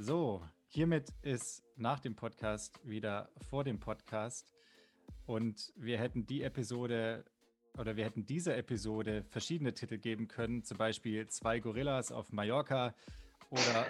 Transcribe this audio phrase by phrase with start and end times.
[0.00, 4.54] So, hiermit ist nach dem Podcast wieder vor dem Podcast
[5.26, 7.24] und wir hätten die Episode
[7.76, 12.94] oder wir hätten dieser Episode verschiedene Titel geben können, zum Beispiel zwei Gorillas auf Mallorca
[13.50, 13.86] oder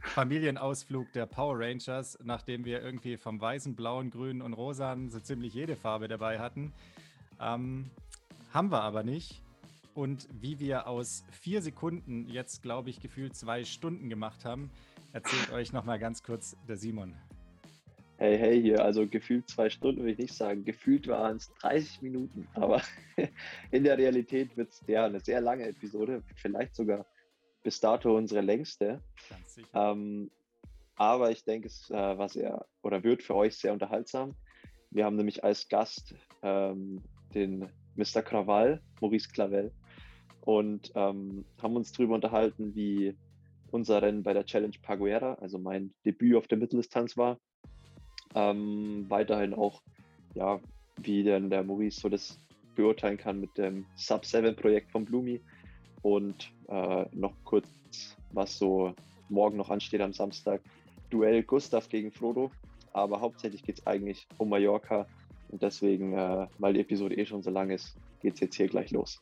[0.02, 5.54] Familienausflug der Power Rangers, nachdem wir irgendwie vom weißen, blauen, grünen und rosan so ziemlich
[5.54, 6.72] jede Farbe dabei hatten.
[7.40, 7.92] Ähm,
[8.52, 9.40] haben wir aber nicht.
[9.94, 14.72] Und wie wir aus vier Sekunden jetzt, glaube ich, gefühlt zwei Stunden gemacht haben,
[15.14, 17.14] erzählt euch nochmal ganz kurz der Simon.
[18.16, 20.64] Hey, hey, hier, also gefühlt zwei Stunden würde ich nicht sagen.
[20.64, 22.82] Gefühlt waren es 30 Minuten, aber
[23.70, 27.06] in der Realität wird es ja eine sehr lange Episode, vielleicht sogar
[27.62, 29.00] bis dato unsere längste.
[29.30, 29.68] Ganz sicher.
[29.72, 30.30] Ähm,
[30.96, 34.34] aber ich denke, es äh, war sehr oder wird für euch sehr unterhaltsam.
[34.90, 37.02] Wir haben nämlich als Gast ähm,
[37.34, 38.22] den Mr.
[38.22, 39.72] Krawall, Maurice Clavel,
[40.40, 43.16] und ähm, haben uns darüber unterhalten, wie
[43.74, 47.38] unser Rennen bei der Challenge Paguera, also mein Debüt auf der Mitteldistanz war.
[48.34, 49.82] Ähm, weiterhin auch,
[50.34, 50.60] ja,
[51.02, 52.38] wie denn der Maurice so das
[52.76, 55.40] beurteilen kann mit dem Sub-7-Projekt von Blumi
[56.02, 57.68] und äh, noch kurz,
[58.32, 58.94] was so
[59.28, 60.62] morgen noch ansteht am Samstag.
[61.10, 62.52] Duell Gustav gegen Frodo,
[62.92, 65.06] aber hauptsächlich geht es eigentlich um Mallorca
[65.48, 68.68] und deswegen, äh, weil die Episode eh schon so lang ist, geht es jetzt hier
[68.68, 69.20] gleich los.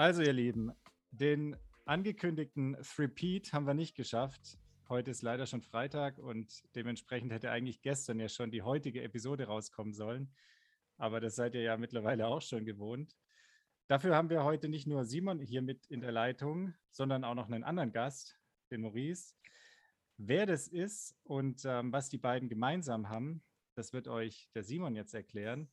[0.00, 0.72] Also, ihr Lieben,
[1.10, 4.56] den angekündigten Threepeat haben wir nicht geschafft.
[4.88, 9.44] Heute ist leider schon Freitag und dementsprechend hätte eigentlich gestern ja schon die heutige Episode
[9.44, 10.32] rauskommen sollen.
[10.96, 13.14] Aber das seid ihr ja mittlerweile auch schon gewohnt.
[13.88, 17.50] Dafür haben wir heute nicht nur Simon hier mit in der Leitung, sondern auch noch
[17.50, 18.38] einen anderen Gast,
[18.70, 19.34] den Maurice.
[20.16, 23.42] Wer das ist und ähm, was die beiden gemeinsam haben,
[23.74, 25.68] das wird euch der Simon jetzt erklären.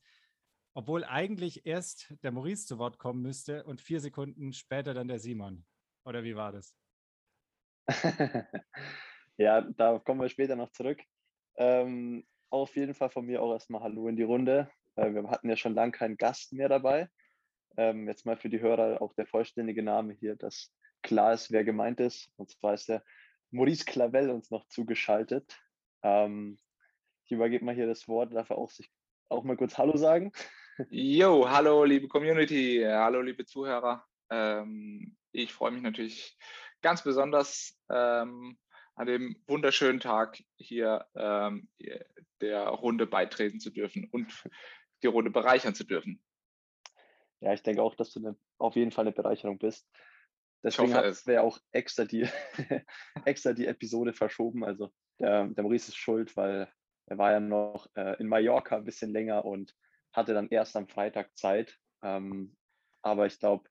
[0.78, 5.18] Obwohl eigentlich erst der Maurice zu Wort kommen müsste und vier Sekunden später dann der
[5.18, 5.66] Simon.
[6.04, 6.76] Oder wie war das?
[9.38, 11.00] ja, da kommen wir später noch zurück.
[11.56, 14.70] Ähm, auf jeden Fall von mir auch erstmal Hallo in die Runde.
[14.94, 17.08] Äh, wir hatten ja schon lange keinen Gast mehr dabei.
[17.76, 20.72] Ähm, jetzt mal für die Hörer auch der vollständige Name hier, dass
[21.02, 22.30] klar ist, wer gemeint ist.
[22.36, 23.02] Und zwar ist der
[23.50, 25.60] Maurice Clavel uns noch zugeschaltet.
[26.04, 26.56] Ähm,
[27.24, 28.92] ich übergebe mal hier das Wort, darf er auch sich
[29.28, 30.30] auch mal kurz Hallo sagen.
[30.90, 34.06] Jo, hallo liebe Community, hallo liebe Zuhörer.
[34.30, 36.38] Ähm, ich freue mich natürlich
[36.82, 38.56] ganz besonders ähm,
[38.94, 41.68] an dem wunderschönen Tag hier ähm,
[42.40, 44.32] der Runde beitreten zu dürfen und
[45.02, 46.22] die Runde bereichern zu dürfen.
[47.40, 49.90] Ja, ich denke auch, dass du eine, auf jeden Fall eine Bereicherung bist.
[50.62, 52.28] Deswegen haben wir auch extra die,
[53.24, 54.62] extra die Episode verschoben.
[54.62, 56.72] Also der, der Maurice ist schuld, weil
[57.06, 59.74] er war ja noch äh, in Mallorca ein bisschen länger und
[60.18, 61.78] hatte dann erst am Freitag Zeit.
[62.02, 62.56] Ähm,
[63.02, 63.68] aber ich glaube,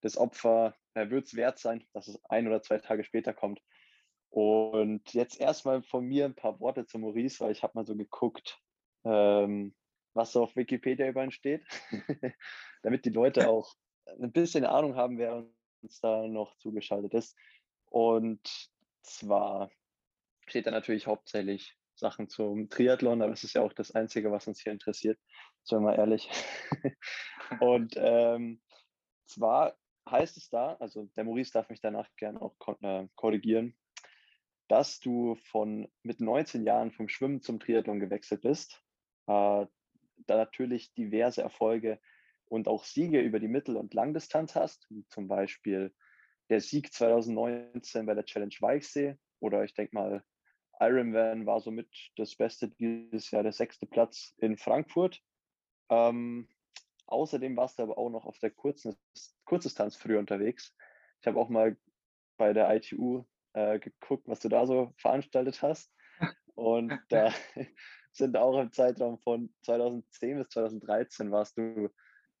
[0.00, 3.60] das Opfer äh, wird es wert sein, dass es ein oder zwei Tage später kommt.
[4.30, 7.96] Und jetzt erstmal von mir ein paar Worte zu Maurice, weil ich habe mal so
[7.96, 8.60] geguckt,
[9.04, 9.74] ähm,
[10.14, 11.64] was so auf Wikipedia über ihn steht,
[12.82, 13.74] damit die Leute auch
[14.06, 15.46] ein bisschen Ahnung haben, wer
[15.82, 17.36] uns da noch zugeschaltet ist.
[17.86, 18.40] Und
[19.02, 19.70] zwar
[20.46, 24.46] steht da natürlich hauptsächlich Sachen zum Triathlon, aber es ist ja auch das Einzige, was
[24.46, 25.18] uns hier interessiert,
[25.64, 26.30] sagen wir mal ehrlich.
[27.60, 28.60] und ähm,
[29.26, 29.76] zwar
[30.08, 33.76] heißt es da, also der Maurice darf mich danach gerne auch äh, korrigieren,
[34.68, 38.82] dass du von mit 19 Jahren vom Schwimmen zum Triathlon gewechselt bist,
[39.26, 39.66] äh,
[40.26, 42.00] da natürlich diverse Erfolge
[42.46, 45.94] und auch Siege über die Mittel- und Langdistanz hast, wie zum Beispiel
[46.48, 50.24] der Sieg 2019 bei der Challenge Weichsee oder ich denke mal
[50.80, 55.20] Ironman war somit das Beste dieses Jahr, der sechste Platz in Frankfurt.
[55.88, 56.48] Ähm,
[57.06, 58.96] außerdem warst du aber auch noch auf der Kurzen,
[59.44, 60.74] Kurzdistanz früher unterwegs.
[61.20, 61.76] Ich habe auch mal
[62.36, 63.24] bei der ITU
[63.54, 65.92] äh, geguckt, was du da so veranstaltet hast.
[66.54, 67.32] Und da
[68.12, 71.90] sind auch im Zeitraum von 2010 bis 2013 warst du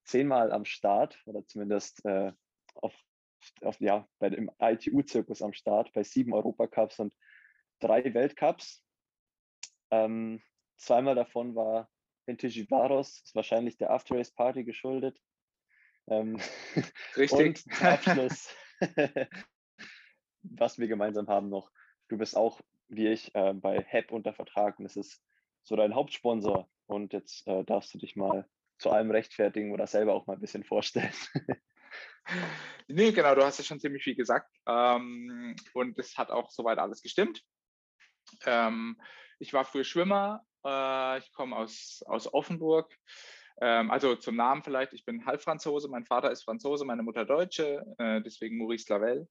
[0.04, 2.32] zehnmal am Start oder zumindest äh,
[2.74, 2.94] auf,
[3.62, 7.12] auf, ja, bei dem ITU-Zirkus am Start, bei sieben Europacups und
[7.80, 8.84] drei Weltcups.
[9.90, 10.42] Ähm,
[10.76, 11.90] zweimal davon war
[12.26, 15.20] in Tijivaros, ist wahrscheinlich der After Race Party geschuldet.
[16.08, 16.38] Ähm,
[17.16, 17.64] Richtig.
[17.66, 18.54] Und Abschluss,
[20.42, 21.70] was wir gemeinsam haben noch.
[22.08, 25.22] Du bist auch, wie ich, äh, bei HEP unter Vertrag und es ist
[25.62, 26.68] so dein Hauptsponsor.
[26.86, 28.48] Und jetzt äh, darfst du dich mal
[28.78, 31.12] zu allem rechtfertigen oder selber auch mal ein bisschen vorstellen.
[32.88, 34.50] nee, genau, du hast ja schon ziemlich viel gesagt.
[34.66, 37.42] Ähm, und es hat auch soweit alles gestimmt.
[38.44, 39.00] Ähm,
[39.38, 42.92] ich war früher Schwimmer, äh, ich komme aus, aus Offenburg,
[43.60, 47.84] Ähm, also zum Namen vielleicht, ich bin Halbfranzose, mein Vater ist Franzose, meine Mutter Deutsche,
[47.98, 49.26] äh, deswegen Maurice Lavelle.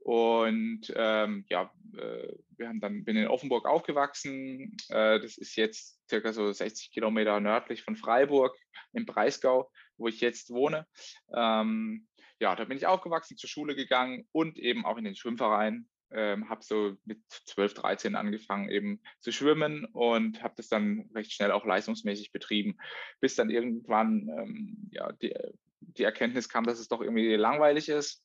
[0.00, 4.76] Und ähm, ja, äh, wir haben dann, bin in Offenburg aufgewachsen.
[4.88, 8.56] Äh, das ist jetzt circa so 60 Kilometer nördlich von Freiburg
[8.92, 10.86] im Breisgau, wo ich jetzt wohne.
[11.34, 12.08] Ähm,
[12.40, 15.86] ja, da bin ich aufgewachsen, zur Schule gegangen und eben auch in den Schwimmverein.
[16.12, 21.32] Ähm, habe so mit 12, 13 angefangen eben zu schwimmen und habe das dann recht
[21.32, 22.76] schnell auch leistungsmäßig betrieben,
[23.20, 25.34] bis dann irgendwann ähm, ja, die,
[25.80, 28.24] die Erkenntnis kam, dass es doch irgendwie langweilig ist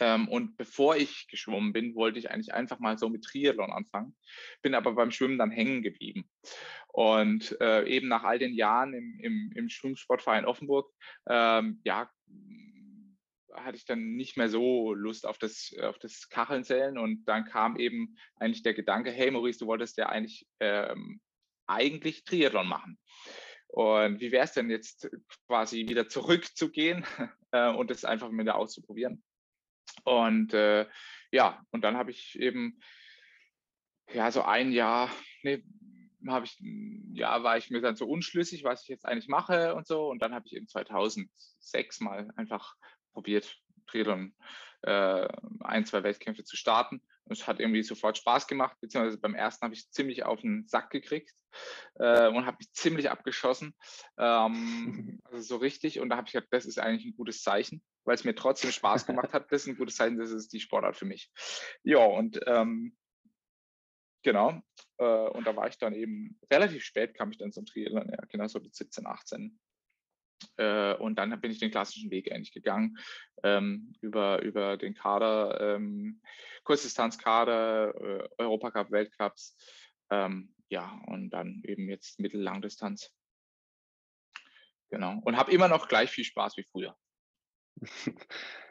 [0.00, 4.16] ähm, und bevor ich geschwommen bin, wollte ich eigentlich einfach mal so mit Triathlon anfangen,
[4.62, 6.28] bin aber beim Schwimmen dann hängen geblieben.
[6.88, 10.90] Und äh, eben nach all den Jahren im, im, im Schwimmsportverein Offenburg,
[11.28, 12.10] ähm, ja,
[13.54, 16.98] hatte ich dann nicht mehr so Lust auf das, auf das Kacheln zählen.
[16.98, 21.20] Und dann kam eben eigentlich der Gedanke, hey Maurice, du wolltest ja eigentlich, ähm,
[21.66, 22.98] eigentlich Triathlon machen.
[23.68, 25.10] Und wie wäre es denn jetzt
[25.46, 27.04] quasi wieder zurückzugehen
[27.52, 29.22] äh, und das einfach wieder auszuprobieren?
[30.04, 30.86] Und äh,
[31.30, 32.80] ja, und dann habe ich eben,
[34.12, 35.10] ja, so ein Jahr,
[35.42, 35.62] nee,
[36.26, 36.58] habe ich,
[37.12, 40.08] ja, war ich mir dann so unschlüssig, was ich jetzt eigentlich mache und so.
[40.08, 42.74] Und dann habe ich eben 2006 mal einfach
[43.12, 43.56] probiert,
[43.86, 44.34] Triathlon
[44.82, 45.28] äh,
[45.60, 47.02] ein, zwei Wettkämpfe zu starten.
[47.24, 50.66] Und es hat irgendwie sofort Spaß gemacht, beziehungsweise beim ersten habe ich ziemlich auf den
[50.66, 51.34] Sack gekriegt
[51.96, 53.74] äh, und habe mich ziemlich abgeschossen.
[54.18, 56.00] Ähm, also so richtig.
[56.00, 58.72] Und da habe ich gedacht, das ist eigentlich ein gutes Zeichen weil es mir trotzdem
[58.72, 59.52] Spaß gemacht hat.
[59.52, 61.30] Das ist ein gutes Zeichen, das ist die Sportart für mich.
[61.82, 62.96] Ja, und ähm,
[64.22, 64.62] genau.
[64.96, 68.24] Äh, und da war ich dann eben relativ spät, kam ich dann zum Triathlon, ja,
[68.30, 69.60] genau so mit 17, 18.
[70.56, 72.98] Äh, und dann bin ich den klassischen Weg eigentlich gegangen,
[73.42, 76.20] ähm, über, über den Kader, ähm,
[76.64, 79.56] Kurzdistanzkader, äh, Europacup, Weltcups,
[80.10, 83.12] ähm, ja, und dann eben jetzt Mittellangdistanz.
[84.90, 85.20] Genau.
[85.22, 86.96] Und habe immer noch gleich viel Spaß wie früher.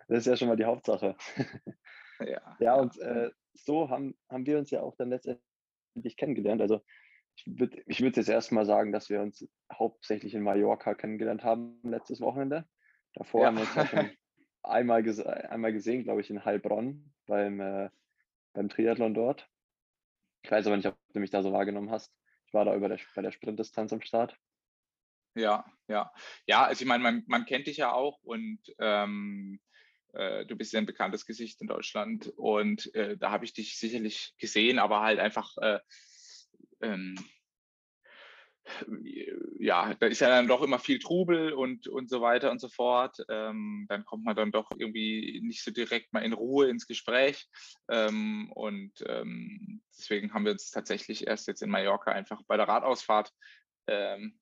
[0.09, 1.17] Das ist ja schon mal die Hauptsache.
[2.19, 6.61] Ja, ja und äh, so haben, haben wir uns ja auch dann letztendlich kennengelernt.
[6.61, 6.83] Also
[7.45, 12.21] würde ich würd jetzt erstmal sagen, dass wir uns hauptsächlich in Mallorca kennengelernt haben letztes
[12.21, 12.67] Wochenende.
[13.13, 13.47] Davor ja.
[13.47, 14.11] haben wir uns ja schon
[14.63, 17.89] einmal, ges einmal gesehen, glaube ich, in Heilbronn beim, äh,
[18.53, 19.49] beim Triathlon dort.
[20.43, 22.13] Ich weiß aber nicht, ob du mich da so wahrgenommen hast.
[22.47, 24.37] Ich war da über der, bei der Sprintdistanz am Start.
[25.35, 26.11] Ja, ja.
[26.47, 29.59] Ja, also ich meine, man, man kennt dich ja auch und ähm,
[30.13, 33.77] äh, du bist ja ein bekanntes Gesicht in Deutschland und äh, da habe ich dich
[33.77, 35.79] sicherlich gesehen, aber halt einfach, äh,
[36.81, 37.15] ähm,
[39.59, 42.69] ja, da ist ja dann doch immer viel Trubel und, und so weiter und so
[42.69, 43.18] fort.
[43.30, 47.48] Ähm, dann kommt man dann doch irgendwie nicht so direkt mal in Ruhe ins Gespräch.
[47.89, 52.68] Ähm, und ähm, deswegen haben wir uns tatsächlich erst jetzt in Mallorca einfach bei der
[52.68, 53.31] Radausfahrt
[53.88, 54.39] ähm,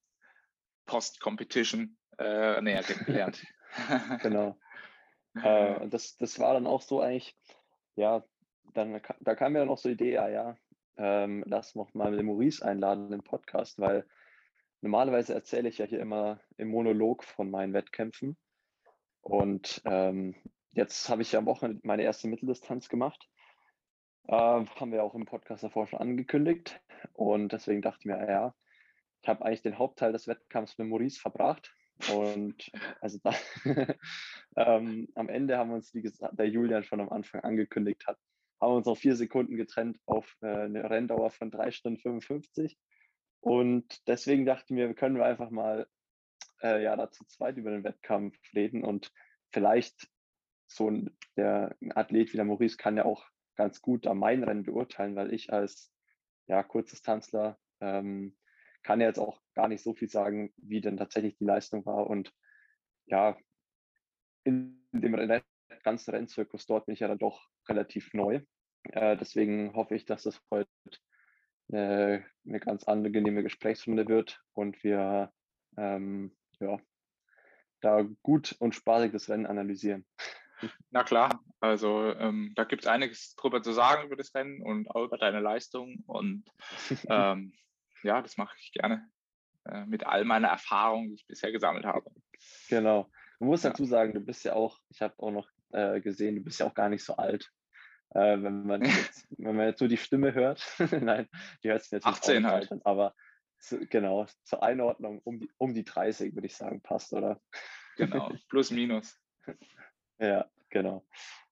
[0.85, 3.43] Post-Competition äh, näher kennengelernt.
[4.21, 4.57] genau.
[5.35, 7.37] äh, das, das war dann auch so eigentlich,
[7.95, 8.23] ja,
[8.73, 10.57] dann da kam mir dann auch so die Idee, ja, ja,
[10.97, 14.05] ähm, lass noch mal den Maurice einladen im Podcast, weil
[14.81, 18.37] normalerweise erzähle ich ja hier immer im Monolog von meinen Wettkämpfen.
[19.21, 20.35] Und ähm,
[20.71, 23.27] jetzt habe ich ja am Wochenende meine erste Mitteldistanz gemacht.
[24.27, 26.81] Äh, haben wir auch im Podcast davor schon angekündigt.
[27.13, 28.55] Und deswegen dachte ich mir, ja,
[29.21, 31.73] ich habe eigentlich den Hauptteil des Wettkampfs mit Maurice verbracht.
[32.13, 32.71] Und
[33.01, 33.33] also da,
[34.57, 38.19] ähm, am Ende haben wir uns, wie gesagt, der Julian schon am Anfang angekündigt hat,
[38.59, 42.77] haben wir uns auf vier Sekunden getrennt auf äh, eine Renndauer von drei Stunden 55.
[43.41, 45.87] Und deswegen dachten wir, können wir einfach mal
[46.61, 49.11] äh, ja, dazu zweit über den Wettkampf reden und
[49.51, 50.09] vielleicht
[50.67, 54.43] so ein, der ein Athlet wie der Maurice kann ja auch ganz gut am mein
[54.43, 55.93] Rennen beurteilen, weil ich als
[56.47, 58.35] ja, Kurzdistanzler ähm,
[58.83, 62.07] kann jetzt auch gar nicht so viel sagen, wie denn tatsächlich die Leistung war.
[62.07, 62.33] Und
[63.05, 63.37] ja,
[64.43, 65.15] in dem
[65.83, 68.41] ganzen Rennzirkus dort bin ich ja dann doch relativ neu.
[68.83, 70.69] Äh, deswegen hoffe ich, dass das heute
[71.71, 75.31] eine, eine ganz angenehme Gesprächsrunde wird und wir
[75.77, 76.77] ähm, ja,
[77.81, 80.05] da gut und spaßig das Rennen analysieren.
[80.89, 84.89] Na klar, also ähm, da gibt es einiges drüber zu sagen über das Rennen und
[84.89, 86.03] auch über deine Leistung.
[86.07, 86.45] Und
[87.09, 87.53] ähm,
[88.03, 89.09] ja, das mache ich gerne
[89.65, 92.09] äh, mit all meiner Erfahrung, die ich bisher gesammelt habe.
[92.69, 93.09] Genau.
[93.39, 93.71] Du musst ja.
[93.71, 96.65] dazu sagen, du bist ja auch, ich habe auch noch äh, gesehen, du bist ja
[96.65, 97.51] auch gar nicht so alt.
[98.11, 100.65] Äh, wenn, man jetzt, wenn man jetzt so die Stimme hört,
[101.01, 101.27] nein,
[101.63, 102.71] die hört sich natürlich 18 halt.
[102.71, 103.13] An, aber
[103.59, 107.41] zu, genau, zur Einordnung um die, um die 30, würde ich sagen, passt, oder?
[107.97, 109.19] Genau, plus minus.
[110.19, 111.05] ja, genau.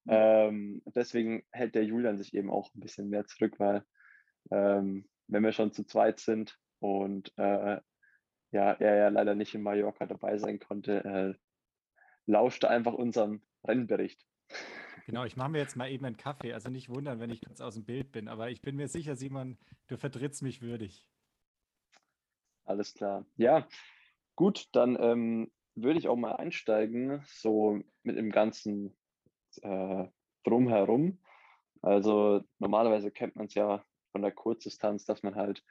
[0.08, 3.86] Ähm, deswegen hält der Julian sich eben auch ein bisschen mehr zurück, weil
[4.52, 7.80] ähm, wenn wir schon zu zweit sind und äh,
[8.52, 11.34] ja, er ja leider nicht in Mallorca dabei sein konnte, äh,
[12.26, 14.26] lauschte einfach unserem Rennbericht.
[15.06, 16.54] Genau, ich mache mir jetzt mal eben einen Kaffee.
[16.54, 19.16] Also nicht wundern, wenn ich kurz aus dem Bild bin, aber ich bin mir sicher,
[19.16, 21.06] Simon, du vertrittst mich würdig.
[22.66, 23.26] Alles klar.
[23.36, 23.68] Ja,
[24.36, 28.96] gut, dann ähm, würde ich auch mal einsteigen, so mit dem ganzen
[29.62, 30.06] äh,
[30.44, 31.20] Drumherum.
[31.82, 35.64] Also normalerweise kennt man es ja von der Kurzdistanz, dass man halt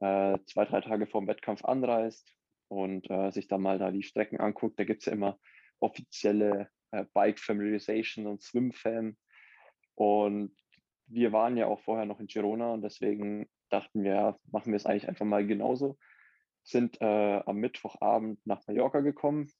[0.00, 2.32] äh, zwei, drei Tage vor dem Wettkampf anreist
[2.68, 4.78] und äh, sich dann mal da die Strecken anguckt.
[4.78, 5.38] Da gibt es ja immer
[5.80, 9.16] offizielle äh, Bike Familiarization und Swim Fan.
[9.94, 10.54] Und
[11.06, 14.76] wir waren ja auch vorher noch in Girona und deswegen dachten wir, ja, machen wir
[14.76, 15.98] es eigentlich einfach mal genauso.
[16.62, 19.50] Sind äh, am Mittwochabend nach Mallorca gekommen,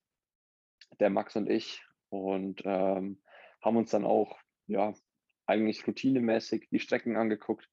[1.01, 3.23] der Max und ich, und ähm,
[3.63, 4.95] haben uns dann auch, ja,
[5.47, 7.69] eigentlich routinemäßig die Strecken angeguckt,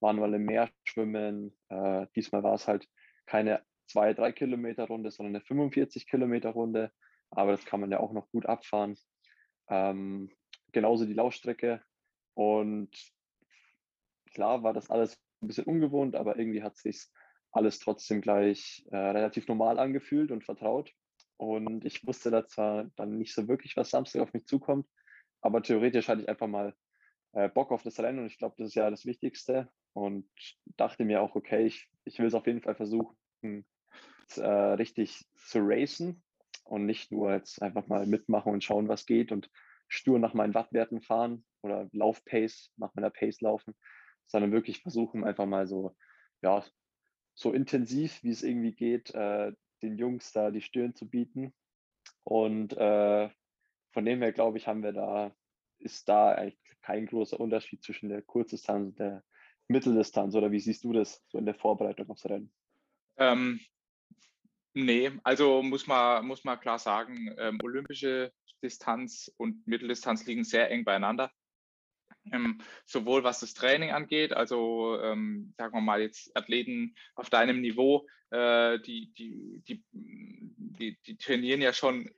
[0.00, 1.56] waren mal im Meer schwimmen.
[1.70, 2.86] Äh, diesmal war es halt
[3.26, 6.92] keine zwei, drei Kilometer Runde, sondern eine 45 Kilometer Runde
[7.34, 8.96] aber das kann man ja auch noch gut abfahren.
[9.68, 10.30] Ähm,
[10.72, 11.82] genauso die Laufstrecke.
[12.34, 12.90] Und
[14.32, 17.06] klar war das alles ein bisschen ungewohnt, aber irgendwie hat sich
[17.52, 20.92] alles trotzdem gleich äh, relativ normal angefühlt und vertraut.
[21.36, 24.88] Und ich wusste da zwar dann nicht so wirklich, was Samstag auf mich zukommt,
[25.40, 26.74] aber theoretisch hatte ich einfach mal
[27.32, 29.68] äh, Bock auf das Rennen und ich glaube, das ist ja das Wichtigste.
[29.92, 30.28] Und
[30.76, 33.16] dachte mir auch, okay, ich, ich will es auf jeden Fall versuchen,
[34.36, 36.23] äh, richtig zu racen
[36.64, 39.50] und nicht nur jetzt einfach mal mitmachen und schauen, was geht und
[39.88, 43.74] stur nach meinen Wattwerten fahren oder Laufpace, nach meiner Pace laufen,
[44.26, 45.94] sondern wirklich versuchen, einfach mal so,
[46.42, 46.64] ja,
[47.34, 49.52] so intensiv, wie es irgendwie geht, äh,
[49.82, 51.52] den Jungs da die Stirn zu bieten.
[52.22, 53.28] Und äh,
[53.92, 55.34] von dem her, glaube ich, haben wir da,
[55.78, 59.24] ist da eigentlich kein großer Unterschied zwischen der Kurzdistanz und der
[59.68, 60.34] Mitteldistanz.
[60.34, 62.52] Oder wie siehst du das so in der Vorbereitung aufs Rennen?
[63.16, 63.60] Ähm,
[64.74, 70.70] Nee, also muss man, muss man klar sagen, ähm, olympische Distanz und Mitteldistanz liegen sehr
[70.70, 71.30] eng beieinander.
[72.32, 77.60] Ähm, sowohl was das Training angeht, also ähm, sagen wir mal jetzt Athleten auf deinem
[77.60, 82.10] Niveau, äh, die, die, die, die, die, trainieren ja schon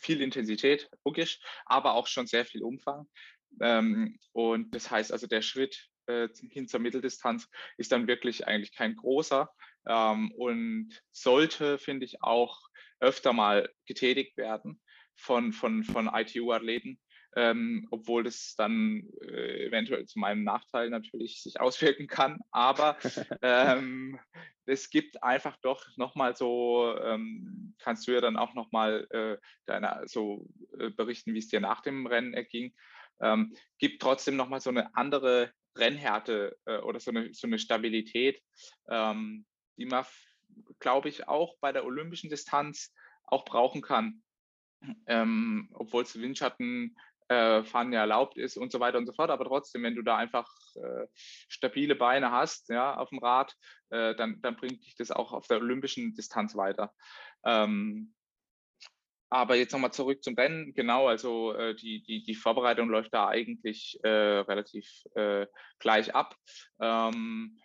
[0.00, 3.06] viel Intensität, logisch, aber auch schon sehr viel Umfang.
[3.60, 8.74] Ähm, und das heißt also, der Schritt äh, hin zur Mitteldistanz ist dann wirklich eigentlich
[8.74, 9.50] kein großer
[9.86, 12.60] ähm, und sollte, finde ich, auch
[13.00, 14.80] öfter mal getätigt werden
[15.16, 16.98] von, von, von ITU-Athleten,
[17.36, 22.40] ähm, obwohl das dann äh, eventuell zu meinem Nachteil natürlich sich auswirken kann.
[22.50, 22.96] Aber
[23.42, 24.18] ähm,
[24.66, 30.46] es gibt einfach doch nochmal so, ähm, kannst du ja dann auch nochmal äh, so
[30.78, 32.74] äh, berichten, wie es dir nach dem Rennen erging.
[33.20, 38.40] Ähm, gibt trotzdem nochmal so eine andere Rennhärte äh, oder so eine, so eine Stabilität,
[38.88, 39.44] ähm,
[39.76, 40.04] die man,
[40.78, 42.92] glaube ich, auch bei der olympischen Distanz
[43.24, 44.22] auch brauchen kann.
[45.06, 46.94] Ähm, obwohl es Windschatten
[47.28, 49.30] äh, fahren ja erlaubt ist und so weiter und so fort.
[49.30, 51.06] Aber trotzdem, wenn du da einfach äh,
[51.48, 53.54] stabile Beine hast, ja, auf dem Rad,
[53.90, 56.92] äh, dann, dann bringt dich das auch auf der olympischen Distanz weiter.
[57.44, 58.14] Ähm,
[59.34, 60.74] aber jetzt nochmal zurück zum Rennen.
[60.74, 65.46] Genau, also äh, die, die, die Vorbereitung läuft da eigentlich äh, relativ äh,
[65.80, 66.36] gleich ab.
[66.80, 67.58] Ähm,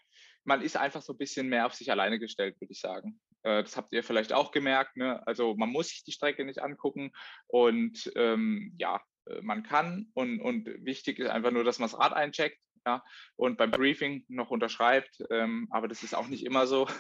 [0.44, 3.20] man ist einfach so ein bisschen mehr auf sich alleine gestellt, würde ich sagen.
[3.44, 4.98] Äh, das habt ihr vielleicht auch gemerkt.
[4.98, 5.22] Ne?
[5.28, 7.12] Also man muss sich die Strecke nicht angucken
[7.46, 12.00] und ähm, ja, äh, man kann und, und wichtig ist einfach nur, dass man das
[12.00, 13.04] Rad eincheckt ja,
[13.36, 16.88] und beim Briefing noch unterschreibt, ähm, aber das ist auch nicht immer so.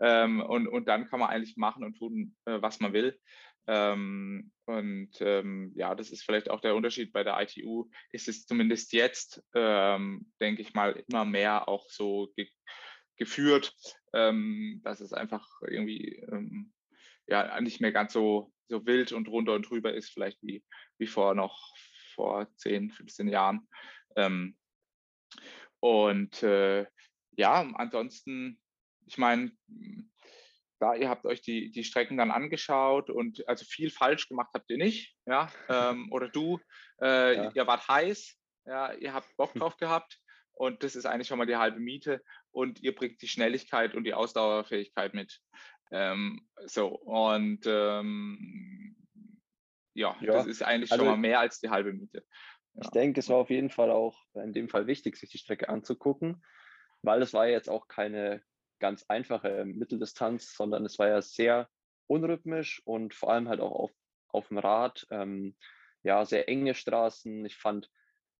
[0.00, 3.18] Ähm, und, und dann kann man eigentlich machen und tun, äh, was man will.
[3.68, 7.90] Ähm, und ähm, ja, das ist vielleicht auch der Unterschied bei der ITU.
[8.12, 12.48] Ist es zumindest jetzt, ähm, denke ich mal, immer mehr auch so ge
[13.16, 13.74] geführt,
[14.12, 16.72] ähm, dass es einfach irgendwie ähm,
[17.26, 20.64] ja nicht mehr ganz so, so wild und runter und drüber ist, vielleicht wie,
[20.98, 21.74] wie vor noch
[22.14, 23.68] vor 10, 15 Jahren.
[24.14, 24.56] Ähm,
[25.80, 26.86] und äh,
[27.32, 28.60] ja, ansonsten,
[29.06, 29.50] ich meine,
[30.80, 34.70] da ihr habt euch die, die Strecken dann angeschaut und also viel falsch gemacht habt
[34.70, 36.60] ihr nicht, ja, ähm, oder du,
[37.00, 37.50] äh, ja.
[37.54, 40.18] ihr wart heiß, ja, ihr habt Bock drauf gehabt
[40.52, 44.04] und das ist eigentlich schon mal die halbe Miete und ihr bringt die Schnelligkeit und
[44.04, 45.40] die Ausdauerfähigkeit mit.
[45.90, 48.96] Ähm, so und ähm,
[49.94, 52.24] ja, ja, das ist eigentlich also, schon mal mehr als die halbe Miete.
[52.74, 52.82] Ja.
[52.82, 55.68] Ich denke, es war auf jeden Fall auch in dem Fall wichtig, sich die Strecke
[55.68, 56.44] anzugucken,
[57.02, 58.42] weil es war jetzt auch keine
[58.78, 61.68] ganz einfache Mitteldistanz, sondern es war ja sehr
[62.06, 63.92] unrhythmisch und vor allem halt auch auf,
[64.28, 65.06] auf dem Rad.
[65.10, 65.56] Ähm,
[66.02, 67.44] ja, sehr enge Straßen.
[67.44, 67.90] Ich fand,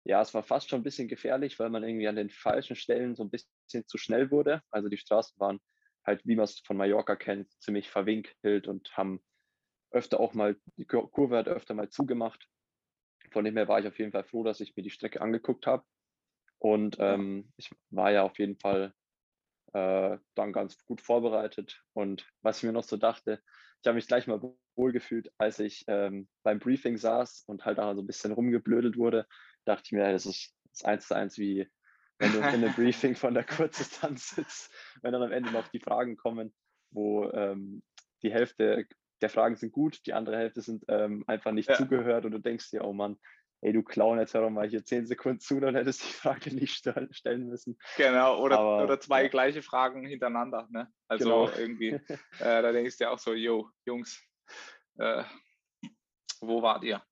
[0.05, 3.15] ja, es war fast schon ein bisschen gefährlich, weil man irgendwie an den falschen Stellen
[3.15, 4.63] so ein bisschen zu schnell wurde.
[4.71, 5.61] Also die Straßen waren
[6.05, 9.23] halt, wie man es von Mallorca kennt, ziemlich verwinkelt und haben
[9.91, 12.49] öfter auch mal, die Kurve hat öfter mal zugemacht.
[13.31, 15.67] Von dem her war ich auf jeden Fall froh, dass ich mir die Strecke angeguckt
[15.67, 15.85] habe.
[16.59, 18.95] Und ähm, ich war ja auf jeden Fall
[19.79, 21.83] äh, dann ganz gut vorbereitet.
[21.93, 23.41] Und was ich mir noch so dachte,
[23.81, 24.41] ich habe mich gleich mal
[24.77, 29.27] wohlgefühlt, als ich ähm, beim Briefing saß und halt da so ein bisschen rumgeblödelt wurde,
[29.65, 31.71] dachte ich mir, das ist das eins zu eins wie
[32.19, 35.81] wenn du in einem Briefing von der Kurzdistanz sitzt, wenn dann am Ende noch die
[35.81, 36.53] Fragen kommen,
[36.91, 37.83] wo ähm,
[38.23, 38.87] die Hälfte
[39.21, 41.77] der Fragen sind gut, die andere Hälfte sind ähm, einfach nicht ja.
[41.77, 43.19] zugehört und du denkst dir, oh Mann,
[43.61, 46.13] ey, du Clown, jetzt hör doch mal hier zehn Sekunden zu, dann hättest du die
[46.13, 47.79] Frage nicht stellen müssen.
[47.97, 49.29] Genau, oder, Aber, oder zwei ja.
[49.29, 50.93] gleiche Fragen hintereinander, ne?
[51.09, 51.59] Also genau.
[51.59, 51.89] irgendwie,
[52.41, 54.23] äh, da denkst du dir auch so, yo, Jungs,
[54.99, 55.25] äh,
[56.41, 57.03] wo wart ihr?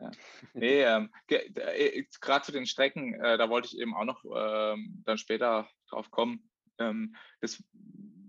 [0.00, 0.10] Ja.
[0.54, 5.02] Nee, ähm, äh, gerade zu den Strecken, äh, da wollte ich eben auch noch ähm,
[5.04, 6.50] dann später drauf kommen.
[6.78, 7.62] Ähm, das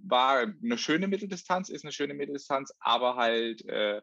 [0.04, 4.02] war eine schöne Mitteldistanz, ist eine schöne Mitteldistanz, aber halt äh, äh,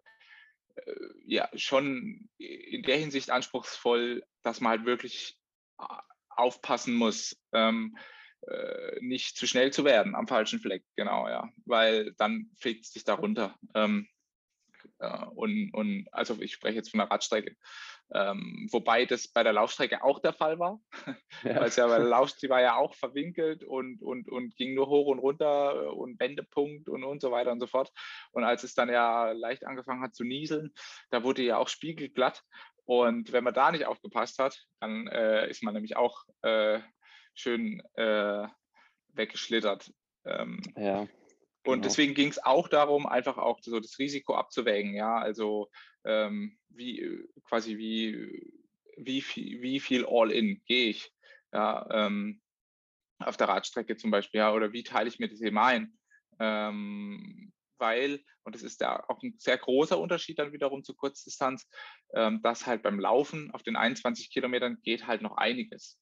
[1.25, 5.39] ja schon in der Hinsicht anspruchsvoll, dass man halt wirklich
[5.81, 5.85] äh,
[6.29, 7.97] aufpassen muss, ähm,
[8.43, 12.93] äh, nicht zu schnell zu werden am falschen Fleck, genau, ja, weil dann fliegt es
[12.93, 13.59] dich darunter.
[13.75, 14.09] Ähm,
[14.99, 17.57] äh, und, und also ich spreche jetzt von der Radstrecke.
[18.15, 20.81] Ähm, wobei das bei der Laufstrecke auch der Fall war.
[21.43, 21.61] Ja.
[21.61, 25.09] Weil ja bei der Laufstrecke war ja auch verwinkelt und, und, und ging nur hoch
[25.09, 27.93] und runter und Wendepunkt und, und so weiter und so fort.
[28.33, 30.73] Und als es dann ja leicht angefangen hat zu nieseln,
[31.11, 32.43] da wurde ja auch spiegelglatt.
[32.85, 36.81] Und wenn man da nicht aufgepasst hat, dann äh, ist man nämlich auch äh,
[37.35, 38.47] schön äh,
[39.13, 39.93] weggeschlittert.
[40.25, 41.07] Ähm, ja.
[41.67, 41.89] Und genau.
[41.89, 44.95] deswegen ging es auch darum, einfach auch so das Risiko abzuwägen.
[44.95, 45.69] Ja, also
[46.05, 48.53] ähm, wie quasi wie,
[48.97, 51.13] wie, viel, wie viel All-in gehe ich
[51.53, 52.41] ja, ähm,
[53.19, 55.99] auf der Radstrecke zum Beispiel, ja, oder wie teile ich mir das eben ein?
[56.39, 61.69] Ähm, weil, und das ist ja auch ein sehr großer Unterschied dann wiederum zur Kurzdistanz,
[62.15, 65.99] ähm, dass halt beim Laufen auf den 21 Kilometern geht halt noch einiges.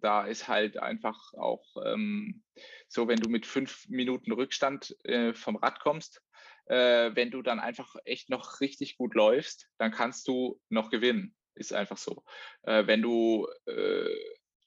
[0.00, 2.42] Da ist halt einfach auch ähm,
[2.88, 6.22] so, wenn du mit fünf Minuten Rückstand äh, vom Rad kommst,
[6.66, 11.34] äh, wenn du dann einfach echt noch richtig gut läufst, dann kannst du noch gewinnen.
[11.54, 12.24] Ist einfach so.
[12.62, 14.08] Äh, wenn du äh,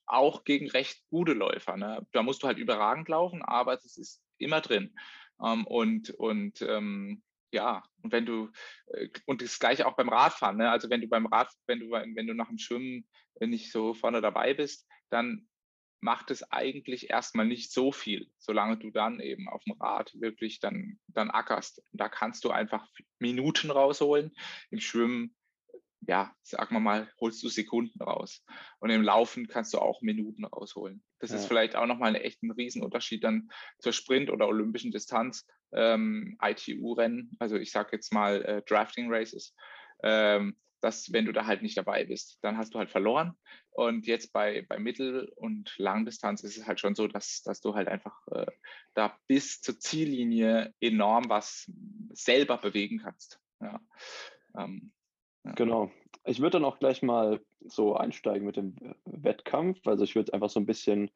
[0.06, 2.08] auch gegen recht gute Läufer, ne?
[2.14, 4.96] da musst du halt überragend laufen, aber es ist immer drin.
[5.44, 8.52] Ähm, und und ähm, ja, und wenn du,
[8.88, 10.70] äh, und das gleiche auch beim Radfahren, ne?
[10.70, 13.08] also wenn du beim Rad, wenn du, wenn du nach dem Schwimmen
[13.40, 15.48] nicht so vorne dabei bist, dann
[16.00, 20.60] macht es eigentlich erstmal nicht so viel, solange du dann eben auf dem Rad wirklich
[20.60, 21.80] dann, dann ackerst.
[21.92, 22.88] Und da kannst du einfach
[23.20, 24.32] Minuten rausholen.
[24.70, 25.36] Im Schwimmen,
[26.02, 28.44] ja, sagen wir mal, holst du Sekunden raus.
[28.80, 31.04] Und im Laufen kannst du auch Minuten rausholen.
[31.20, 31.38] Das ja.
[31.38, 37.36] ist vielleicht auch nochmal ein echten Riesenunterschied dann zur Sprint- oder olympischen Distanz, ähm, ITU-Rennen,
[37.40, 39.54] also ich sage jetzt mal äh, Drafting Races.
[40.04, 43.36] Ähm, dass wenn du da halt nicht dabei bist, dann hast du halt verloren.
[43.72, 47.74] Und jetzt bei, bei Mittel- und Langdistanz ist es halt schon so, dass, dass du
[47.74, 48.46] halt einfach äh,
[48.94, 51.72] da bis zur Ziellinie enorm was
[52.12, 53.40] selber bewegen kannst.
[53.60, 53.80] Ja.
[54.58, 54.92] Ähm,
[55.48, 55.54] ja.
[55.54, 55.92] Genau.
[56.26, 59.86] Ich würde dann auch gleich mal so einsteigen mit dem Wettkampf.
[59.88, 61.10] Also ich würde einfach so ein bisschen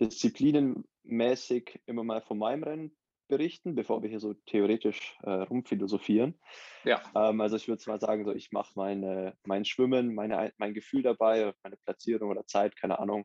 [0.00, 2.96] disziplinenmäßig immer mal von meinem Rennen
[3.28, 6.38] berichten, bevor wir hier so theoretisch äh, rumphilosophieren.
[6.84, 7.02] Ja.
[7.14, 11.02] Ähm, also ich würde mal sagen, so ich mache meine, mein Schwimmen, meine, mein Gefühl
[11.02, 13.24] dabei, meine Platzierung oder Zeit, keine Ahnung.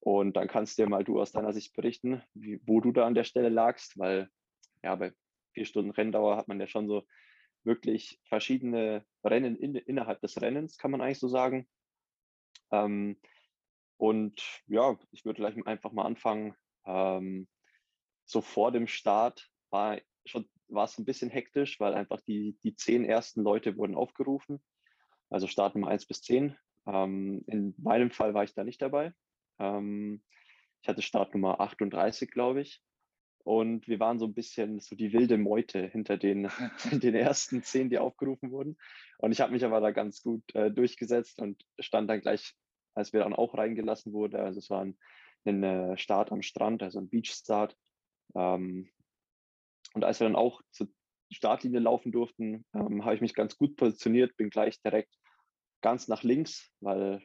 [0.00, 3.14] Und dann kannst dir mal du aus deiner Sicht berichten, wie, wo du da an
[3.14, 4.28] der Stelle lagst, weil
[4.82, 5.12] ja, bei
[5.52, 7.04] vier Stunden Renndauer hat man ja schon so
[7.66, 11.68] wirklich verschiedene Rennen in, innerhalb des Rennens, kann man eigentlich so sagen.
[12.70, 13.20] Ähm,
[13.98, 16.54] und ja, ich würde gleich einfach mal anfangen.
[16.84, 17.48] Ähm,
[18.24, 22.74] so vor dem Start war schon war es ein bisschen hektisch, weil einfach die, die
[22.74, 24.60] zehn ersten Leute wurden aufgerufen.
[25.30, 26.56] Also Start Nummer 1 bis 10.
[26.86, 29.12] Ähm, in meinem Fall war ich da nicht dabei.
[29.58, 30.22] Ähm,
[30.82, 32.82] ich hatte Start Nummer 38, glaube ich.
[33.46, 36.50] Und wir waren so ein bisschen so die wilde Meute hinter den,
[36.90, 38.76] den ersten zehn, die aufgerufen wurden.
[39.18, 42.56] Und ich habe mich aber da ganz gut äh, durchgesetzt und stand dann gleich,
[42.96, 44.34] als wir dann auch reingelassen wurden.
[44.34, 44.98] Also es war ein,
[45.44, 47.76] ein äh, Start am Strand, also ein Beach-Start.
[48.34, 48.90] Ähm,
[49.94, 50.88] und als wir dann auch zur
[51.30, 55.14] Startlinie laufen durften, ähm, habe ich mich ganz gut positioniert, bin gleich direkt
[55.82, 57.22] ganz nach links, weil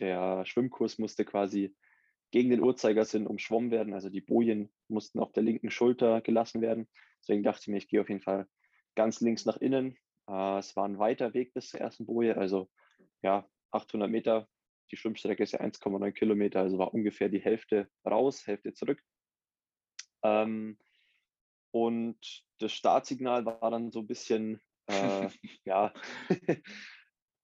[0.00, 1.76] der Schwimmkurs musste quasi
[2.34, 3.94] gegen den Uhrzeigersinn umschwommen werden.
[3.94, 6.88] Also die Bojen mussten auf der linken Schulter gelassen werden.
[7.20, 8.48] Deswegen dachte ich mir, ich gehe auf jeden Fall
[8.96, 9.96] ganz links nach innen.
[10.28, 12.68] Äh, es war ein weiter Weg bis zur ersten Boje, also
[13.22, 14.48] ja, 800 Meter.
[14.90, 19.00] Die Schwimmstrecke ist ja 1,9 Kilometer, also war ungefähr die Hälfte raus, Hälfte zurück.
[20.24, 20.76] Ähm,
[21.70, 22.18] und
[22.58, 25.28] das Startsignal war dann so ein bisschen, äh,
[25.64, 25.94] ja,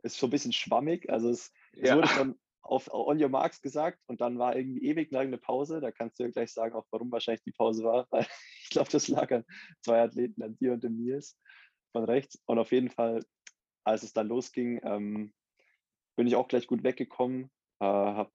[0.03, 1.09] ist so ein bisschen schwammig.
[1.09, 1.97] Also es, es ja.
[1.97, 5.81] wurde schon auf On Your Marks gesagt und dann war irgendwie ewig lang eine Pause.
[5.81, 8.07] Da kannst du ja gleich sagen, auch warum wahrscheinlich die Pause war.
[8.11, 8.27] Weil
[8.63, 9.45] ich glaube, das lag an
[9.83, 11.39] zwei Athleten, an dir und dem Nils
[11.93, 12.41] von rechts.
[12.47, 13.25] Und auf jeden Fall,
[13.85, 15.33] als es dann losging, ähm,
[16.17, 17.51] bin ich auch gleich gut weggekommen.
[17.81, 18.33] Äh, hab,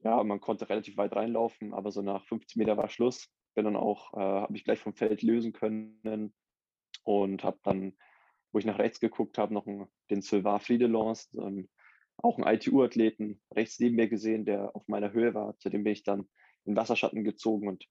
[0.00, 3.28] ja, man konnte relativ weit reinlaufen, aber so nach 50 Meter war Schluss.
[3.54, 6.34] Bin dann auch, äh, habe mich gleich vom Feld lösen können
[7.04, 7.96] und habe dann,
[8.52, 11.68] wo ich nach rechts geguckt habe, noch einen, den Sylvain Friedelons, so einen
[12.22, 15.58] auch einen ITU-Athleten rechts neben mir gesehen, der auf meiner Höhe war.
[15.58, 16.28] Zu dem bin ich dann
[16.64, 17.84] in Wasserschatten gezogen und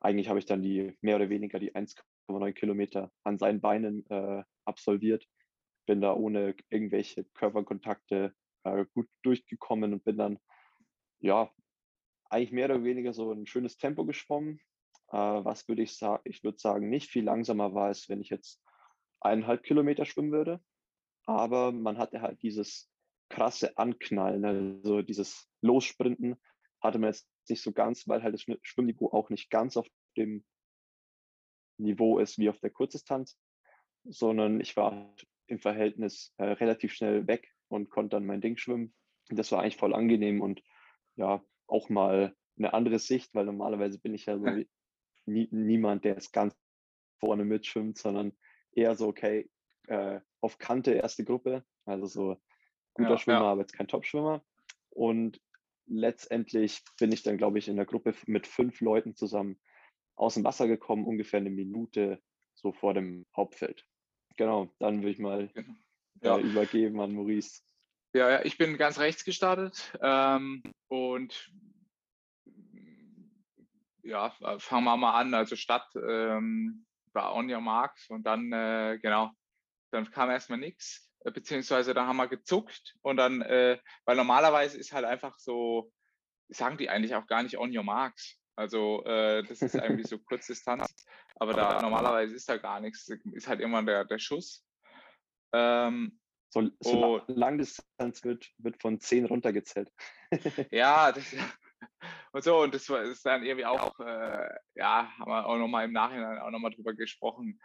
[0.00, 4.42] eigentlich habe ich dann die mehr oder weniger die 1,9 Kilometer an seinen Beinen äh,
[4.64, 5.26] absolviert.
[5.86, 10.38] Bin da ohne irgendwelche Körperkontakte äh, gut durchgekommen und bin dann,
[11.20, 11.50] ja,
[12.30, 14.60] eigentlich mehr oder weniger so ein schönes Tempo geschwommen.
[15.10, 16.22] Äh, was würde ich sagen?
[16.24, 18.62] Ich würde sagen, nicht viel langsamer war es, wenn ich jetzt
[19.20, 20.60] eineinhalb Kilometer schwimmen würde.
[21.26, 22.90] Aber man hatte halt dieses
[23.28, 26.36] krasse Anknallen, also dieses Lossprinten
[26.80, 29.86] hatte man jetzt nicht so ganz, weil halt das Schwimmniveau auch nicht ganz auf
[30.16, 30.44] dem
[31.78, 33.38] Niveau ist wie auf der Kurzdistanz,
[34.04, 35.14] sondern ich war
[35.46, 38.94] im Verhältnis äh, relativ schnell weg und konnte dann mein Ding schwimmen.
[39.28, 40.62] Das war eigentlich voll angenehm und
[41.16, 44.46] ja, auch mal eine andere Sicht, weil normalerweise bin ich ja so
[45.26, 46.54] nie, niemand, der es ganz
[47.20, 48.32] vorne mitschwimmt, sondern
[48.72, 49.50] eher so, okay,
[49.86, 52.36] äh, auf Kante erste Gruppe, also so
[52.98, 53.52] guter ja, Schwimmer, ja.
[53.52, 54.44] aber jetzt kein Top-Schwimmer.
[54.90, 55.40] Und
[55.86, 59.58] letztendlich bin ich dann, glaube ich, in der Gruppe mit fünf Leuten zusammen
[60.16, 62.20] aus dem Wasser gekommen, ungefähr eine Minute
[62.54, 63.86] so vor dem Hauptfeld.
[64.36, 65.74] Genau, dann würde ich mal genau.
[66.22, 66.38] ja.
[66.38, 67.62] äh, übergeben an Maurice.
[68.14, 71.52] Ja, ja, ich bin ganz rechts gestartet ähm, und
[74.02, 75.34] ja, fangen wir mal an.
[75.34, 79.30] Also Stadt ähm, war on your marks und dann, äh, genau,
[79.90, 81.07] dann kam erstmal nichts.
[81.20, 85.92] Äh, beziehungsweise da haben wir gezuckt und dann, äh, weil normalerweise ist halt einfach so,
[86.48, 88.38] sagen die eigentlich auch gar nicht on your marks.
[88.56, 90.94] Also äh, das ist irgendwie so Kurzdistanz,
[91.36, 94.64] aber da normalerweise ist da gar nichts, ist halt immer der, der Schuss.
[95.52, 96.18] Ähm,
[96.50, 99.92] so, so oh, Langdistanz wird, wird von 10 runtergezählt.
[100.72, 101.34] ja, das,
[102.32, 105.84] und so, und das war ist dann irgendwie auch, äh, ja, haben wir auch nochmal
[105.84, 107.60] im Nachhinein auch nochmal drüber gesprochen,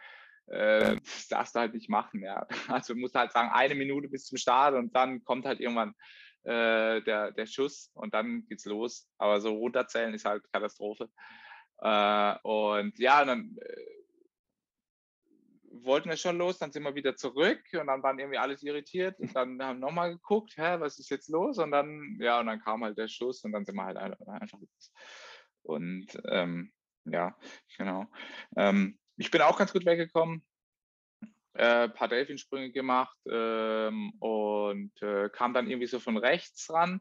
[0.47, 2.21] äh, das darfst du halt nicht machen.
[2.21, 2.47] Ja.
[2.67, 5.93] Also du musst halt sagen, eine Minute bis zum Start und dann kommt halt irgendwann
[6.43, 9.08] äh, der, der Schuss und dann geht's los.
[9.17, 11.10] Aber so runterzählen ist halt Katastrophe.
[11.79, 13.93] Äh, und ja, dann äh,
[15.84, 19.19] wollten wir schon los, dann sind wir wieder zurück und dann waren irgendwie alles irritiert
[19.19, 21.58] und dann haben wir nochmal geguckt, hä, was ist jetzt los?
[21.58, 24.60] Und dann, ja, und dann kam halt der Schuss und dann sind wir halt einfach
[24.60, 24.93] los.
[25.63, 26.71] Und ähm,
[27.06, 27.36] ja,
[27.77, 28.06] genau.
[28.56, 30.45] Ähm, ich bin auch ganz gut weggekommen.
[31.56, 36.99] Äh, paar Delfinsprünge gemacht ähm, und äh, kam dann irgendwie so von rechts ran.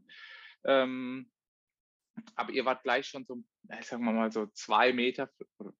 [0.66, 1.31] Ähm,
[2.35, 3.42] aber ihr wart gleich schon so,
[3.81, 5.31] sagen wir mal so zwei Meter,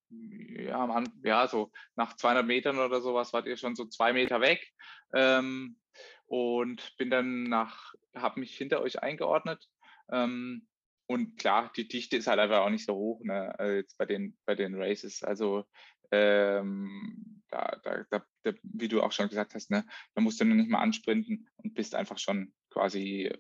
[0.09, 4.41] ja, man, ja, so nach 200 Metern oder sowas wart ihr schon so zwei Meter
[4.41, 4.67] weg.
[5.15, 5.77] Ähm,
[6.25, 9.69] und bin dann nach, habe mich hinter euch eingeordnet.
[10.11, 10.67] Ähm,
[11.07, 14.07] und klar, die Dichte ist halt einfach auch nicht so hoch, ne, also jetzt bei
[14.07, 15.23] den, bei den Races.
[15.23, 15.67] Also
[16.13, 20.71] ähm, da, da, da, wie du auch schon gesagt hast, ne, da musst du nicht
[20.71, 23.33] mal ansprinten und bist einfach schon quasi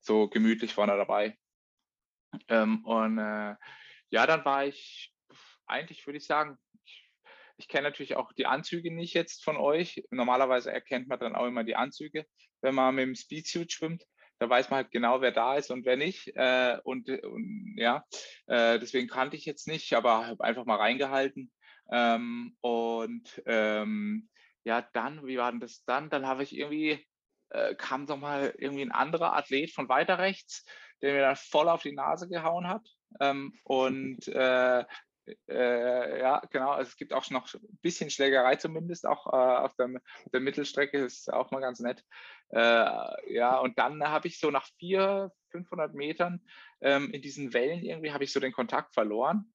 [0.00, 1.38] so gemütlich vorne dabei.
[2.48, 3.54] Ähm, und äh,
[4.10, 5.14] ja, dann war ich
[5.66, 7.10] eigentlich, würde ich sagen, ich,
[7.56, 10.04] ich kenne natürlich auch die Anzüge nicht jetzt von euch.
[10.10, 12.26] Normalerweise erkennt man dann auch immer die Anzüge,
[12.60, 14.04] wenn man mit dem Speedsuit schwimmt
[14.38, 16.28] da weiß man halt genau, wer da ist und wer nicht.
[16.34, 18.04] Äh, und, und, ja,
[18.46, 21.50] äh, deswegen kannte ich jetzt nicht, aber habe einfach mal reingehalten.
[21.90, 24.28] Ähm, und ähm,
[24.64, 26.10] ja, dann, wie war denn das dann?
[26.10, 27.06] Dann habe ich irgendwie,
[27.50, 30.64] äh, kam noch mal irgendwie ein anderer Athlet von weiter rechts,
[31.02, 32.86] der mir dann voll auf die Nase gehauen hat.
[33.20, 34.84] Ähm, und äh,
[35.48, 36.70] äh, ja, genau.
[36.70, 39.88] Also es gibt auch noch ein bisschen Schlägerei zumindest, auch äh, auf der,
[40.32, 42.04] der, Mittelstrecke, ist auch mal ganz nett.
[42.50, 46.44] Äh, ja, und dann habe ich so nach vier, 500 Metern
[46.80, 49.52] ähm, in diesen Wellen irgendwie habe ich so den Kontakt verloren.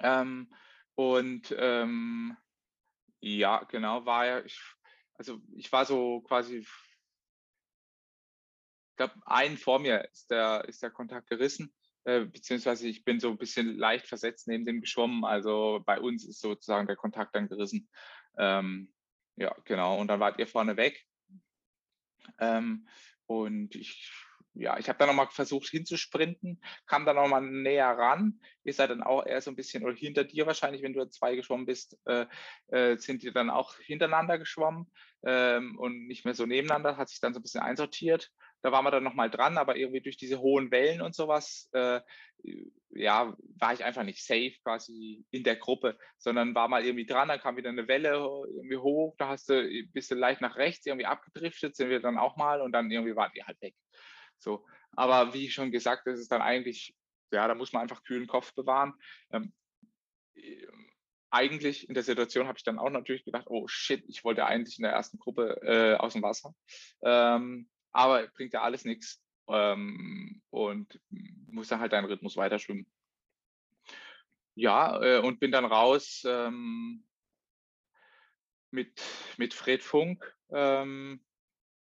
[0.00, 0.52] Ähm,
[0.94, 2.36] und ähm,
[3.20, 4.60] ja, genau, war ja, ich,
[5.14, 6.68] also ich war so quasi, ich
[8.96, 13.30] glaube, einen vor mir ist der, ist der Kontakt gerissen, äh, beziehungsweise ich bin so
[13.30, 15.24] ein bisschen leicht versetzt neben dem geschwommen.
[15.24, 17.88] Also bei uns ist sozusagen der Kontakt dann gerissen.
[18.36, 18.92] Ähm,
[19.36, 19.98] ja, genau.
[19.98, 21.04] Und dann wart ihr vorne weg.
[22.38, 22.86] Ähm,
[23.26, 24.12] und ich
[24.54, 28.40] ja, ich habe dann nochmal versucht hinzusprinten, kam dann nochmal näher ran.
[28.62, 31.34] Ihr seid dann auch eher so ein bisschen, oder hinter dir wahrscheinlich, wenn du zwei
[31.34, 32.26] geschwommen bist, äh,
[32.68, 34.90] äh, sind die dann auch hintereinander geschwommen
[35.24, 38.30] ähm, und nicht mehr so nebeneinander, hat sich dann so ein bisschen einsortiert.
[38.62, 42.00] Da waren wir dann nochmal dran, aber irgendwie durch diese hohen Wellen und sowas, äh,
[42.90, 47.28] ja, war ich einfach nicht safe quasi in der Gruppe, sondern war mal irgendwie dran,
[47.28, 50.86] dann kam wieder eine Welle irgendwie hoch, da hast du ein bisschen leicht nach rechts
[50.86, 53.74] irgendwie abgedriftet, sind wir dann auch mal und dann irgendwie waren die halt weg.
[54.38, 56.94] So, aber wie schon gesagt, das ist dann eigentlich,
[57.32, 58.94] ja, da muss man einfach kühlen Kopf bewahren.
[59.32, 59.52] Ähm,
[60.36, 60.90] ähm,
[61.30, 64.78] eigentlich in der Situation habe ich dann auch natürlich gedacht, oh shit, ich wollte eigentlich
[64.78, 66.54] in der ersten Gruppe äh, aus dem Wasser.
[67.02, 72.86] Ähm, aber bringt ja alles nichts ähm, und muss dann halt deinen Rhythmus weiter schwimmen.
[74.54, 77.04] Ja, äh, und bin dann raus ähm,
[78.70, 79.02] mit,
[79.36, 81.24] mit Fred Funk ähm,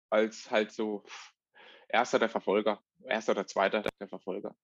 [0.10, 1.04] als halt so
[1.94, 4.56] erster der Verfolger, erster oder zweiter der Verfolger.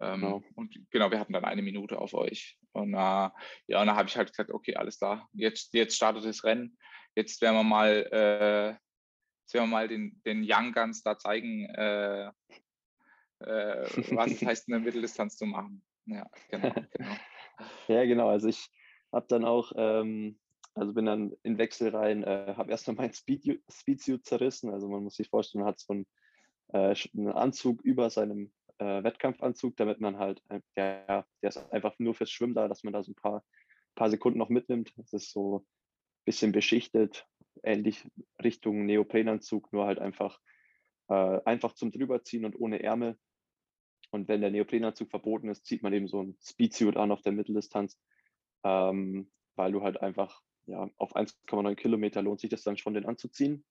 [0.00, 0.42] Ähm, genau.
[0.54, 2.56] Und genau, wir hatten dann eine Minute auf euch.
[2.72, 3.32] Und äh, ja,
[3.80, 6.78] und dann habe ich halt gesagt, okay, alles klar, jetzt, jetzt startet das Rennen.
[7.16, 8.68] Jetzt werden wir mal, äh,
[9.42, 12.28] jetzt werden wir mal den, den Young Guns da zeigen, äh,
[13.40, 15.82] äh, was es heißt, eine Mitteldistanz zu machen.
[16.06, 16.72] Ja, genau.
[16.92, 17.16] genau.
[17.88, 18.28] ja, genau.
[18.28, 18.70] Also ich
[19.12, 20.38] habe dann auch, ähm,
[20.74, 24.70] also bin dann in Wechsel rein, äh, habe erstmal mein Speed, Speedsuit zerrissen.
[24.70, 26.06] Also man muss sich vorstellen, man hat so ein
[26.72, 30.42] äh, einen Anzug über seinem äh, Wettkampfanzug, damit man halt,
[30.76, 33.44] der, der ist einfach nur fürs Schwimmen da, dass man da so ein paar,
[33.94, 34.92] paar Sekunden noch mitnimmt.
[34.96, 35.66] Das ist so ein
[36.24, 37.26] bisschen beschichtet,
[37.62, 38.06] ähnlich
[38.42, 40.40] Richtung Neoprenanzug, nur halt einfach,
[41.08, 43.18] äh, einfach zum drüberziehen und ohne Ärmel.
[44.10, 47.32] Und wenn der Neoprenanzug verboten ist, zieht man eben so ein Speedsuit an auf der
[47.32, 47.98] Mitteldistanz,
[48.64, 53.06] ähm, weil du halt einfach ja, auf 1,9 Kilometer lohnt sich das dann schon, den
[53.06, 53.64] anzuziehen.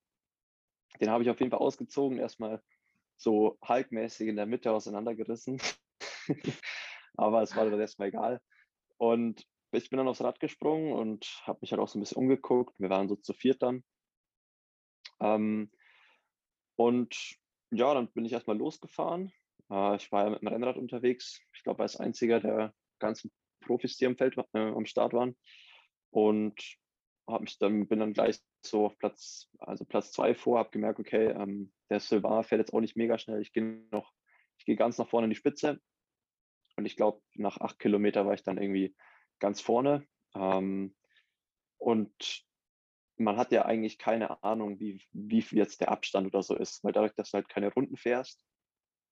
[0.99, 2.61] Den habe ich auf jeden Fall ausgezogen, erstmal
[3.17, 5.61] so halbmäßig in der Mitte auseinandergerissen.
[7.17, 8.41] Aber es war dann erstmal egal.
[8.97, 12.17] Und ich bin dann aufs Rad gesprungen und habe mich halt auch so ein bisschen
[12.17, 12.79] umgeguckt.
[12.79, 13.83] Wir waren so zu viert dann.
[15.19, 15.71] Ähm,
[16.75, 17.37] und
[17.71, 19.31] ja, dann bin ich erstmal losgefahren.
[19.69, 21.41] Äh, ich war ja mit dem Rennrad unterwegs.
[21.53, 25.35] Ich glaube, als einziger der ganzen Profis, die am Feld äh, am Start waren.
[26.11, 26.77] Und
[27.41, 31.27] mich dann, bin dann gleich so auf Platz, also Platz zwei vor, habe gemerkt, okay,
[31.27, 33.41] ähm, der Silvar fährt jetzt auch nicht mega schnell.
[33.41, 34.13] Ich gehe noch,
[34.57, 35.79] ich gehe ganz nach vorne in die Spitze.
[36.75, 38.95] Und ich glaube, nach acht Kilometer war ich dann irgendwie
[39.39, 40.05] ganz vorne.
[40.35, 40.95] Ähm,
[41.77, 42.45] und
[43.17, 46.91] man hat ja eigentlich keine Ahnung, wie, wie jetzt der Abstand oder so ist, weil
[46.91, 48.45] dadurch, dass du halt keine Runden fährst,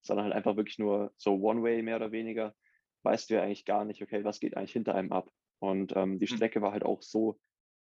[0.02, 2.54] sondern halt einfach wirklich nur so One-Way mehr oder weniger,
[3.02, 5.30] weißt du ja eigentlich gar nicht, okay, was geht eigentlich hinter einem ab.
[5.58, 6.36] Und ähm, die hm.
[6.36, 7.38] Strecke war halt auch so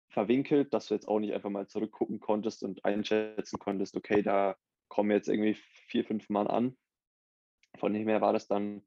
[0.09, 4.57] verwinkelt, dass du jetzt auch nicht einfach mal zurückgucken konntest und einschätzen konntest, okay, da
[4.89, 5.55] kommen jetzt irgendwie
[5.89, 6.77] vier, fünf Mann an.
[7.79, 8.83] Von dem her war das dann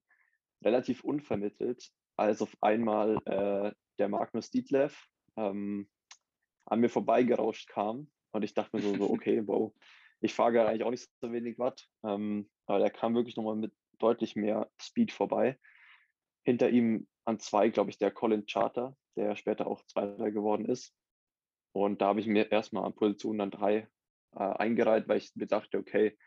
[0.63, 5.89] relativ unvermittelt, als auf einmal äh, der Magnus Dietlev ähm,
[6.65, 8.09] an mir vorbeigerauscht kam.
[8.31, 9.73] Und ich dachte mir so, so okay, wow,
[10.21, 11.87] ich fahre gerade eigentlich auch nicht so wenig Watt.
[12.03, 15.57] Ähm, aber der kam wirklich nochmal mit deutlich mehr Speed vorbei.
[16.43, 20.93] Hinter ihm an zwei, glaube ich, der Colin Charter, der später auch Zweiter geworden ist.
[21.71, 23.87] Und da habe ich mir erstmal an Position dann drei
[24.33, 26.17] äh, eingereiht, weil ich mir dachte, okay,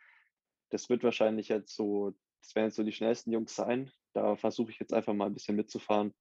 [0.70, 3.90] das wird wahrscheinlich jetzt so, das werden jetzt so die schnellsten Jungs sein.
[4.14, 6.14] Da versuche ich jetzt einfach mal ein bisschen mitzufahren.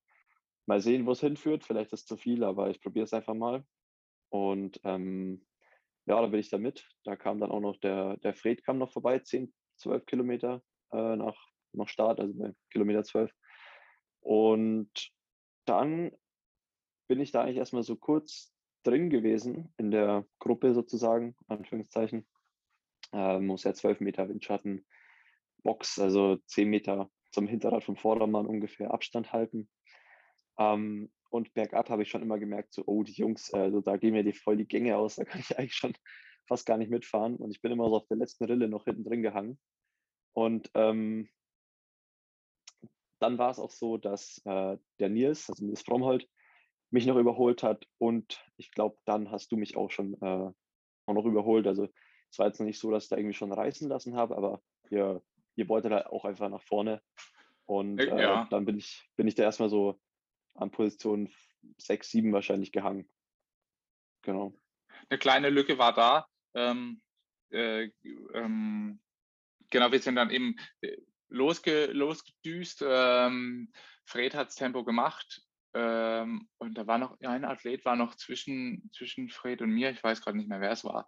[0.66, 1.64] Mal sehen, wo es hinführt.
[1.64, 3.66] Vielleicht ist es zu viel, aber ich probiere es einfach mal.
[4.30, 5.46] Und ähm,
[6.06, 6.88] ja, da bin ich da mit.
[7.04, 11.16] Da kam dann auch noch der, der Fred kam noch vorbei, 10, 12 Kilometer äh,
[11.16, 11.38] nach,
[11.74, 13.32] nach Start, also bei Kilometer 12.
[14.22, 14.92] Und
[15.66, 16.12] dann
[17.08, 18.51] bin ich da eigentlich erstmal so kurz
[18.84, 22.28] drin gewesen in der Gruppe sozusagen, Anführungszeichen.
[23.14, 24.86] Äh, muss ja 12 Meter Windschatten,
[25.64, 29.70] Box, also 10 Meter zum Hinterrad vom Vordermann ungefähr Abstand halten.
[30.58, 34.14] Ähm, und bergab habe ich schon immer gemerkt, so, oh, die Jungs, also da gehen
[34.14, 35.94] mir die voll die Gänge aus, da kann ich eigentlich schon
[36.48, 37.38] fast gar nicht mitfahren.
[37.38, 39.58] Und ich bin immer so auf der letzten Rille noch hinten drin gehangen.
[40.34, 41.30] Und ähm,
[43.20, 46.28] dann war es auch so, dass äh, der Nils, also Nils Fromhold,
[46.92, 47.88] mich noch überholt hat.
[47.98, 50.52] Und ich glaube, dann hast du mich auch schon äh,
[51.06, 51.66] auch noch überholt.
[51.66, 51.90] Also
[52.30, 54.62] es war jetzt noch nicht so, dass ich da irgendwie schon reißen lassen habe, aber
[54.90, 55.24] ihr,
[55.56, 57.02] ihr wolltet da auch einfach nach vorne.
[57.66, 58.48] Und äh, ja.
[58.50, 60.00] dann bin ich, bin ich da erstmal so
[60.56, 61.30] an Position
[61.78, 63.10] 6, 7 wahrscheinlich gehangen.
[64.24, 64.54] Genau.
[65.10, 66.28] Eine kleine Lücke war da.
[66.54, 67.02] Ähm,
[67.52, 67.90] äh,
[68.34, 69.00] ähm,
[69.70, 70.98] genau, wir sind dann eben äh,
[71.30, 72.84] losge, losgedüst.
[72.86, 73.72] Ähm,
[74.06, 75.42] Fred hat das Tempo gemacht.
[75.74, 80.04] Ähm, und da war noch ein Athlet war noch zwischen, zwischen Fred und mir, ich
[80.04, 81.08] weiß gerade nicht mehr, wer es war.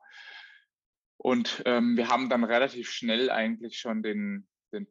[1.17, 4.87] Und ähm, wir haben dann relativ schnell eigentlich schon den, den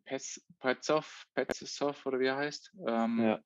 [0.60, 3.40] Petzov, Petzov oder wie er heißt, ähm, ja.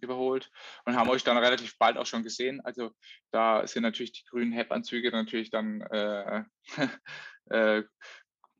[0.00, 0.50] überholt
[0.84, 2.60] und haben euch dann relativ bald auch schon gesehen.
[2.62, 2.92] Also
[3.30, 6.44] da sind natürlich die grünen HEP-Anzüge natürlich dann äh,
[7.50, 7.82] äh,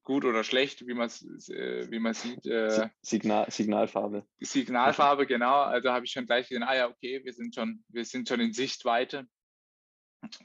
[0.02, 2.46] gut oder schlecht, wie man äh, wie man sieht.
[2.46, 4.26] Äh, Signal, Signalfarbe.
[4.40, 5.62] Signalfarbe, genau.
[5.62, 8.40] Also habe ich schon gleich gesehen, ah ja, okay, wir sind schon, wir sind schon
[8.40, 9.26] in Sichtweite.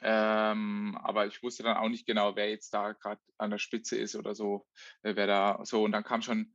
[0.02, 3.98] Ähm, aber ich wusste dann auch nicht genau, wer jetzt da gerade an der Spitze
[3.98, 4.65] ist oder so,
[5.04, 5.84] äh, wer da so.
[5.84, 6.54] Und dann kam schon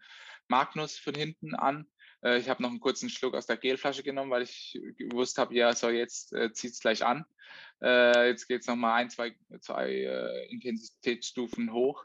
[0.49, 1.87] Magnus von hinten an.
[2.23, 5.55] Äh, ich habe noch einen kurzen Schluck aus der Gelflasche genommen, weil ich gewusst habe,
[5.55, 7.25] ja, so jetzt äh, zieht es gleich an.
[7.83, 12.05] Äh, jetzt geht es nochmal ein, zwei, zwei äh, Intensitätsstufen hoch.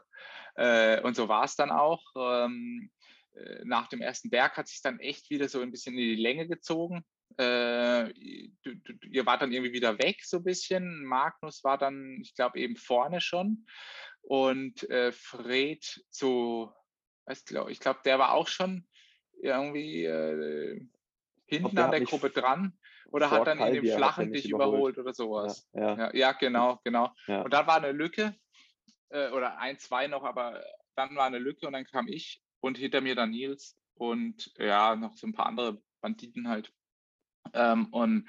[0.54, 2.02] Äh, und so war es dann auch.
[2.16, 2.90] Ähm,
[3.34, 6.16] äh, nach dem ersten Berg hat sich dann echt wieder so ein bisschen in die
[6.16, 7.04] Länge gezogen.
[7.36, 8.12] Äh,
[8.62, 11.04] du, du, ihr wart dann irgendwie wieder weg so ein bisschen.
[11.04, 13.66] Magnus war dann, ich glaube, eben vorne schon.
[14.22, 16.72] Und äh, Fred so,
[17.30, 18.86] ich glaube, ich glaub, der war auch schon
[19.40, 20.80] irgendwie äh,
[21.46, 22.76] hinten an der Gruppe dran
[23.10, 24.96] oder hat dann in dem flachen dich überholt.
[24.96, 24.98] überholt.
[24.98, 25.68] oder sowas.
[25.72, 25.96] Ja, ja.
[25.96, 27.12] ja, ja genau, genau.
[27.26, 28.34] Und da war eine Lücke
[29.10, 30.62] äh, oder ein, zwei noch, aber
[30.94, 34.96] dann war eine Lücke und dann kam ich und hinter mir dann Nils und ja,
[34.96, 36.72] noch so ein paar andere Banditen halt.
[37.52, 38.28] Ähm, und,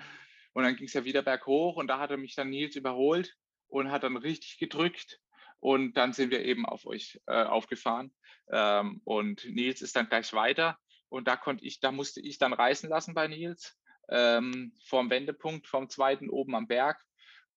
[0.53, 3.35] und dann ging es ja wieder berghoch und da hatte mich dann Nils überholt
[3.67, 5.19] und hat dann richtig gedrückt.
[5.59, 8.13] Und dann sind wir eben auf euch äh, aufgefahren.
[8.51, 10.77] Ähm, und Nils ist dann gleich weiter.
[11.09, 13.77] Und da konnte ich, da musste ich dann reißen lassen bei Nils.
[14.09, 16.97] Ähm, vorm Wendepunkt, vom zweiten oben am Berg.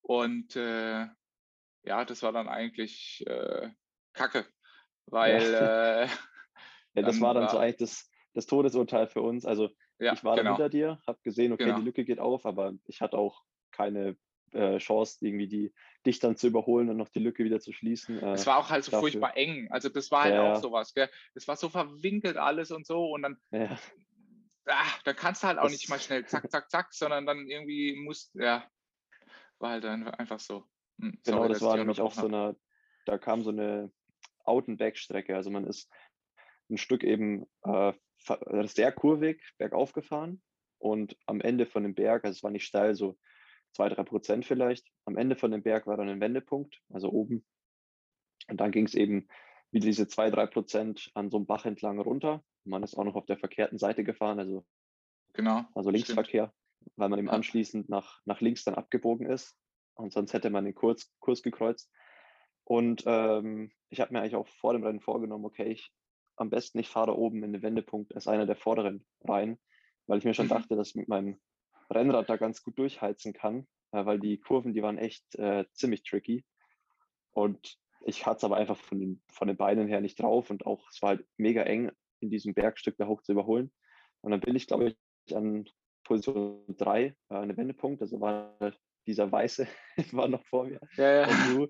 [0.01, 1.07] Und äh,
[1.83, 3.69] ja, das war dann eigentlich äh,
[4.13, 4.45] Kacke.
[5.07, 6.03] Weil ja.
[6.03, 6.07] Äh,
[6.93, 9.45] ja, das war dann war, so eigentlich das, das Todesurteil für uns.
[9.45, 10.51] Also ja, ich war genau.
[10.51, 11.79] hinter dir, habe gesehen, okay, genau.
[11.79, 14.17] die Lücke geht auf, aber ich hatte auch keine
[14.51, 15.73] äh, Chance, irgendwie die
[16.05, 18.21] dich dann zu überholen und noch die Lücke wieder zu schließen.
[18.21, 19.01] Äh, es war auch halt so dafür.
[19.01, 19.69] furchtbar eng.
[19.71, 20.93] Also das war halt ja, auch sowas.
[20.93, 21.09] Gell?
[21.35, 23.77] Es war so verwinkelt alles und so und dann, ja.
[24.65, 27.47] ah, dann kannst du halt auch das, nicht mal schnell zack, zack, zack, sondern dann
[27.47, 28.67] irgendwie musst, ja,
[29.59, 30.65] war halt einfach so.
[30.99, 32.55] Hm, genau, sorry, das war nämlich auch so eine,
[33.05, 33.91] da kam so eine
[34.43, 35.35] Out-and-Back-Strecke.
[35.35, 35.89] Also man ist
[36.69, 37.93] ein Stück eben äh,
[38.65, 40.41] sehr kurvig bergauf gefahren
[40.77, 43.17] und am Ende von dem Berg, also es war nicht steil, so
[43.73, 47.45] zwei, drei Prozent vielleicht, am Ende von dem Berg war dann ein Wendepunkt, also oben.
[48.49, 49.27] Und dann ging es eben
[49.71, 52.43] wieder diese zwei, drei Prozent an so einem Bach entlang runter.
[52.63, 54.65] Man ist auch noch auf der verkehrten Seite gefahren, also,
[55.33, 56.93] genau, also Linksverkehr, stimmt.
[56.97, 59.55] weil man eben anschließend nach, nach links dann abgebogen ist.
[59.95, 61.91] Und sonst hätte man den Kurs, Kurs gekreuzt.
[62.63, 65.91] Und ähm, ich habe mir eigentlich auch vor dem Rennen vorgenommen, okay, ich
[66.37, 69.59] am besten, ich fahre da oben in den Wendepunkt als einer der vorderen rein,
[70.07, 70.51] weil ich mir schon mhm.
[70.51, 71.39] dachte, dass mit meinem
[71.91, 76.03] Rennrad da ganz gut durchheizen kann, äh, weil die Kurven, die waren echt äh, ziemlich
[76.03, 76.45] tricky.
[77.31, 80.65] Und ich hatte es aber einfach von den, von den Beinen her nicht drauf und
[80.65, 83.71] auch es war halt mega eng in diesem Bergstück da hoch zu überholen.
[84.21, 84.95] Und dann bin ich, glaube
[85.27, 85.65] ich, an
[86.03, 88.57] Position 3 äh, an den Wendepunkt, also war
[89.07, 89.67] dieser Weiße
[90.11, 90.79] war noch vor mir.
[90.97, 91.67] Ja, ja.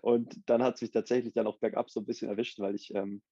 [0.00, 2.94] Und dann hat es mich tatsächlich dann auch bergab so ein bisschen erwischt, weil ich
[2.94, 3.22] ähm,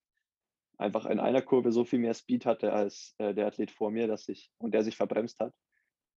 [0.77, 4.07] einfach in einer Kurve so viel mehr Speed hatte als äh, der Athlet vor mir,
[4.07, 5.53] dass ich und der sich verbremst hat,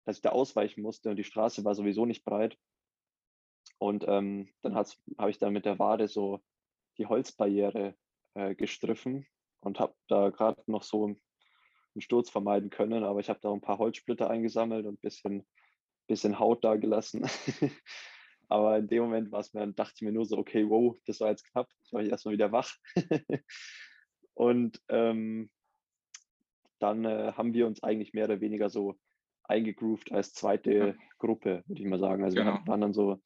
[0.06, 2.58] dass ich da ausweichen musste und die Straße war sowieso nicht breit.
[3.80, 6.42] Und ähm, dann habe ich dann mit der Wade so
[6.98, 7.96] die Holzbarriere
[8.36, 9.26] äh, gestriffen
[9.62, 11.22] und habe da gerade noch so einen
[12.02, 15.48] Sturz vermeiden können, aber ich habe da ein paar Holzsplitter eingesammelt und ein bisschen,
[16.08, 17.26] bisschen Haut da gelassen.
[18.50, 21.20] Aber in dem Moment war es mir, dachte ich mir nur so, okay, wow, das
[21.20, 21.70] war jetzt knapp.
[21.86, 22.76] Ich war erstmal wieder wach.
[24.34, 25.50] und ähm,
[26.80, 28.98] dann äh, haben wir uns eigentlich mehr oder weniger so
[29.44, 30.94] eingegroovt als zweite ja.
[31.18, 32.24] Gruppe, würde ich mal sagen.
[32.24, 32.56] Also genau.
[32.56, 33.22] wir waren dann so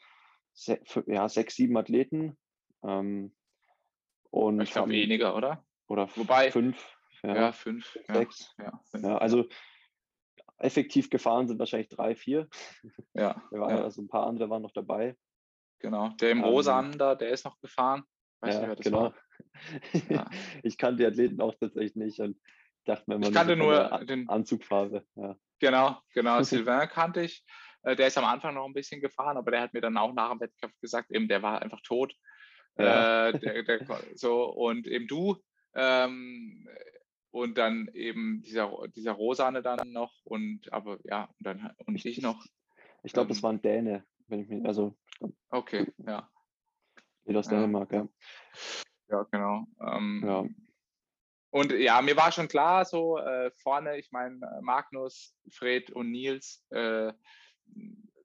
[0.53, 2.37] se ja, sechs, sieben Athleten.
[2.83, 3.35] Ähm,
[4.29, 5.65] und ich glaube weniger, oder?
[5.87, 6.97] Oder Wobei, fünf.
[7.23, 7.97] Ja, ja fünf.
[8.07, 8.53] Sechs.
[8.59, 9.47] Ja, ja, also
[10.57, 12.47] effektiv gefahren sind wahrscheinlich drei, vier.
[13.13, 13.41] Ja.
[13.51, 15.15] Also ein paar andere waren noch dabei.
[15.79, 16.09] Genau.
[16.19, 18.03] Der im Rosa ähm, da, der ist noch gefahren.
[18.41, 19.13] Weiß ja, nicht, genau.
[20.09, 20.29] Ja.
[20.63, 22.37] ich kannte die Athleten auch tatsächlich nicht und
[22.85, 25.05] dachte mir immer ich kannte nur den Anzugfarbe.
[25.15, 25.37] Ja.
[25.59, 26.41] Genau, genau.
[26.43, 27.43] Sylvain kannte ich.
[27.83, 30.13] Äh, der ist am Anfang noch ein bisschen gefahren, aber der hat mir dann auch
[30.13, 32.13] nach dem Wettkampf gesagt, eben der war einfach tot.
[32.77, 33.29] Ja.
[33.29, 35.37] Äh, der, der, so, und eben du,
[35.73, 36.67] ähm,
[37.31, 42.21] und dann eben dieser, dieser Rosane dann noch und aber ja, und dann und ich
[42.21, 42.43] noch.
[43.03, 44.97] Ich glaube, ähm, das war ein Däne, wenn ich mich, also.
[45.49, 46.29] Okay, ja.
[47.33, 47.99] Aus Dänemark, ja.
[47.99, 48.07] Ja,
[49.31, 49.65] genau.
[49.81, 50.45] Ähm, ja.
[51.49, 56.11] Und ja, mir war schon klar, so äh, vorne, ich meine, äh, Magnus, Fred und
[56.11, 57.13] Nils, äh,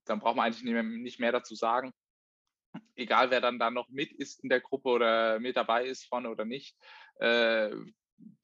[0.04, 1.92] dann braucht man eigentlich nicht mehr, nicht mehr dazu sagen.
[2.96, 6.30] egal wer dann da noch mit ist in der Gruppe oder mit dabei ist vorne
[6.30, 6.76] oder nicht,
[7.16, 7.70] äh,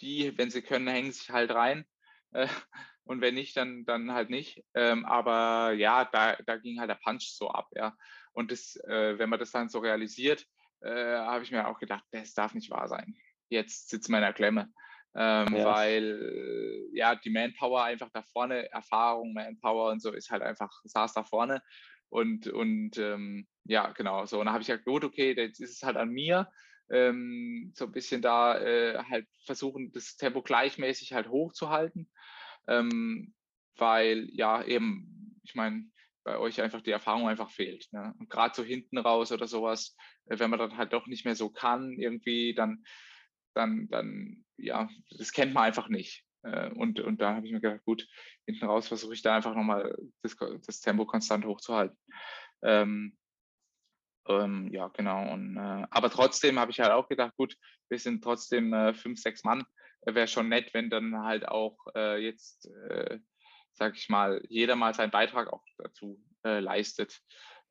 [0.01, 1.85] die, wenn sie können, hängen sich halt rein.
[2.33, 2.47] Äh,
[3.05, 4.65] und wenn nicht, dann, dann halt nicht.
[4.75, 7.97] Ähm, aber ja, da, da ging halt der Punch so ab, ja.
[8.33, 10.47] Und das, äh, wenn man das dann so realisiert,
[10.81, 13.17] äh, habe ich mir auch gedacht, das darf nicht wahr sein.
[13.49, 14.73] Jetzt sitzt man in der Klemme.
[15.15, 15.65] Ähm, ja.
[15.65, 21.15] Weil ja, die Manpower einfach da vorne, Erfahrung, Manpower und so ist halt einfach, saß
[21.15, 21.63] da vorne.
[22.11, 24.39] Und, und ähm, ja, genau, so.
[24.39, 26.49] Und dann habe ich ja gut, okay, jetzt ist es halt an mir,
[26.91, 32.11] ähm, so ein bisschen da äh, halt versuchen, das Tempo gleichmäßig halt hochzuhalten.
[32.67, 33.35] Ähm,
[33.77, 35.85] weil ja eben, ich meine,
[36.29, 37.89] bei euch einfach die Erfahrung einfach fehlt.
[37.91, 38.15] Ne?
[38.19, 41.35] Und gerade so hinten raus oder sowas, äh, wenn man dann halt doch nicht mehr
[41.35, 42.85] so kann, irgendwie, dann,
[43.55, 46.25] dann, dann, ja, das kennt man einfach nicht.
[46.43, 48.07] Äh, und, und da habe ich mir gedacht, gut,
[48.45, 51.97] hinten raus versuche ich da einfach nochmal das, das Tempo konstant hochzuhalten.
[52.63, 53.17] Ähm,
[54.29, 55.33] ähm, ja, genau.
[55.33, 57.57] Und, äh, aber trotzdem habe ich halt auch gedacht, gut,
[57.89, 59.65] wir sind trotzdem äh, fünf, sechs Mann.
[60.05, 63.19] Wäre schon nett, wenn dann halt auch äh, jetzt, äh,
[63.79, 67.21] sag ich mal, jeder mal seinen Beitrag auch dazu äh, leistet.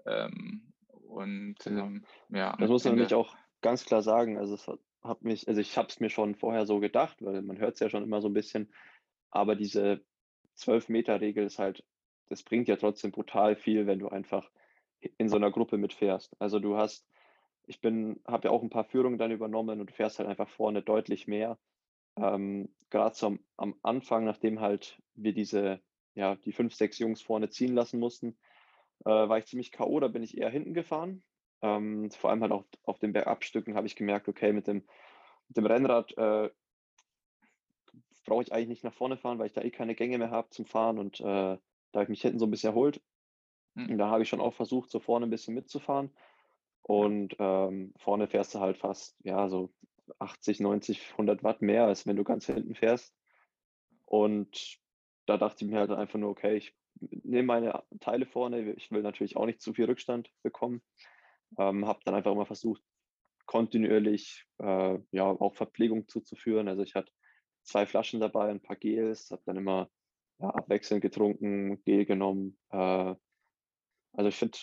[0.05, 2.55] Ähm, und ähm, ja.
[2.58, 4.38] Das muss man nämlich auch ganz klar sagen.
[4.38, 4.68] Also es
[5.03, 7.80] hat mich, also ich habe es mir schon vorher so gedacht, weil man hört es
[7.80, 8.74] ja schon immer so ein bisschen.
[9.30, 10.01] Aber diese
[10.58, 11.84] 12-Meter-Regel ist halt,
[12.30, 14.49] das bringt ja trotzdem brutal viel, wenn du einfach
[15.18, 16.36] in so einer Gruppe mitfährst.
[16.39, 17.05] Also du hast,
[17.66, 20.49] ich bin, habe ja auch ein paar Führungen dann übernommen und du fährst halt einfach
[20.49, 21.58] vorne deutlich mehr.
[22.16, 25.82] Ähm, Gerade so am, am, Anfang, nachdem halt wir diese,
[26.18, 28.38] ja, die fünf, sechs Jungs vorne ziehen lassen mussten,
[29.05, 31.24] äh, war ich ziemlich K.O., da bin ich eher hinten gefahren.
[31.61, 34.84] Ähm, vor allem halt auch auf den Bergabstücken habe ich gemerkt, okay, mit dem,
[35.47, 36.49] mit dem Rennrad äh,
[38.26, 40.49] brauche ich eigentlich nicht nach vorne fahren, weil ich da eh keine Gänge mehr habe
[40.49, 41.59] zum Fahren und äh, da
[41.93, 43.01] habe ich mich hinten so ein bisschen erholt.
[43.76, 43.91] Mhm.
[43.91, 46.11] Und da habe ich schon auch versucht, so vorne ein bisschen mitzufahren.
[46.82, 49.72] Und ähm, vorne fährst du halt fast, ja, so
[50.20, 53.13] 80, 90, 100 Watt mehr, als wenn du ganz hinten fährst.
[54.05, 54.80] Und
[55.28, 58.73] da dachte ich mir halt einfach nur, okay, ich nehme meine Teile vorne.
[58.73, 60.82] Ich will natürlich auch nicht zu viel Rückstand bekommen.
[61.57, 62.82] Ähm, habe dann einfach immer versucht,
[63.45, 66.67] kontinuierlich äh, ja auch Verpflegung zuzuführen.
[66.67, 67.11] Also ich hatte
[67.63, 69.89] zwei Flaschen dabei, ein paar Gels, habe dann immer
[70.39, 73.15] ja, abwechselnd getrunken, Gel genommen, äh,
[74.17, 74.57] also ich finde,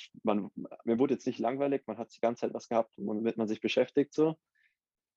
[0.84, 3.60] mir wurde jetzt nicht langweilig, man hat die ganze Zeit was gehabt, womit man sich
[3.60, 4.36] beschäftigt so.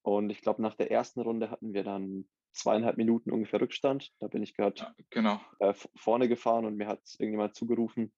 [0.04, 4.12] Und ich glaube, nach der ersten Runde hatten wir dann zweieinhalb Minuten ungefähr Rückstand.
[4.20, 5.40] Da bin ich gerade ja, genau.
[5.60, 8.12] äh, vorne gefahren und mir hat irgendjemand zugerufen.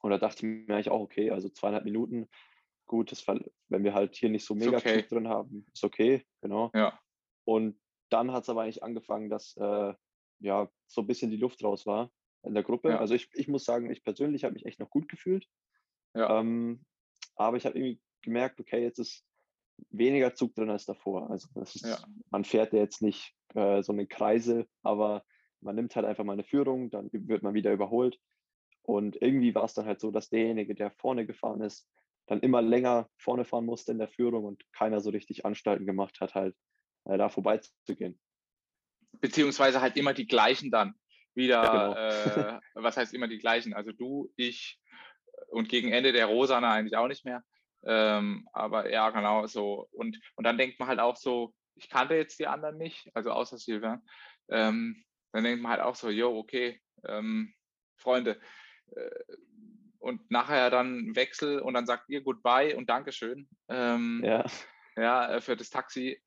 [0.00, 2.28] Und da dachte ich mir eigentlich auch, okay, also zweieinhalb Minuten,
[2.86, 5.02] gut, das, wenn wir halt hier nicht so mega okay.
[5.08, 6.70] drin haben, ist okay, genau.
[6.74, 6.98] Ja.
[7.44, 7.80] Und
[8.10, 9.94] dann hat es aber eigentlich angefangen, dass äh,
[10.40, 12.10] ja so ein bisschen die Luft raus war
[12.42, 12.90] in der Gruppe.
[12.90, 12.98] Ja.
[12.98, 15.46] Also ich, ich muss sagen, ich persönlich habe mich echt noch gut gefühlt.
[16.14, 16.40] Ja.
[16.40, 16.84] Ähm,
[17.36, 19.24] aber ich habe irgendwie gemerkt, okay, jetzt ist
[19.90, 21.30] weniger Zug drin als davor.
[21.30, 21.98] Also ist, ja.
[22.30, 25.24] man fährt ja jetzt nicht äh, so eine Kreise, aber
[25.60, 28.18] man nimmt halt einfach mal eine Führung, dann wird man wieder überholt.
[28.82, 31.88] Und irgendwie war es dann halt so, dass derjenige, der vorne gefahren ist,
[32.26, 36.20] dann immer länger vorne fahren musste in der Führung und keiner so richtig Anstalten gemacht
[36.20, 36.54] hat, halt
[37.04, 38.18] äh, da vorbeizugehen.
[39.20, 40.94] Beziehungsweise halt immer die gleichen dann
[41.34, 42.56] wieder, ja, genau.
[42.56, 43.74] äh, was heißt immer die gleichen?
[43.74, 44.80] Also du, ich
[45.48, 47.42] und gegen Ende der Rosana eigentlich auch nicht mehr.
[47.86, 49.88] Ähm, aber ja, genau so.
[49.92, 53.30] Und, und dann denkt man halt auch so, ich kannte jetzt die anderen nicht, also
[53.30, 54.00] außer Silver.
[54.48, 57.54] Ähm, dann denkt man halt auch so, jo, okay, ähm,
[57.96, 58.40] Freunde.
[58.94, 59.36] Äh,
[59.98, 63.48] und nachher dann Wechsel und dann sagt ihr Goodbye und Dankeschön.
[63.68, 64.44] Ähm, ja.
[64.96, 66.20] ja, äh, für das Taxi.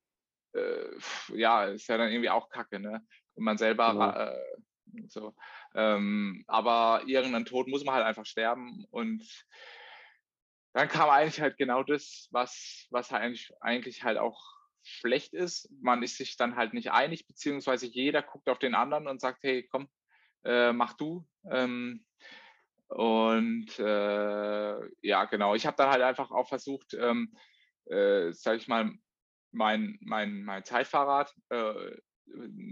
[0.54, 0.98] Äh,
[1.36, 3.06] ja, ist ja dann irgendwie auch kacke, ne?
[3.36, 4.10] Und man selber genau.
[4.10, 5.36] äh, so.
[5.76, 9.24] Ähm, aber irgendein Tod muss man halt einfach sterben und
[10.74, 14.40] dann kam eigentlich halt genau das, was, was halt eigentlich, eigentlich halt auch
[14.84, 15.70] schlecht ist.
[15.82, 19.44] Man ist sich dann halt nicht einig, beziehungsweise jeder guckt auf den anderen und sagt,
[19.44, 19.90] hey, komm,
[20.46, 21.28] äh, mach du.
[21.52, 22.06] Ähm,
[22.88, 25.56] und äh, ja, genau.
[25.56, 27.36] Ich habe dann halt einfach auch versucht, ähm,
[27.86, 28.92] äh, sage ich mal,
[29.52, 31.98] mein, mein, mein Zeitfahrrad äh,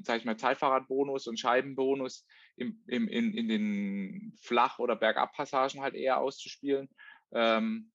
[0.03, 2.25] sage ich mal, Zeitfahrradbonus und Scheibenbonus
[2.55, 6.89] im, im, in, in den Flach- oder Bergabpassagen halt eher auszuspielen.
[7.35, 7.91] Ähm,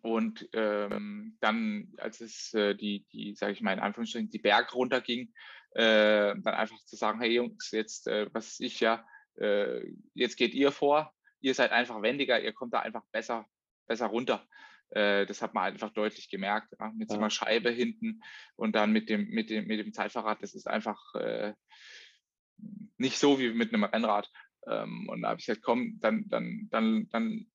[0.00, 4.74] und ähm, dann, als es äh, die, die sage ich mal in Anführungsstrichen, die Berg
[4.74, 5.32] runterging,
[5.72, 9.04] äh, dann einfach zu sagen, hey Jungs, jetzt, äh, was ich ja,
[9.38, 9.84] äh,
[10.14, 13.46] jetzt geht ihr vor, ihr seid einfach wendiger, ihr kommt da einfach besser,
[13.88, 14.46] besser runter.
[14.90, 18.22] Äh, das hat man einfach deutlich gemerkt, ja, mit so einer Scheibe hinten
[18.54, 20.42] und dann mit dem, mit dem, mit dem Zeitfahrrad.
[20.42, 21.54] Das ist einfach äh,
[22.98, 24.30] nicht so wie mit einem Rennrad.
[24.68, 27.51] Ähm, und da habe ich gesagt, komm, dann, dann, dann, dann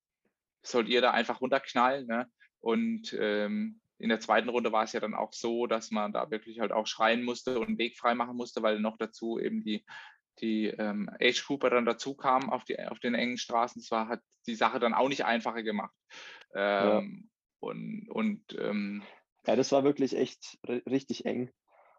[0.70, 2.06] sollt ihr da einfach runterknallen.
[2.06, 2.30] Ne?
[2.60, 6.30] Und ähm, in der zweiten Runde war es ja dann auch so, dass man da
[6.30, 9.64] wirklich halt auch schreien musste und einen Weg frei machen musste, weil noch dazu eben
[9.64, 9.84] die,
[10.40, 13.82] die ähm, Age Grouper dann dazu kamen auf, die, auf den engen Straßen.
[13.82, 15.94] Das war, hat die Sache dann auch nicht einfacher gemacht.
[16.54, 17.28] Ähm, ja.
[17.60, 19.02] Und, und ähm,
[19.46, 21.50] ja, das war wirklich echt richtig eng.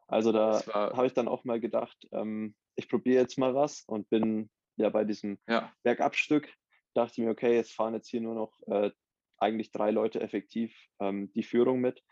[0.08, 4.10] Also da habe ich dann auch mal gedacht, ähm, ich probiere jetzt mal was und
[4.10, 5.72] bin ja bei diesem ja.
[5.84, 6.52] Bergabstück,
[6.94, 8.92] dachte ich mir, okay, jetzt fahren jetzt hier nur noch äh,
[9.38, 12.04] eigentlich drei Leute effektiv ähm, die Führung mit.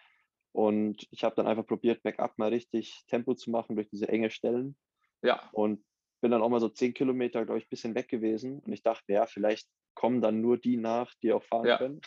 [0.52, 4.32] Und ich habe dann einfach probiert, bergab mal richtig Tempo zu machen durch diese enge
[4.32, 4.76] Stellen.
[5.22, 5.50] Ja.
[5.52, 5.84] Und
[6.22, 8.60] bin dann auch mal so zehn Kilometer, glaube ich, ein bisschen weg gewesen.
[8.60, 11.78] Und ich dachte, ja, vielleicht kommen dann nur die nach, die auch fahren ja.
[11.78, 12.02] können.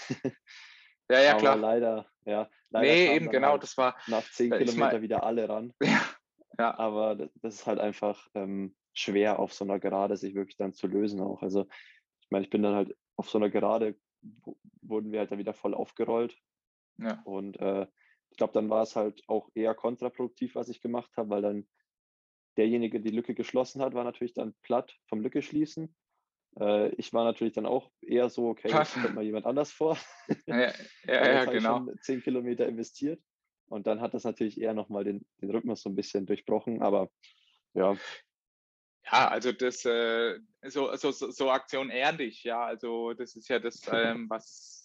[1.11, 1.53] Ja, ja, klar.
[1.53, 2.49] Aber leider, ja.
[2.71, 3.97] Leider nee, eben genau, halt das war.
[4.07, 5.73] Nach zehn Kilometer wieder alle ran.
[5.83, 6.67] Ja.
[6.67, 6.79] ja.
[6.79, 10.87] Aber das ist halt einfach ähm, schwer auf so einer Gerade sich wirklich dann zu
[10.87, 11.43] lösen auch.
[11.43, 11.67] Also,
[12.31, 13.97] meine, ich bin dann halt auf so einer Gerade,
[14.83, 16.37] wurden wir halt dann wieder voll aufgerollt.
[16.99, 17.21] Ja.
[17.25, 17.87] Und äh,
[18.31, 21.69] ich glaube, dann war es halt auch eher kontraproduktiv, was ich gemacht habe, weil dann
[22.57, 25.95] derjenige, die Lücke geschlossen hat, war natürlich dann platt vom Lücke schließen.
[26.59, 29.99] Äh, ich war natürlich dann auch eher so, okay, jetzt kommt mal jemand anders vor.
[30.47, 30.73] Ja,
[31.07, 31.89] ja, ja genau.
[31.95, 33.21] Ich zehn Kilometer investiert.
[33.67, 36.83] Und dann hat das natürlich eher nochmal den, den Rhythmus so ein bisschen durchbrochen.
[36.83, 37.11] Aber
[37.75, 37.97] ja,
[39.05, 42.65] ja, also das äh, so, so, so Aktion ehrlich, ja.
[42.65, 44.81] Also das ist ja das, ähm, was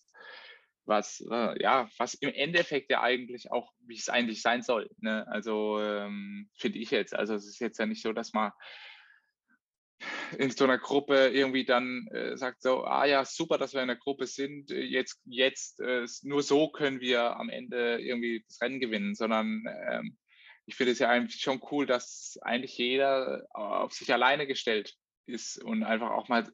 [0.85, 4.89] was äh, ja, was im Endeffekt ja eigentlich auch, wie es eigentlich sein soll.
[4.99, 5.27] Ne?
[5.27, 7.15] Also ähm, finde ich jetzt.
[7.15, 8.51] Also es ist jetzt ja nicht so, dass man
[10.37, 13.87] in so einer Gruppe irgendwie dann äh, sagt so, ah ja, super, dass wir in
[13.87, 18.79] der Gruppe sind, jetzt, jetzt äh, nur so können wir am Ende irgendwie das Rennen
[18.79, 20.17] gewinnen, sondern ähm,
[20.65, 24.95] ich finde es ja eigentlich schon cool, dass eigentlich jeder auf sich alleine gestellt
[25.27, 26.47] ist und einfach auch mal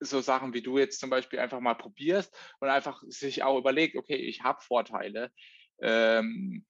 [0.00, 3.96] so Sachen wie du jetzt zum Beispiel einfach mal probierst und einfach sich auch überlegt,
[3.96, 5.30] okay, ich habe Vorteile,
[5.80, 6.64] ähm,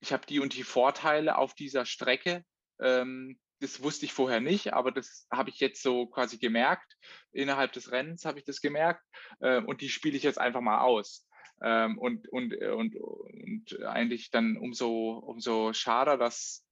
[0.00, 2.44] ich habe die und die Vorteile auf dieser Strecke.
[2.80, 6.96] Ähm, das wusste ich vorher nicht, aber das habe ich jetzt so quasi gemerkt.
[7.32, 9.04] Innerhalb des Rennens habe ich das gemerkt
[9.40, 11.26] äh, und die spiele ich jetzt einfach mal aus.
[11.62, 16.64] Ähm, und, und, äh, und, und eigentlich dann umso, umso schader, dass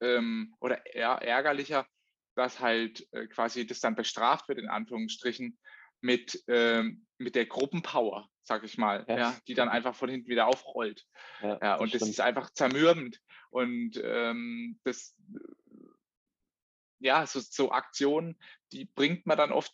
[0.00, 1.86] ähm, oder eher ärgerlicher,
[2.34, 5.58] dass halt äh, quasi das dann bestraft wird, in Anführungsstrichen,
[6.00, 9.18] mit, ähm, mit der Gruppenpower, sag ich mal, ja.
[9.18, 9.36] ja.
[9.46, 11.04] die dann einfach von hinten wieder aufrollt.
[11.42, 13.20] Ja, ja und das, das ist einfach zermürbend.
[13.50, 15.16] Und ähm, das,
[17.00, 18.38] ja, so, so Aktionen,
[18.72, 19.72] die bringt man dann oft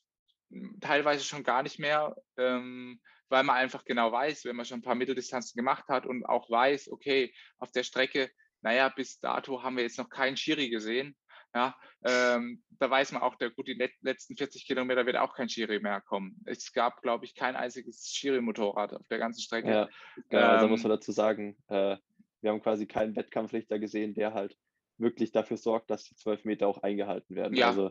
[0.50, 4.78] hm, teilweise schon gar nicht mehr, ähm, weil man einfach genau weiß, wenn man schon
[4.78, 8.30] ein paar Mitteldistanzen gemacht hat und auch weiß, okay, auf der Strecke,
[8.62, 11.16] naja, bis dato haben wir jetzt noch keinen Schiri gesehen.
[11.56, 15.48] Ja, ähm, da weiß man auch, der, gut, die letzten 40 Kilometer wird auch kein
[15.48, 16.36] Schiri mehr kommen.
[16.44, 19.70] Es gab, glaube ich, kein einziges Schiri-Motorrad auf der ganzen Strecke.
[19.70, 19.88] Ja,
[20.28, 21.96] genau, also ähm, muss man dazu sagen, äh,
[22.42, 24.54] wir haben quasi keinen Wettkampfrichter gesehen, der halt
[24.98, 27.56] wirklich dafür sorgt, dass die 12 Meter auch eingehalten werden.
[27.56, 27.68] Ja.
[27.68, 27.90] Also,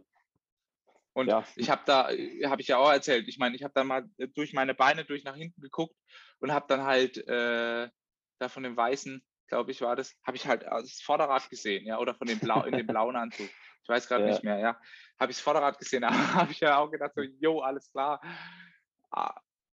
[1.14, 1.44] und ja.
[1.56, 2.10] ich habe da,
[2.48, 5.24] habe ich ja auch erzählt, ich meine, ich habe da mal durch meine Beine durch
[5.24, 5.96] nach hinten geguckt
[6.38, 7.90] und habe dann halt äh,
[8.38, 12.00] da von dem Weißen glaube ich, war das, habe ich halt das Vorderrad gesehen, ja,
[12.00, 13.50] oder von dem Blau, in dem blauen Anzug.
[13.84, 14.32] Ich weiß gerade ja.
[14.32, 14.80] nicht mehr, ja.
[15.20, 18.22] Habe ich das Vorderrad gesehen, habe ich ja auch gedacht, so, jo, alles klar.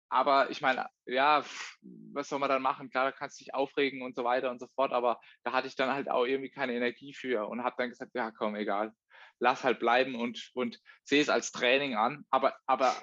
[0.10, 1.44] Aber ich meine, ja,
[2.14, 2.90] was soll man dann machen?
[2.90, 5.68] Klar, da kannst du dich aufregen und so weiter und so fort, aber da hatte
[5.68, 8.94] ich dann halt auch irgendwie keine Energie für und habe dann gesagt, ja, komm, egal,
[9.40, 12.26] lass halt bleiben und, und sehe es als Training an.
[12.30, 12.96] Aber, aber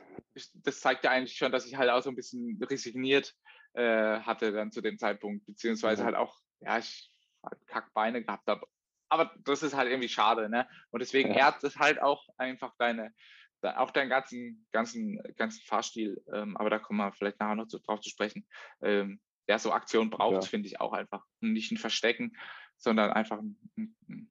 [0.54, 3.34] das zeigt ja eigentlich schon, dass ich halt auch so ein bisschen resigniert
[3.74, 7.10] äh, hatte dann zu dem Zeitpunkt, beziehungsweise halt auch ja, ich
[7.42, 8.66] halt Kackbeine gehabt habe.
[9.08, 10.68] Aber das ist halt irgendwie schade, ne?
[10.90, 11.46] Und deswegen ja.
[11.46, 13.14] ehrt es halt auch einfach deine,
[13.62, 16.22] auch deinen ganzen, ganzen, ganzen Fahrstil.
[16.32, 18.46] Ähm, aber da kommen wir vielleicht nachher noch zu, drauf zu sprechen.
[18.82, 20.50] Ähm, ja, so Aktion braucht es, ja.
[20.50, 21.24] finde ich auch einfach.
[21.40, 22.36] Nicht ein Verstecken,
[22.76, 24.30] sondern einfach ein, ein,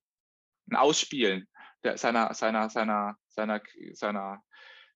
[0.70, 1.48] ein Ausspielen
[1.84, 3.62] der, seiner, seiner, seiner, seiner,
[3.94, 4.44] seiner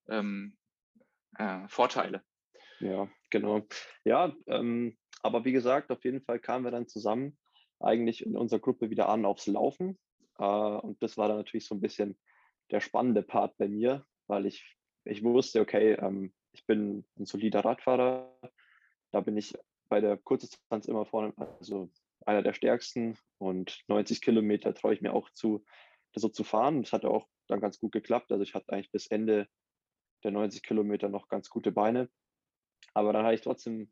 [0.09, 0.57] ähm,
[1.38, 2.23] äh, Vorteile.
[2.80, 3.67] Ja, genau.
[4.03, 7.38] Ja, ähm, aber wie gesagt, auf jeden Fall kamen wir dann zusammen
[7.80, 9.97] eigentlich in unserer Gruppe wieder an aufs Laufen.
[10.39, 12.18] Äh, und das war dann natürlich so ein bisschen
[12.72, 17.63] der spannende Part bei mir, weil ich, ich wusste, okay, ähm, ich bin ein solider
[17.63, 18.36] Radfahrer.
[19.11, 19.53] Da bin ich
[19.89, 21.89] bei der Kurzdistanz immer vorne, also
[22.26, 23.18] einer der stärksten.
[23.38, 25.63] Und 90 Kilometer traue ich mir auch zu,
[26.13, 26.82] das so zu fahren.
[26.82, 28.32] Das hat auch dann ganz gut geklappt.
[28.32, 29.47] Also ich hatte eigentlich bis Ende
[30.24, 32.09] der 90 Kilometer noch ganz gute Beine.
[32.93, 33.91] Aber dann hatte ich trotzdem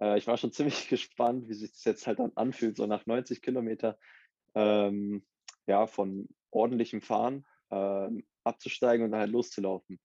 [0.00, 3.06] äh, ich war schon ziemlich gespannt, wie sich das jetzt halt dann anfühlt, so nach
[3.06, 3.98] 90 Kilometer
[4.54, 5.24] ähm,
[5.66, 8.08] ja, von ordentlichem Fahren äh,
[8.44, 10.00] abzusteigen und dann halt loszulaufen.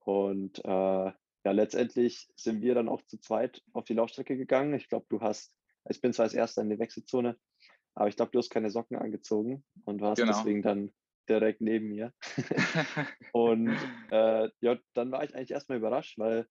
[0.00, 1.12] Und äh,
[1.46, 4.74] ja, letztendlich sind wir dann auch zu zweit auf die Laufstrecke gegangen.
[4.74, 5.54] Ich glaube, du hast,
[5.88, 7.36] ich bin zwar als erster in die Wechselzone,
[7.94, 10.32] aber ich glaube, du hast keine Socken angezogen und warst genau.
[10.32, 10.92] deswegen dann
[11.28, 12.12] direkt neben mir.
[13.32, 13.76] und
[14.10, 16.46] äh, ja, dann war ich eigentlich erstmal überrascht, weil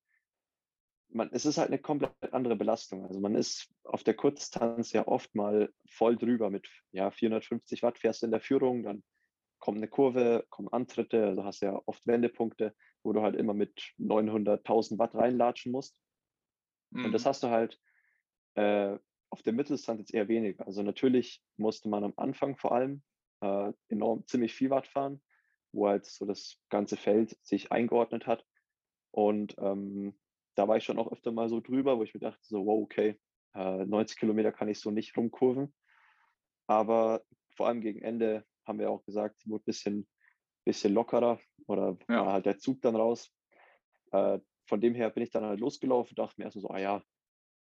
[1.10, 3.06] man, es ist halt eine komplett andere Belastung.
[3.06, 7.98] Also man ist auf der Kurzdistanz ja oft mal voll drüber mit ja, 450 Watt
[7.98, 9.04] fährst du in der Führung, dann
[9.60, 13.94] kommt eine Kurve, kommen Antritte, also hast ja oft Wendepunkte, wo du halt immer mit
[14.00, 16.00] 900.000 Watt reinlatschen musst.
[16.92, 17.06] Mhm.
[17.06, 17.30] Und das mhm.
[17.30, 17.80] hast du halt
[18.56, 18.98] äh,
[19.30, 20.66] auf der Mitteldistanz jetzt eher weniger.
[20.66, 23.04] Also natürlich musste man am Anfang vor allem
[23.42, 25.22] äh, enorm ziemlich viel Watt fahren,
[25.72, 28.46] wo halt so das ganze Feld sich eingeordnet hat.
[29.12, 30.18] Und ähm,
[30.56, 32.82] da war ich schon auch öfter mal so drüber, wo ich mir dachte, so, wow,
[32.84, 33.20] okay,
[33.54, 35.74] äh, 90 Kilometer kann ich so nicht rumkurven.
[36.68, 37.24] Aber
[37.56, 40.08] vor allem gegen Ende haben wir auch gesagt, wurde ein bisschen,
[40.66, 42.26] bisschen lockerer oder ja.
[42.26, 43.32] war halt der Zug dann raus.
[44.12, 47.04] Äh, von dem her bin ich dann halt losgelaufen, dachte mir erstmal so, ah ja,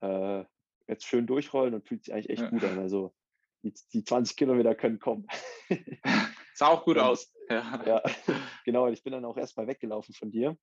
[0.01, 0.45] äh,
[0.88, 2.51] jetzt schön durchrollen und fühlt sich eigentlich echt ja.
[2.51, 2.78] gut an.
[2.78, 3.14] Also
[3.62, 5.26] die, die 20 Kilometer können kommen.
[6.55, 7.32] Sah auch gut aus.
[7.49, 7.82] Ja.
[7.84, 8.03] ja.
[8.64, 8.88] genau.
[8.88, 10.57] Ich bin dann auch erstmal weggelaufen von dir.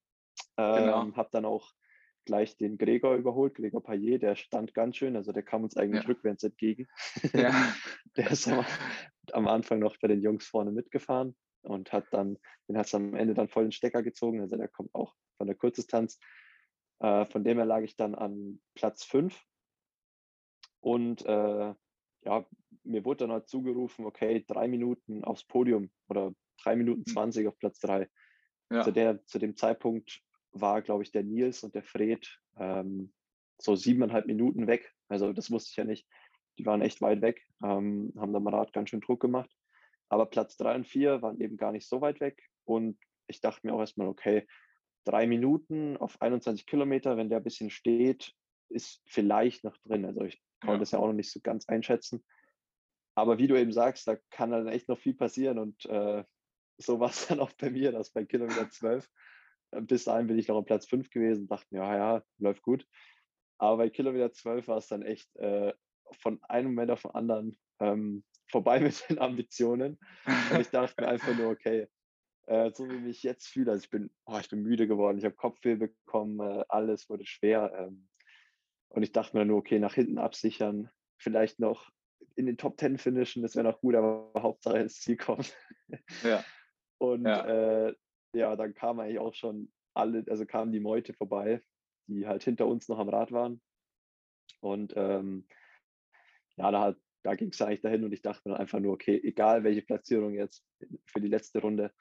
[0.55, 0.77] Genau.
[0.77, 1.17] Ähm, genau.
[1.17, 1.71] Habe dann auch
[2.26, 6.03] gleich den Gregor überholt, Gregor Payet, der stand ganz schön, also der kam uns eigentlich
[6.03, 6.07] ja.
[6.07, 6.88] rückwärts entgegen.
[7.34, 7.51] Ja.
[8.17, 8.65] der ist am,
[9.32, 13.15] am, Anfang noch bei den Jungs vorne mitgefahren und hat dann, den hat es am
[13.15, 16.19] Ende dann voll den Stecker gezogen, also der kommt auch von der Kurzdistanz.
[16.99, 19.39] Äh, von dem her lag ich dann an Platz 5
[20.82, 21.74] und äh,
[22.24, 22.45] ja,
[22.84, 27.49] mir wurde dann halt zugerufen, okay, drei Minuten aufs Podium oder drei Minuten 20 hm.
[27.49, 28.09] auf Platz 3.
[28.72, 28.84] Ja.
[28.84, 30.22] Zu, der, zu dem Zeitpunkt
[30.52, 33.14] war, glaube ich, der Nils und der Fred ähm,
[33.58, 34.93] so siebeneinhalb Minuten weg.
[35.08, 36.08] Also das wusste ich ja nicht.
[36.58, 39.49] Die waren echt weit weg, ähm, haben am Rad ganz schön Druck gemacht.
[40.10, 42.41] Aber Platz drei und vier waren eben gar nicht so weit weg.
[42.66, 44.45] Und ich dachte mir auch erstmal, okay,
[45.06, 48.34] drei Minuten auf 21 Kilometer, wenn der ein bisschen steht,
[48.70, 50.06] ist vielleicht noch drin.
[50.06, 50.80] Also ich konnte ja.
[50.80, 52.24] das ja auch noch nicht so ganz einschätzen.
[53.16, 55.60] Aber wie du eben sagst, da kann dann echt noch viel passieren.
[55.60, 56.24] Und äh,
[56.78, 59.08] so war es dann auch bei mir, dass bei Kilometer 12
[59.72, 62.86] bis dahin bin ich noch auf Platz 5 gewesen, dachte mir, ja, ja, läuft gut.
[63.57, 65.74] Aber bei Kilometer 12 war es dann echt äh,
[66.19, 69.97] von einem Moment auf den anderen ähm, vorbei mit den Ambitionen.
[70.51, 71.88] Und ich dachte mir einfach nur, okay,
[72.47, 75.17] äh, so wie ich mich jetzt fühle, also ich bin, oh, ich bin müde geworden,
[75.17, 77.72] ich habe Kopfweh bekommen, äh, alles wurde schwer.
[77.78, 78.09] Ähm,
[78.89, 81.89] und ich dachte mir nur, okay, nach hinten absichern, vielleicht noch
[82.36, 85.45] in den Top 10 finishen, das wäre noch gut, aber Hauptsache ins Ziel kommen.
[86.24, 86.43] Ja.
[86.97, 87.88] Und ja.
[87.88, 87.95] Äh,
[88.34, 91.61] ja, dann kam eigentlich auch schon alle, also kamen die Meute vorbei,
[92.07, 93.61] die halt hinter uns noch am Rad waren.
[94.61, 95.47] Und ähm,
[96.57, 99.63] ja, da, da ging es eigentlich dahin und ich dachte mir einfach nur, okay, egal
[99.63, 100.65] welche Platzierung jetzt
[101.05, 101.93] für die letzte Runde,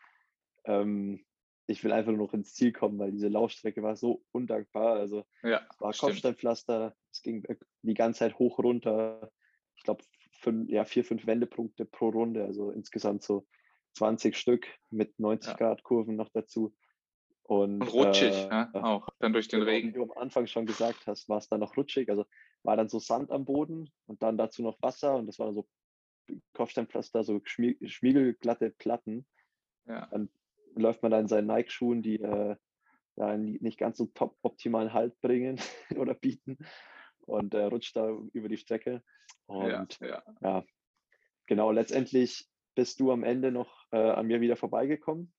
[0.64, 1.24] ähm,
[1.66, 4.94] ich will einfach nur noch ins Ziel kommen, weil diese Laufstrecke war so undankbar.
[4.94, 7.44] Also ja, es war Kopfsteinpflaster, es ging
[7.82, 9.30] die ganze Zeit hoch runter.
[9.76, 10.02] Ich glaube,
[10.66, 13.46] ja, vier, fünf Wendepunkte pro Runde, also insgesamt so
[13.95, 15.57] 20 Stück mit 90 ja.
[15.57, 16.74] Grad Kurven noch dazu.
[17.43, 19.88] Und, und rutschig, äh, ja, auch dann durch den genau, Regen.
[19.88, 22.09] Wie du am Anfang schon gesagt hast, war es dann noch rutschig.
[22.09, 22.24] Also
[22.62, 25.57] war dann so Sand am Boden und dann dazu noch Wasser und das war dann
[25.57, 25.68] so
[26.53, 29.26] Kopfsteinpflaster, so schmiegelglatte Platten.
[29.86, 30.07] Ja.
[30.07, 30.30] Dann
[30.76, 32.57] läuft man da in seinen Nike-Schuhen, die äh,
[33.16, 35.61] ja, nicht ganz so top optimalen Halt bringen
[35.97, 36.59] oder bieten
[37.26, 39.03] und äh, rutscht da über die Strecke.
[39.47, 40.22] Und ja, ja.
[40.41, 40.64] ja,
[41.47, 45.32] genau, letztendlich bist du am Ende noch äh, an mir wieder vorbeigekommen.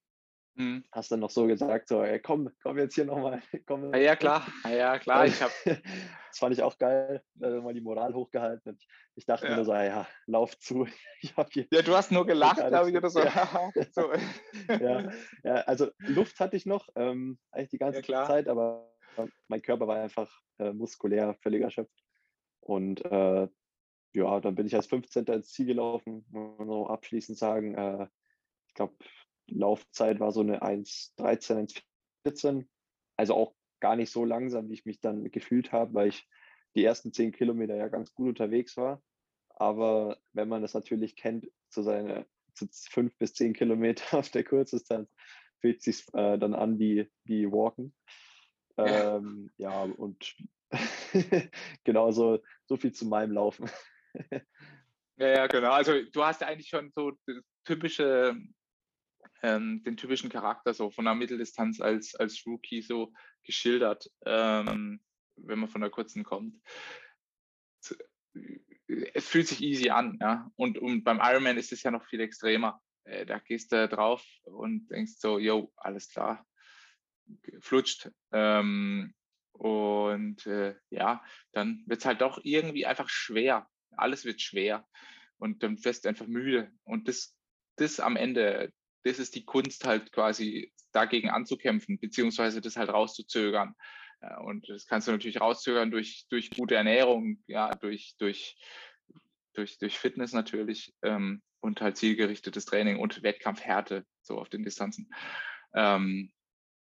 [0.55, 0.83] Mhm.
[0.91, 3.41] Hast dann noch so gesagt, so, ey, komm, komm jetzt hier nochmal.
[3.69, 5.25] Ja, ja, klar, ja, klar.
[5.25, 5.51] Ich hab...
[5.63, 8.75] das fand ich auch geil, also mal die Moral hochgehalten.
[8.77, 9.55] Ich, ich dachte ja.
[9.55, 10.87] mir so, ja, lauf zu.
[11.21, 13.21] ja, du hast nur gelacht, glaube ich, oder so.
[13.21, 13.71] Ja.
[13.91, 14.11] so.
[14.67, 15.09] ja.
[15.43, 18.91] ja, also Luft hatte ich noch, ähm, eigentlich die ganze ja, Zeit, aber
[19.47, 21.97] mein Körper war einfach äh, muskulär völlig erschöpft.
[22.59, 23.47] Und äh,
[24.13, 25.25] ja, dann bin ich als 15.
[25.25, 26.25] ins Ziel gelaufen.
[26.31, 28.07] Nur abschließend sagen, äh,
[28.67, 28.95] ich glaube,
[29.47, 31.81] Laufzeit war so eine 1,13,
[32.25, 32.67] 1,14.
[33.17, 36.27] Also auch gar nicht so langsam, wie ich mich dann gefühlt habe, weil ich
[36.75, 39.01] die ersten 10 Kilometer ja ganz gut unterwegs war.
[39.49, 44.43] Aber wenn man das natürlich kennt, zu seine zu fünf bis zehn Kilometer auf der
[44.43, 45.09] Kurzdistanz,
[45.59, 47.93] fühlt es sich äh, dann an wie, wie Walken.
[48.77, 49.85] Ähm, ja.
[49.85, 50.35] ja, und
[51.83, 53.69] genau so, so viel zu meinem Laufen.
[55.17, 55.71] Ja, ja, genau.
[55.71, 57.13] Also du hast eigentlich schon so
[57.65, 58.35] typische,
[59.41, 65.01] ähm, den typischen Charakter so von der Mitteldistanz als, als Rookie so geschildert, ähm,
[65.35, 66.55] wenn man von der kurzen kommt.
[69.13, 70.51] Es fühlt sich easy an, ja.
[70.55, 72.81] Und, und beim Ironman ist es ja noch viel extremer.
[73.03, 76.45] Äh, da gehst du drauf und denkst so, yo, alles klar,
[77.61, 78.11] flutscht.
[78.31, 79.13] Ähm,
[79.53, 83.69] Und äh, ja, dann wird es halt doch irgendwie einfach schwer.
[83.97, 84.87] Alles wird schwer.
[85.37, 86.71] Und dann wirst du einfach müde.
[86.83, 87.35] Und das,
[87.77, 88.71] das am Ende,
[89.03, 93.75] das ist die Kunst halt quasi dagegen anzukämpfen, beziehungsweise das halt rauszuzögern.
[94.43, 98.55] Und das kannst du natürlich rauszögern durch, durch gute Ernährung, ja, durch, durch,
[99.53, 105.11] durch, durch Fitness natürlich ähm, und halt zielgerichtetes Training und Wettkampfhärte so auf den Distanzen.
[105.73, 106.31] Ähm,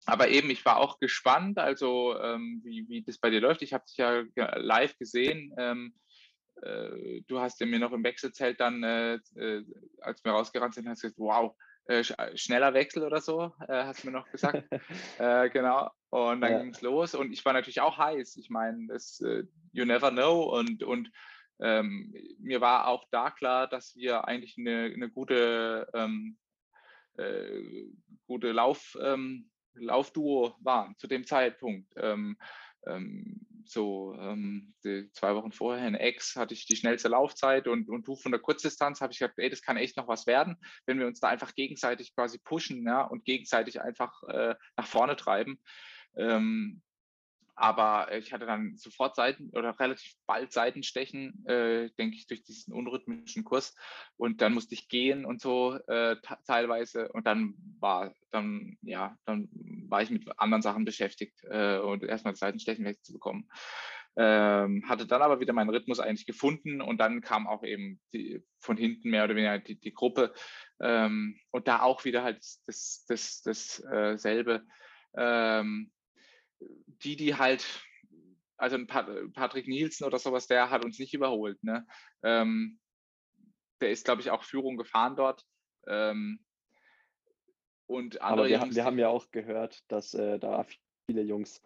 [0.05, 3.63] aber eben, ich war auch gespannt, also ähm, wie, wie das bei dir läuft.
[3.63, 4.25] Ich habe dich ja
[4.59, 5.55] live gesehen.
[5.57, 5.95] Ähm,
[6.63, 9.65] äh, du hast ja mir noch im Wechselzelt dann, äh, äh,
[10.01, 11.55] als wir rausgerannt sind, hast gesagt, wow,
[11.87, 12.05] äh,
[12.37, 14.63] schneller Wechsel oder so, äh, hast du mir noch gesagt.
[15.19, 15.91] äh, genau.
[16.11, 16.59] Und dann ja.
[16.61, 18.37] ging es los und ich war natürlich auch heiß.
[18.37, 21.11] Ich meine, das äh, you never know und und
[21.61, 26.37] ähm, mir war auch da klar, dass wir eigentlich eine, eine gute ähm,
[27.17, 27.87] äh,
[28.27, 31.93] gute Lauf ähm, Laufduo waren zu dem Zeitpunkt.
[32.87, 34.75] Ähm, so ähm,
[35.13, 38.41] zwei Wochen vorher in Ex hatte ich die schnellste Laufzeit und, und du von der
[38.41, 40.57] Kurzdistanz habe ich gesagt, ey, das kann echt noch was werden,
[40.87, 45.17] wenn wir uns da einfach gegenseitig quasi pushen ja, und gegenseitig einfach äh, nach vorne
[45.17, 45.61] treiben.
[46.17, 46.83] Ähm,
[47.63, 52.75] aber ich hatte dann sofort Seiten oder relativ bald Seitenstechen, äh, denke ich, durch diesen
[52.75, 53.77] unrhythmischen Kurs.
[54.17, 57.13] Und dann musste ich gehen und so äh, teilweise.
[57.13, 59.49] Und dann war dann, ja, dann
[59.89, 63.49] war ich mit anderen Sachen beschäftigt äh, und erstmal Seitenstechen wegzubekommen.
[64.17, 68.43] Ähm, hatte dann aber wieder meinen Rhythmus eigentlich gefunden und dann kam auch eben die,
[68.59, 70.35] von hinten mehr oder weniger die, die Gruppe
[70.81, 74.67] ähm, und da auch wieder halt das, das, das, dasselbe.
[75.15, 75.93] Äh, ähm,
[77.05, 77.85] die, die halt,
[78.57, 81.63] also ein Patrick Nielsen oder sowas, der hat uns nicht überholt.
[81.63, 81.87] Ne?
[82.23, 82.79] Ähm,
[83.81, 85.45] der ist, glaube ich, auch Führung gefahren dort.
[85.89, 86.41] Ähm,
[87.87, 90.65] und andere Aber wir, Jungs, wir haben ja auch gehört, dass äh, da
[91.07, 91.61] viele Jungs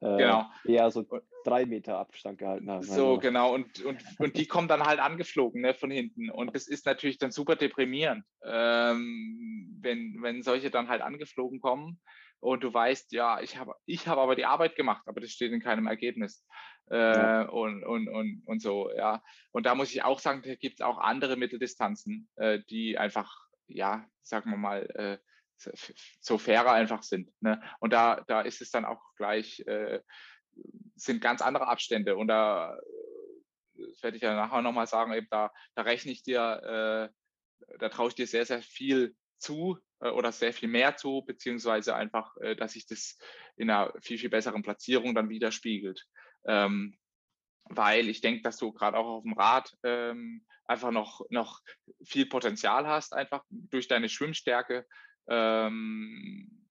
[0.00, 0.50] äh, genau.
[0.64, 1.06] eher so
[1.44, 2.82] drei Meter Abstand gehalten haben.
[2.82, 3.18] So, also.
[3.18, 3.54] genau.
[3.54, 6.30] Und, und, und die kommen dann halt angeflogen ne, von hinten.
[6.30, 12.00] Und das ist natürlich dann super deprimierend, ähm, wenn, wenn solche dann halt angeflogen kommen
[12.44, 15.52] und du weißt, ja, ich habe ich hab aber die Arbeit gemacht, aber das steht
[15.52, 16.44] in keinem Ergebnis.
[16.90, 17.42] Äh, ja.
[17.48, 19.22] und, und, und, und so, ja.
[19.52, 23.34] Und da muss ich auch sagen, da gibt es auch andere Mitteldistanzen, äh, die einfach,
[23.66, 25.18] ja, sagen wir mal, äh,
[26.20, 27.32] so fairer einfach sind.
[27.40, 27.62] Ne?
[27.80, 30.02] Und da, da ist es dann auch gleich, äh,
[30.96, 32.14] sind ganz andere Abstände.
[32.14, 32.78] Und da,
[33.72, 37.88] das werde ich ja nachher nochmal sagen, eben da, da rechne ich dir, äh, da
[37.88, 39.78] traue ich dir sehr, sehr viel zu,
[40.10, 43.18] oder sehr viel mehr zu, beziehungsweise einfach, äh, dass sich das
[43.56, 46.04] in einer viel, viel besseren Platzierung dann widerspiegelt.
[46.46, 46.98] Ähm,
[47.64, 51.60] weil ich denke, dass du gerade auch auf dem Rad ähm, einfach noch, noch
[52.04, 54.86] viel Potenzial hast, einfach durch deine Schwimmstärke.
[55.28, 56.68] Ähm,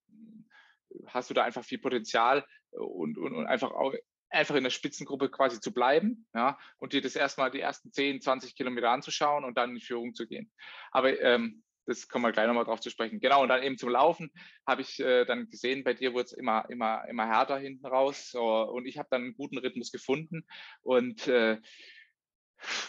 [1.08, 3.92] hast du da einfach viel Potenzial und, und, und einfach auch
[4.30, 8.20] einfach in der Spitzengruppe quasi zu bleiben ja, und dir das erstmal die ersten 10,
[8.20, 10.50] 20 Kilometer anzuschauen und dann in die Führung zu gehen.
[10.90, 13.20] Aber ähm, das kommen wir gleich nochmal drauf zu sprechen.
[13.20, 14.30] Genau, und dann eben zum Laufen
[14.66, 18.30] habe ich äh, dann gesehen, bei dir wurde es immer, immer, immer härter hinten raus.
[18.30, 20.46] So, und ich habe dann einen guten Rhythmus gefunden.
[20.82, 21.58] Und äh,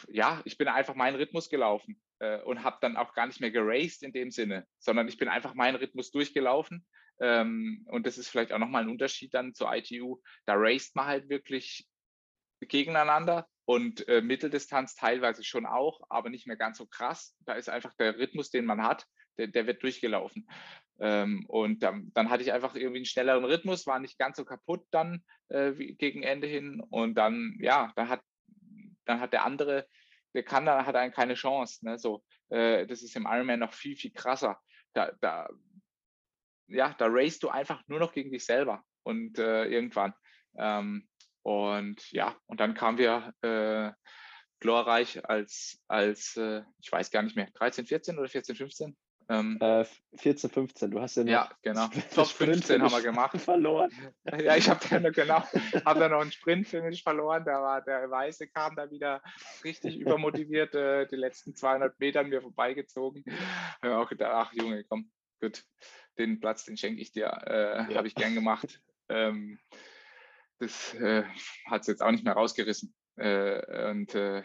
[0.07, 3.51] ja, ich bin einfach meinen Rhythmus gelaufen äh, und habe dann auch gar nicht mehr
[3.51, 6.85] geraced in dem Sinne, sondern ich bin einfach meinen Rhythmus durchgelaufen.
[7.19, 10.21] Ähm, und das ist vielleicht auch nochmal ein Unterschied dann zur ITU.
[10.45, 11.87] Da raced man halt wirklich
[12.61, 17.35] gegeneinander und äh, Mitteldistanz teilweise schon auch, aber nicht mehr ganz so krass.
[17.45, 19.05] Da ist einfach der Rhythmus, den man hat,
[19.37, 20.47] der, der wird durchgelaufen.
[20.99, 24.45] Ähm, und dann, dann, hatte ich einfach irgendwie einen schnelleren Rhythmus, war nicht ganz so
[24.45, 26.79] kaputt dann äh, gegen Ende hin.
[26.79, 28.21] Und dann, ja, dann hat,
[29.05, 29.87] dann hat der andere,
[30.33, 31.85] der kann da, hat einen keine Chance.
[31.85, 31.97] Ne?
[31.97, 34.59] So, äh, das ist im Ironman noch viel, viel krasser.
[34.93, 35.49] Da, da,
[36.67, 40.13] ja, da racest du einfach nur noch gegen dich selber und äh, irgendwann.
[40.57, 41.07] Ähm,
[41.45, 43.91] und ja, und dann kamen wir äh,
[44.59, 48.97] glorreich als, als äh, ich weiß gar nicht mehr, 13, 14 oder 14, 15?
[49.29, 49.85] Ähm, äh,
[50.15, 51.87] 14, 15, du hast ja noch Ja, genau.
[52.15, 53.39] Top 15 haben wir gemacht.
[53.39, 53.91] Verloren.
[54.39, 55.43] Ja, ich habe dann genau,
[55.85, 57.45] habe dann noch einen Sprint für mich verloren.
[57.45, 59.21] Da war der Weiße kam da wieder
[59.63, 63.23] richtig übermotiviert, äh, die letzten 200 Meter an mir vorbeigezogen.
[63.83, 65.63] Habe auch gedacht, ach Junge, komm, gut,
[66.17, 67.97] den Platz, den schenke ich dir, äh, ja.
[67.97, 68.81] habe ich gern gemacht.
[69.09, 69.59] Ähm,
[70.59, 71.23] das äh,
[71.65, 72.93] hat es jetzt auch nicht mehr rausgerissen.
[73.17, 74.43] Äh, und äh,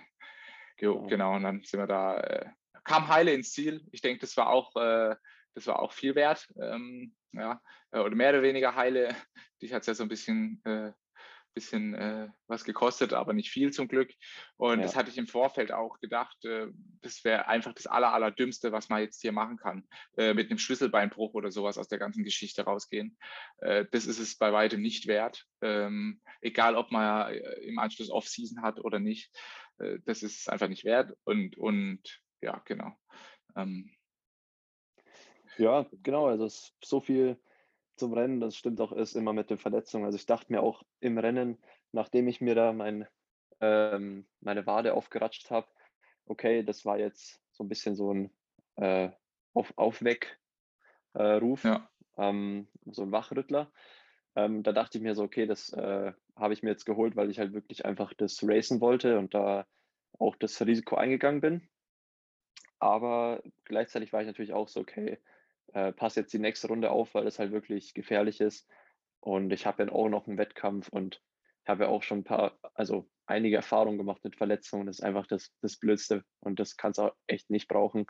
[0.79, 2.47] jo, genau, und dann sind wir da, äh,
[2.85, 3.87] kam heile ins Ziel.
[3.93, 5.15] Ich denke, das war auch, äh,
[5.55, 6.49] das war auch viel wert.
[6.61, 7.61] Ähm, ja,
[7.93, 9.15] äh, oder mehr oder weniger heile.
[9.63, 10.63] Dich hat es ja so ein bisschen
[11.55, 14.13] bisschen äh, was gekostet, aber nicht viel zum Glück.
[14.57, 14.85] Und ja.
[14.85, 16.69] das hatte ich im Vorfeld auch gedacht, äh,
[17.03, 19.87] das wäre einfach das aller, allerdümmste, was man jetzt hier machen kann,
[20.17, 23.17] äh, mit einem Schlüsselbeinbruch oder sowas aus der ganzen Geschichte rausgehen.
[23.59, 28.11] Äh, das ist es bei weitem nicht wert, ähm, egal ob man äh, im Anschluss
[28.11, 29.31] Off-Season hat oder nicht.
[29.79, 31.17] Äh, das ist es einfach nicht wert.
[31.25, 32.01] Und, und
[32.41, 32.93] ja, genau.
[33.57, 33.91] Ähm,
[35.59, 36.27] ja, genau.
[36.27, 37.39] Also es ist so viel
[38.01, 40.05] zum Rennen, das stimmt auch, ist immer mit den Verletzungen.
[40.05, 41.59] Also ich dachte mir auch im Rennen,
[41.93, 43.07] nachdem ich mir da mein,
[43.61, 45.69] ähm, meine Wade aufgeratscht habe,
[46.27, 48.33] okay, das war jetzt so ein bisschen so ein
[48.77, 49.11] äh,
[49.55, 50.35] Auf Aufweckruf,
[51.15, 51.89] äh, ja.
[52.17, 53.71] ähm, so ein Wachrüttler.
[54.37, 57.31] Ähm, da dachte ich mir so, okay, das äh, habe ich mir jetzt geholt, weil
[57.31, 59.67] ich halt wirklich einfach das racen wollte und da
[60.19, 61.69] auch das Risiko eingegangen bin.
[62.79, 65.19] Aber gleichzeitig war ich natürlich auch so, okay,
[65.73, 68.69] äh, passe jetzt die nächste Runde auf, weil das halt wirklich gefährlich ist.
[69.21, 71.23] Und ich habe dann auch noch einen Wettkampf und
[71.67, 74.87] habe ja auch schon ein paar, also einige Erfahrungen gemacht mit Verletzungen.
[74.87, 78.07] Das ist einfach das, das Blödste und das kannst du auch echt nicht brauchen.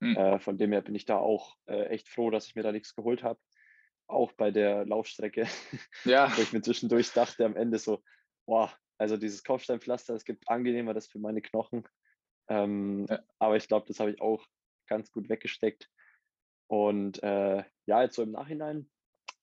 [0.00, 0.16] Mhm.
[0.16, 2.72] Äh, von dem her bin ich da auch äh, echt froh, dass ich mir da
[2.72, 3.38] nichts geholt habe.
[4.06, 5.46] Auch bei der Laufstrecke,
[6.04, 6.30] ja.
[6.36, 8.02] wo ich mir zwischendurch dachte am Ende so,
[8.46, 11.84] boah, also dieses Kopfsteinpflaster, es gibt angenehmer das für meine Knochen.
[12.48, 13.20] Ähm, ja.
[13.38, 14.44] Aber ich glaube, das habe ich auch
[14.86, 15.88] ganz gut weggesteckt.
[16.72, 18.88] Und äh, ja, jetzt so im Nachhinein,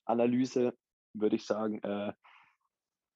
[0.06, 0.76] Analyse,
[1.14, 2.12] würde ich sagen, äh,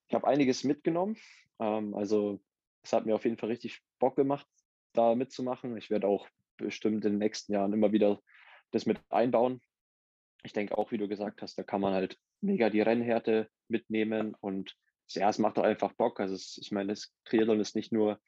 [0.07, 1.17] ich habe einiges mitgenommen.
[1.59, 2.39] Ähm, also
[2.83, 4.45] es hat mir auf jeden Fall richtig Bock gemacht,
[4.93, 5.75] da mitzumachen.
[5.77, 8.21] Ich werde auch bestimmt in den nächsten Jahren immer wieder
[8.69, 9.61] das mit einbauen.
[10.43, 14.35] Ich denke auch, wie du gesagt hast, da kann man halt mega die Rennhärte mitnehmen
[14.41, 14.75] und
[15.09, 16.19] ja, es macht doch einfach Bock.
[16.19, 18.19] Also es, ich meine, das Triathlon ist nicht nur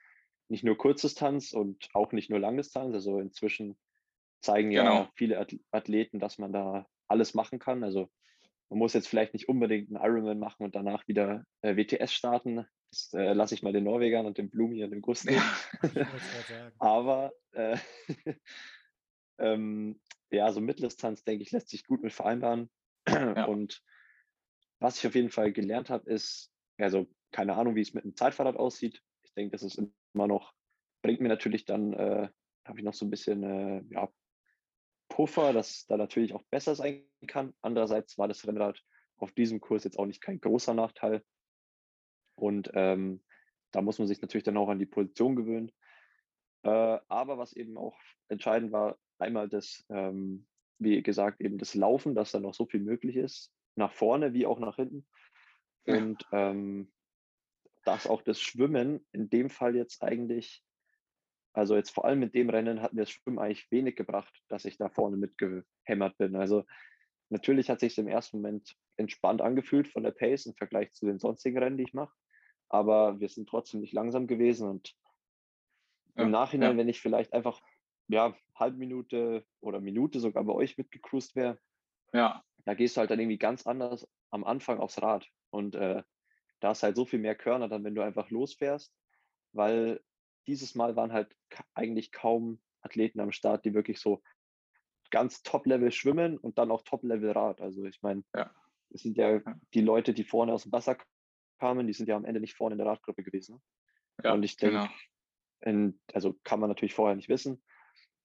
[0.47, 2.95] nicht nur Kurzdistanz und auch nicht nur Langdistanz.
[2.95, 3.77] Also inzwischen
[4.41, 4.95] zeigen genau.
[4.95, 7.83] ja viele Athleten, dass man da alles machen kann.
[7.83, 8.09] Also
[8.69, 12.65] man muss jetzt vielleicht nicht unbedingt einen Ironman machen und danach wieder äh, WTS starten.
[12.91, 15.33] Das äh, lasse ich mal den Norwegern und dem Blumi und dem Gusten.
[15.33, 15.43] Ja,
[16.79, 17.77] Aber äh,
[19.39, 19.99] ähm,
[20.31, 22.69] ja, so Mitteldistanz, denke ich, lässt sich gut mit vereinbaren.
[23.07, 23.45] Ja.
[23.45, 23.83] Und
[24.79, 28.15] was ich auf jeden Fall gelernt habe, ist, also keine Ahnung, wie es mit einem
[28.15, 29.01] Zeitfahrrad aussieht.
[29.23, 29.79] Ich denke, das ist
[30.13, 30.53] immer noch,
[31.03, 32.29] bringt mir natürlich dann, äh,
[32.65, 34.09] habe ich noch so ein bisschen äh, ja,
[35.15, 37.53] Puffer, dass da natürlich auch besser sein kann.
[37.61, 38.83] Andererseits war das Rennrad
[39.15, 41.23] auf diesem Kurs jetzt auch nicht kein großer Nachteil.
[42.35, 43.23] Und ähm,
[43.71, 45.71] da muss man sich natürlich dann auch an die Position gewöhnen.
[46.63, 47.97] Äh, aber was eben auch
[48.27, 50.47] entscheidend war, einmal das, ähm,
[50.79, 54.45] wie gesagt, eben das Laufen, dass da noch so viel möglich ist, nach vorne wie
[54.45, 55.07] auch nach hinten.
[55.85, 56.91] Und ähm,
[57.85, 60.61] dass auch das Schwimmen in dem Fall jetzt eigentlich
[61.55, 64.65] also jetzt vor allem mit dem Rennen hat mir das Schwimmen eigentlich wenig gebracht, dass
[64.65, 66.35] ich da vorne mitgehämmert bin.
[66.35, 66.65] Also
[67.29, 71.17] natürlich hat sich im ersten Moment entspannt angefühlt von der Pace im Vergleich zu den
[71.17, 72.13] sonstigen Rennen, die ich mache.
[72.67, 74.93] Aber wir sind trotzdem nicht langsam gewesen und
[76.15, 76.77] ja, im Nachhinein, ja.
[76.77, 77.61] wenn ich vielleicht einfach
[78.07, 81.57] ja halbe Minute oder Minute sogar bei euch mitgecruised wäre,
[82.11, 82.43] ja.
[82.65, 86.03] da gehst du halt dann irgendwie ganz anders am Anfang aufs Rad und äh,
[86.59, 88.93] da ist halt so viel mehr Körner dann, wenn du einfach losfährst,
[89.53, 90.01] weil
[90.47, 91.35] dieses Mal waren halt
[91.73, 94.21] eigentlich kaum Athleten am Start, die wirklich so
[95.11, 97.61] ganz Top-Level schwimmen und dann auch Top-Level Rad.
[97.61, 98.53] Also ich meine, ja.
[98.89, 99.41] es sind ja
[99.73, 100.97] die Leute, die vorne aus dem Wasser
[101.59, 103.61] kamen, die sind ja am Ende nicht vorne in der Radgruppe gewesen.
[104.23, 104.89] Ja, und ich denke,
[105.61, 105.93] genau.
[106.13, 107.63] also kann man natürlich vorher nicht wissen,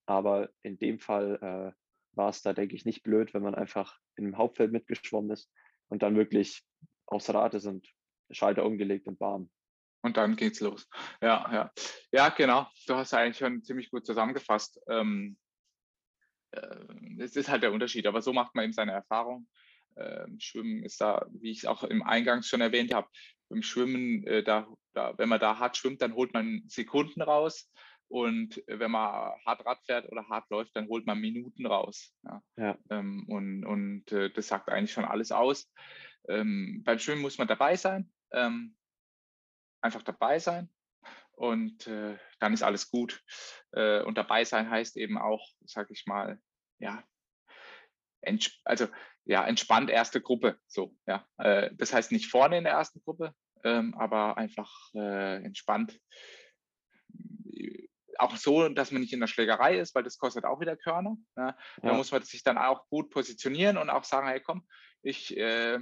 [0.07, 3.99] aber in dem Fall äh, war es da, denke ich, nicht blöd, wenn man einfach
[4.17, 5.51] im Hauptfeld mitgeschwommen ist
[5.89, 6.65] und dann wirklich
[7.07, 7.89] aufs Rad ist und
[8.31, 9.51] Schalter umgelegt und warm.
[10.03, 10.89] Und dann geht's los.
[11.21, 11.73] Ja, ja.
[12.13, 12.67] Ja, genau.
[12.87, 14.81] Du hast eigentlich schon ziemlich gut zusammengefasst.
[14.89, 15.37] Ähm,
[16.53, 16.77] äh,
[17.19, 19.47] es ist halt der Unterschied, aber so macht man eben seine Erfahrung.
[19.97, 23.09] Ähm, Schwimmen ist da, wie ich es auch im Eingangs schon erwähnt habe,
[23.49, 27.71] beim Schwimmen, äh, da, da, wenn man da hart schwimmt, dann holt man Sekunden raus.
[28.09, 32.13] Und wenn man hart Rad fährt oder hart läuft, dann holt man Minuten raus.
[32.25, 32.43] Ja.
[32.57, 32.79] ja.
[32.91, 35.73] Ähm, und und äh, das sagt eigentlich schon alles aus.
[36.29, 38.11] Ähm, beim Schwimmen muss man dabei sein.
[38.33, 38.75] Ähm,
[39.81, 40.71] einfach dabei sein
[41.33, 43.23] und äh, dann ist alles gut.
[43.73, 46.39] Äh, und dabei sein heißt eben auch, sag ich mal,
[46.79, 47.03] ja,
[48.65, 48.89] also
[49.25, 50.59] ja, entspannt erste Gruppe.
[50.67, 51.27] So, ja.
[51.39, 55.99] Äh, das heißt nicht vorne in der ersten Gruppe, ähm, aber einfach äh, entspannt.
[58.19, 61.17] Auch so, dass man nicht in der Schlägerei ist, weil das kostet auch wieder Körner.
[61.37, 61.57] Ja.
[61.81, 61.95] Da ja.
[61.95, 64.67] muss man sich dann auch gut positionieren und auch sagen, hey komm,
[65.03, 65.79] ich, äh,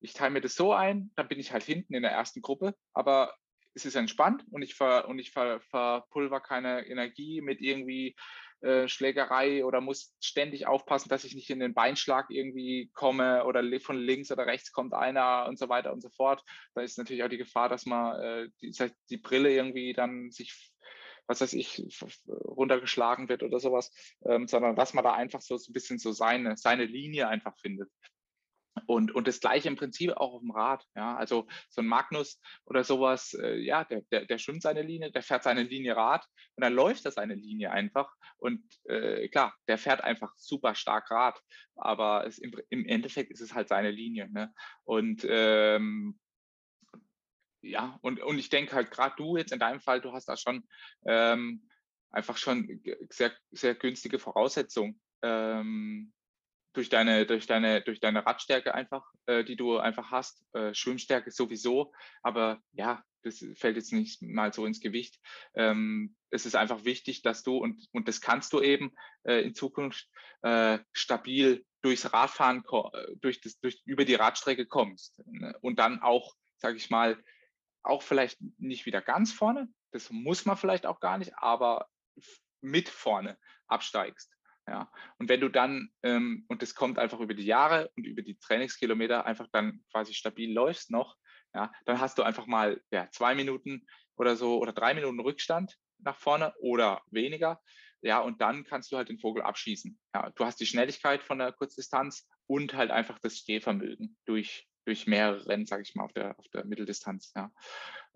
[0.00, 2.74] ich teile mir das so ein, dann bin ich halt hinten in der ersten Gruppe,
[2.92, 3.34] aber
[3.74, 8.14] es ist entspannt und ich, ver, und ich ver, verpulver keine Energie mit irgendwie
[8.60, 13.62] äh, Schlägerei oder muss ständig aufpassen, dass ich nicht in den Beinschlag irgendwie komme oder
[13.80, 16.42] von links oder rechts kommt einer und so weiter und so fort.
[16.74, 18.72] Da ist natürlich auch die Gefahr, dass man äh, die,
[19.10, 20.72] die Brille irgendwie dann sich
[21.26, 21.82] was weiß ich,
[22.28, 23.90] runtergeschlagen wird oder sowas,
[24.26, 27.90] ähm, sondern dass man da einfach so, ein bisschen so seine, seine Linie einfach findet.
[28.86, 30.84] Und, und das gleiche im Prinzip auch auf dem Rad.
[30.94, 35.12] Ja, also so ein Magnus oder sowas, äh, ja, der, der, der schwimmt seine Linie,
[35.12, 36.26] der fährt seine Linie Rad
[36.56, 38.12] und dann läuft er seine Linie einfach.
[38.36, 41.40] Und äh, klar, der fährt einfach super stark Rad,
[41.76, 44.30] aber es, im, im Endeffekt ist es halt seine Linie.
[44.30, 44.52] Ne?
[44.84, 46.18] Und ähm,
[47.62, 50.36] ja, und, und ich denke halt gerade du jetzt in deinem Fall, du hast da
[50.36, 50.66] schon
[51.06, 51.68] ähm,
[52.10, 52.80] einfach schon
[53.10, 55.00] sehr, sehr günstige Voraussetzungen.
[55.22, 56.12] Ähm,
[56.74, 61.30] durch deine, durch deine, durch deine Radstärke einfach, äh, die du einfach hast, äh, Schwimmstärke
[61.30, 65.18] sowieso, aber ja, das fällt jetzt nicht mal so ins Gewicht.
[65.54, 69.54] Ähm, es ist einfach wichtig, dass du, und, und das kannst du eben äh, in
[69.54, 70.08] Zukunft
[70.42, 75.56] äh, stabil durchs Radfahren, äh, durch das, durch, über die Radstrecke kommst ne?
[75.62, 77.22] und dann auch, sage ich mal,
[77.82, 81.88] auch vielleicht nicht wieder ganz vorne, das muss man vielleicht auch gar nicht, aber
[82.60, 84.33] mit vorne absteigst.
[84.66, 88.22] Ja, und wenn du dann, ähm, und das kommt einfach über die Jahre und über
[88.22, 91.16] die Trainingskilometer einfach dann quasi stabil läufst noch,
[91.54, 93.86] ja, dann hast du einfach mal ja, zwei Minuten
[94.16, 97.60] oder so oder drei Minuten Rückstand nach vorne oder weniger.
[98.00, 99.98] Ja, und dann kannst du halt den Vogel abschießen.
[100.14, 105.06] Ja, du hast die Schnelligkeit von der Kurzdistanz und halt einfach das Stehvermögen durch, durch
[105.06, 107.32] mehrere Rennen, sage ich mal, auf der, auf der Mitteldistanz.
[107.34, 107.50] Ja.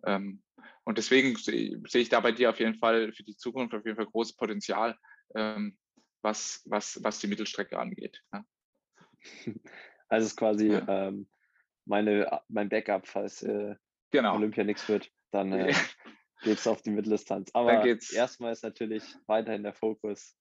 [0.05, 0.43] Ähm,
[0.85, 3.85] und deswegen sehe seh ich da bei dir auf jeden Fall für die Zukunft auf
[3.85, 4.99] jeden Fall großes Potenzial,
[5.35, 5.79] ähm,
[6.23, 8.23] was, was, was die Mittelstrecke angeht.
[8.33, 8.45] Ja.
[10.11, 10.89] Also es ist quasi ja.
[10.89, 11.29] ähm,
[11.85, 13.75] meine, mein Backup, falls äh,
[14.11, 14.37] genau.
[14.37, 15.75] Olympia nichts wird, dann äh,
[16.43, 17.51] geht es auf die Mitteldistanz.
[17.53, 20.35] Aber erstmal ist natürlich weiterhin der Fokus.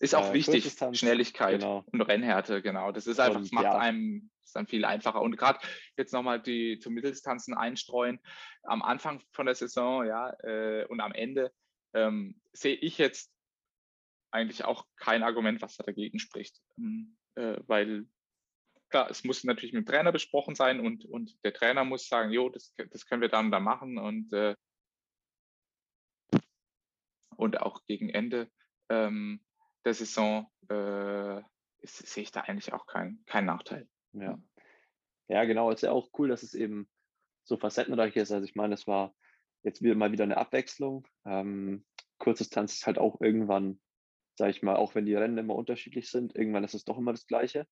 [0.00, 1.84] Ist auch äh, wichtig, Schnelligkeit genau.
[1.92, 2.90] und Rennhärte, genau.
[2.90, 3.78] Das ist einfach, und, macht ja.
[3.78, 5.22] einem ist dann viel einfacher.
[5.22, 5.60] Und gerade
[5.96, 8.20] jetzt nochmal die zu Mitteldistanzen einstreuen.
[8.64, 11.52] Am Anfang von der Saison, ja, äh, und am Ende
[11.94, 13.32] ähm, sehe ich jetzt
[14.32, 16.60] eigentlich auch kein Argument, was da dagegen spricht.
[16.78, 18.06] Ähm, äh, weil
[18.88, 22.30] klar, es muss natürlich mit dem Trainer besprochen sein und, und der Trainer muss sagen,
[22.30, 24.54] jo, das, das können wir dann da machen und, äh,
[27.36, 28.50] und auch gegen Ende
[28.88, 29.44] ähm,
[29.84, 31.40] der Saison äh,
[31.80, 33.88] ist, sehe ich da eigentlich auch keinen kein Nachteil.
[34.12, 34.38] Ja.
[35.28, 35.70] ja, genau.
[35.70, 36.88] Es ist ja auch cool, dass es eben
[37.44, 38.30] so facettenreich ist.
[38.30, 39.14] Also ich meine, es war
[39.62, 41.06] jetzt wieder mal wieder eine Abwechslung.
[41.24, 41.84] Ähm,
[42.18, 43.80] Kurzdistanz ist halt auch irgendwann
[44.34, 47.12] sage ich mal, auch wenn die Rennen immer unterschiedlich sind, irgendwann ist es doch immer
[47.12, 47.66] das Gleiche.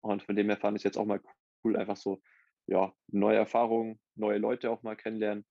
[0.00, 1.20] Und von dem her fand ich es jetzt auch mal
[1.64, 2.20] cool, einfach so,
[2.66, 5.44] ja, neue Erfahrungen, neue Leute auch mal kennenlernen.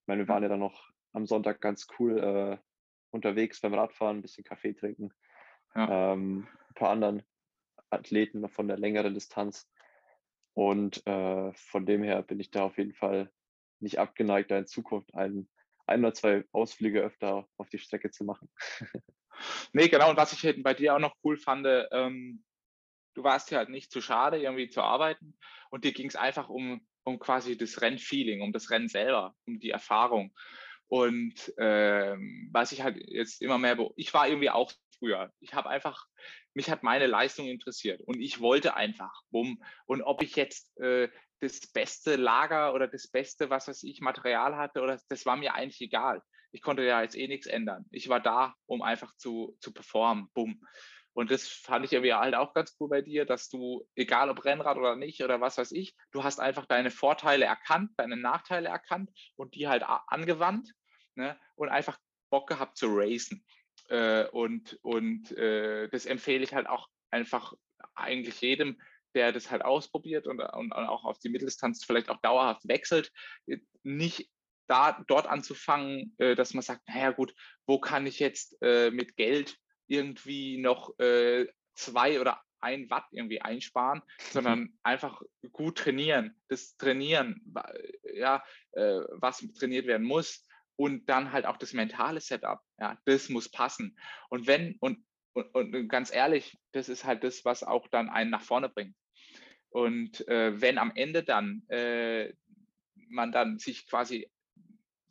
[0.00, 2.58] Ich meine, wir waren ja dann noch am Sonntag ganz cool äh,
[3.10, 5.12] unterwegs beim Radfahren, ein bisschen Kaffee trinken.
[5.74, 6.12] Ja.
[6.12, 7.22] Ähm, ein paar anderen
[7.90, 9.68] Athleten von der längeren Distanz.
[10.54, 13.30] Und äh, von dem her bin ich da auf jeden Fall
[13.80, 15.48] nicht abgeneigt, da in Zukunft einen,
[15.90, 18.48] ein oder zwei Ausflüge öfter auf die Strecke zu machen.
[19.72, 20.10] Nee, genau.
[20.10, 22.44] Und was ich halt bei dir auch noch cool fand, ähm,
[23.14, 25.36] du warst ja halt nicht zu schade, irgendwie zu arbeiten.
[25.70, 29.58] Und dir ging es einfach um, um quasi das Rennfeeling, um das Rennen selber, um
[29.58, 30.34] die Erfahrung.
[30.88, 35.32] Und ähm, was ich halt jetzt immer mehr, ich war irgendwie auch früher.
[35.40, 36.06] Ich habe einfach,
[36.52, 39.62] mich hat meine Leistung interessiert und ich wollte einfach, bumm.
[39.86, 41.08] Und ob ich jetzt äh,
[41.40, 45.54] das beste Lager oder das beste, was weiß ich, Material hatte, oder das war mir
[45.54, 46.22] eigentlich egal
[46.52, 47.86] ich konnte ja jetzt eh nichts ändern.
[47.90, 50.28] Ich war da, um einfach zu, zu performen.
[50.34, 50.60] Bumm.
[51.12, 54.44] Und das fand ich irgendwie halt auch ganz cool bei dir, dass du, egal ob
[54.44, 58.68] Rennrad oder nicht oder was weiß ich, du hast einfach deine Vorteile erkannt, deine Nachteile
[58.68, 60.72] erkannt und die halt angewandt
[61.16, 61.38] ne?
[61.56, 61.98] und einfach
[62.30, 63.44] Bock gehabt zu racen.
[63.88, 67.54] Äh, und und äh, das empfehle ich halt auch einfach
[67.94, 68.80] eigentlich jedem,
[69.14, 73.12] der das halt ausprobiert und, und auch auf die Mitteldistanz vielleicht auch dauerhaft wechselt,
[73.82, 74.30] nicht
[74.66, 77.34] da dort anzufangen, äh, dass man sagt, naja gut,
[77.66, 79.58] wo kann ich jetzt äh, mit Geld
[79.88, 87.42] irgendwie noch äh, zwei oder ein Watt irgendwie einsparen, sondern einfach gut trainieren, das Trainieren,
[88.14, 90.46] ja, äh, was trainiert werden muss
[90.76, 93.98] und dann halt auch das mentale Setup, ja, das muss passen.
[94.28, 95.04] Und wenn, und,
[95.52, 98.96] und, und ganz ehrlich, das ist halt das, was auch dann einen nach vorne bringt.
[99.70, 102.32] Und äh, wenn am Ende dann äh,
[103.08, 104.30] man dann sich quasi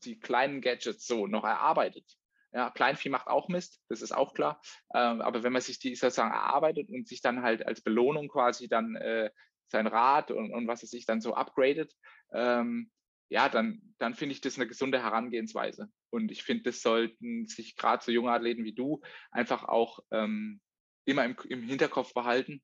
[0.03, 2.05] die kleinen Gadgets so noch erarbeitet.
[2.51, 4.59] Ja, Kleinvieh macht auch Mist, das ist auch klar.
[4.93, 8.67] Ähm, aber wenn man sich die sozusagen erarbeitet und sich dann halt als Belohnung quasi
[8.67, 9.29] dann äh,
[9.67, 11.93] sein Rad und, und was es sich dann so upgradet,
[12.33, 12.89] ähm,
[13.29, 15.89] ja, dann, dann finde ich das eine gesunde Herangehensweise.
[16.09, 19.01] Und ich finde, das sollten sich gerade so junge Athleten wie du
[19.31, 20.59] einfach auch ähm,
[21.05, 22.61] immer im, im Hinterkopf behalten.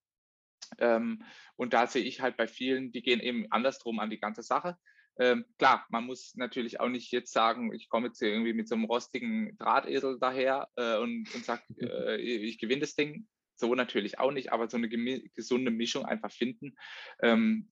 [0.79, 1.23] Ähm,
[1.55, 4.75] und da sehe ich halt bei vielen, die gehen eben andersrum an die ganze Sache.
[5.17, 8.67] Ähm, klar, man muss natürlich auch nicht jetzt sagen, ich komme jetzt hier irgendwie mit
[8.67, 13.27] so einem rostigen Drahtesel daher äh, und, und sage, äh, ich gewinne das Ding.
[13.57, 16.75] So natürlich auch nicht, aber so eine gesunde Mischung einfach finden
[17.21, 17.71] ähm,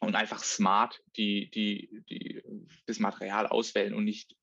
[0.00, 2.42] und einfach smart die, die, die,
[2.86, 4.36] das Material auswählen und nicht,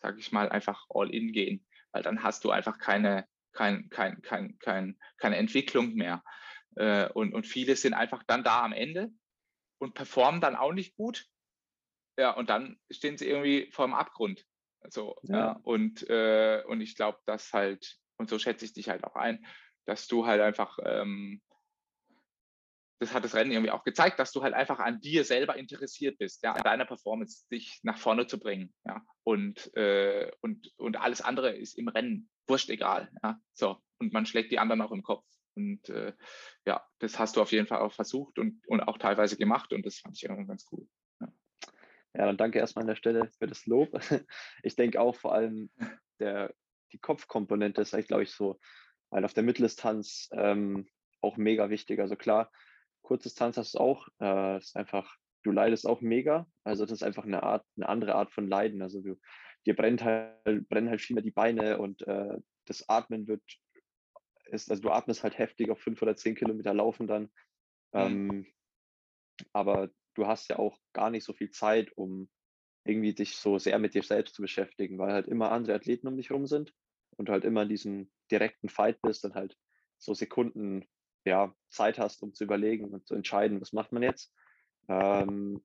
[0.00, 4.22] sage ich mal, einfach all in gehen, weil dann hast du einfach keine, kein, kein,
[4.22, 6.22] kein, kein, keine Entwicklung mehr.
[6.76, 9.10] Äh, und, und viele sind einfach dann da am Ende
[9.78, 11.26] und performen dann auch nicht gut.
[12.18, 14.44] Ja, und dann stehen sie irgendwie vor dem Abgrund.
[14.88, 15.38] So, ja.
[15.38, 19.16] ja und, äh, und ich glaube, dass halt, und so schätze ich dich halt auch
[19.16, 19.44] ein,
[19.86, 21.40] dass du halt einfach, ähm,
[22.98, 26.18] das hat das Rennen irgendwie auch gezeigt, dass du halt einfach an dir selber interessiert
[26.18, 31.00] bist, ja, an deiner Performance, dich nach vorne zu bringen, ja, und, äh, und, und
[31.00, 34.92] alles andere ist im Rennen wurscht egal, ja, so, und man schlägt die anderen auch
[34.92, 35.24] im Kopf.
[35.54, 36.12] Und äh,
[36.66, 39.84] ja, das hast du auf jeden Fall auch versucht und, und auch teilweise gemacht und
[39.84, 40.86] das fand ich irgendwie ganz cool.
[41.20, 42.26] Ja.
[42.26, 43.90] dann danke erstmal an der Stelle für das Lob.
[44.62, 45.70] Ich denke auch vor allem
[46.20, 46.54] der,
[46.92, 48.60] die Kopfkomponente ist, glaube ich, so,
[49.10, 50.86] weil auf der Mitteldistanz ähm,
[51.20, 51.98] auch mega wichtig.
[51.98, 52.52] Also klar,
[53.08, 56.46] Kurzdistanz hast du auch, äh, ist einfach, du leidest auch mega.
[56.62, 58.82] Also das ist einfach eine Art, eine andere Art von Leiden.
[58.82, 59.18] Also du,
[59.64, 62.36] dir brennt halt, brennen halt viel mehr die Beine und äh,
[62.66, 63.42] das Atmen wird
[64.50, 67.22] ist, also du atmest halt heftig auf fünf oder zehn Kilometer laufen dann.
[67.22, 67.30] Mhm.
[67.94, 68.46] Ähm,
[69.54, 72.28] aber du hast ja auch gar nicht so viel Zeit, um
[72.84, 76.16] irgendwie dich so sehr mit dir selbst zu beschäftigen, weil halt immer andere Athleten um
[76.16, 76.74] dich rum sind
[77.16, 79.56] und du halt immer in diesem direkten Fight bist und halt
[79.98, 80.86] so Sekunden
[81.28, 84.32] ja, Zeit hast, um zu überlegen und zu entscheiden, was macht man jetzt.
[84.88, 85.62] Ähm,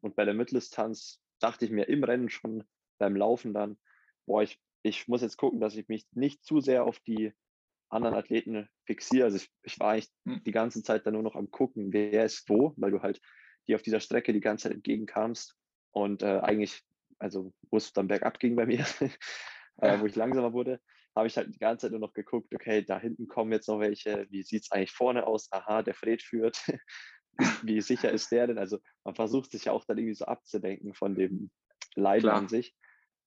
[0.00, 2.64] und bei der Mitteldistanz dachte ich mir im Rennen schon
[2.98, 3.78] beim Laufen dann,
[4.26, 7.32] boah, ich, ich muss jetzt gucken, dass ich mich nicht zu sehr auf die
[7.88, 9.26] anderen Athleten fixiere.
[9.26, 10.42] Also ich, ich war eigentlich hm.
[10.44, 13.20] die ganze Zeit dann nur noch am gucken, wer ist wo, weil du halt
[13.68, 15.56] die auf dieser Strecke die ganze Zeit entgegenkamst
[15.92, 16.82] und äh, eigentlich,
[17.18, 18.84] also wo es dann bergab ging bei mir,
[19.78, 20.80] äh, wo ich langsamer wurde,
[21.14, 23.78] habe ich halt die ganze Zeit nur noch geguckt, okay, da hinten kommen jetzt noch
[23.78, 25.50] welche, wie sieht es eigentlich vorne aus?
[25.52, 26.58] Aha, der Fred führt.
[27.62, 28.58] wie sicher ist der denn?
[28.58, 31.50] Also man versucht sich ja auch dann irgendwie so abzudenken von dem
[31.94, 32.74] Leiden an sich.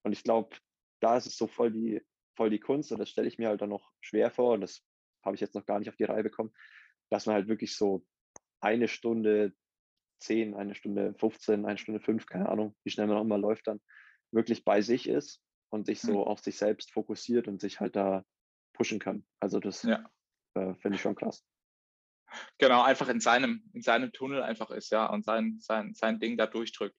[0.04, 0.56] Und ich glaube,
[1.02, 2.02] da ist es so voll die
[2.38, 4.86] voll die Kunst und das stelle ich mir halt dann noch schwer vor und das
[5.26, 6.54] habe ich jetzt noch gar nicht auf die Reihe bekommen,
[7.10, 8.06] dass man halt wirklich so
[8.62, 9.54] eine Stunde
[10.22, 13.68] 10, eine Stunde 15, eine Stunde 5, keine Ahnung, wie schnell man auch immer läuft,
[13.68, 13.82] dann
[14.32, 16.28] wirklich bei sich ist und sich so mhm.
[16.28, 18.24] auf sich selbst fokussiert und sich halt da
[18.74, 19.26] pushen kann.
[19.40, 20.06] Also das ja.
[20.54, 21.44] äh, finde ich schon krass.
[22.58, 26.38] Genau, einfach in seinem, in seinem Tunnel einfach ist, ja, und sein, sein, sein Ding
[26.38, 26.98] da durchdrückt.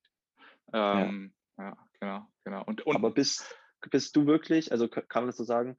[0.72, 1.64] Ähm, ja.
[1.64, 1.88] ja.
[2.00, 2.64] genau, genau.
[2.64, 3.44] Und, und, Aber bis,
[3.90, 5.76] bist du wirklich, also kann man das so sagen,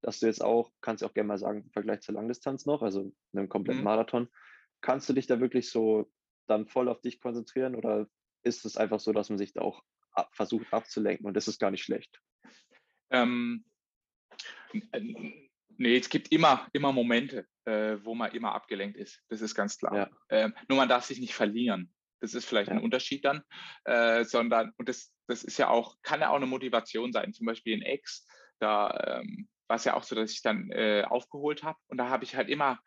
[0.00, 2.82] dass du jetzt auch, kannst du auch gerne mal sagen, im Vergleich zur Langdistanz noch,
[2.82, 3.84] also einem kompletten mhm.
[3.84, 4.28] Marathon,
[4.80, 6.10] kannst du dich da wirklich so
[6.46, 8.06] dann voll auf dich konzentrieren oder
[8.42, 9.82] ist es einfach so, dass man sich da auch
[10.32, 12.20] versucht abzulenken und das ist gar nicht schlecht?
[13.10, 13.64] Ähm,
[15.76, 19.22] nee, es gibt immer, immer Momente, äh, wo man immer abgelenkt ist.
[19.28, 19.96] Das ist ganz klar.
[19.96, 20.10] Ja.
[20.30, 21.92] Ähm, nur man darf sich nicht verlieren.
[22.20, 22.76] Das ist vielleicht ja.
[22.76, 23.42] ein Unterschied dann,
[23.84, 27.46] äh, sondern, und das, das ist ja auch, kann ja auch eine Motivation sein, zum
[27.46, 28.26] Beispiel in X,
[28.60, 32.08] da ähm, war es ja auch so, dass ich dann äh, aufgeholt habe und da
[32.08, 32.80] habe ich halt immer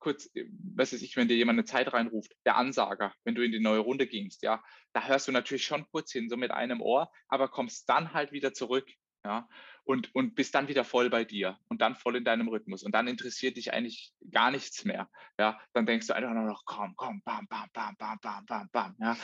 [0.00, 3.44] kurz, äh, was weiß ich, wenn dir jemand eine Zeit reinruft, der Ansager, wenn du
[3.44, 6.50] in die neue Runde gingst, ja, da hörst du natürlich schon kurz hin, so mit
[6.50, 8.88] einem Ohr, aber kommst dann halt wieder zurück,
[9.24, 9.46] ja,
[9.84, 12.92] und, und bist dann wieder voll bei dir und dann voll in deinem Rhythmus und
[12.94, 15.10] dann interessiert dich eigentlich gar nichts mehr.
[15.38, 18.68] Ja, dann denkst du einfach nur noch, komm, komm, bam, bam, bam, bam, bam, bam,
[18.72, 18.96] bam.
[18.98, 19.16] Ja,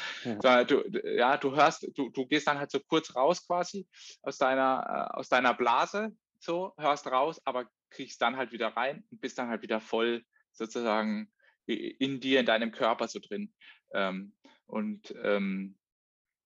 [0.43, 0.65] ja.
[0.65, 3.87] du, ja, du hörst, du, du gehst dann halt so kurz raus quasi
[4.23, 9.05] aus deiner, äh, aus deiner Blase, so, hörst raus, aber kriegst dann halt wieder rein
[9.11, 10.25] und bist dann halt wieder voll
[10.57, 11.33] sozusagen
[11.67, 13.53] in dir, in deinem Körper so drin.
[13.93, 14.35] Ähm,
[14.67, 15.79] und ähm,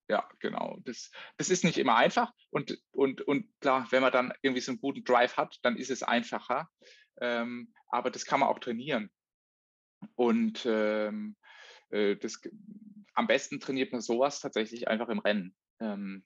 [0.09, 0.78] ja, genau.
[0.85, 2.32] Das, das ist nicht immer einfach.
[2.51, 5.91] Und, und, und klar, wenn man dann irgendwie so einen guten Drive hat, dann ist
[5.91, 6.69] es einfacher.
[7.20, 9.11] Ähm, aber das kann man auch trainieren.
[10.16, 11.37] Und ähm,
[11.91, 12.41] äh, das,
[13.15, 15.55] am besten trainiert man sowas tatsächlich einfach im Rennen.
[15.81, 16.24] Ähm,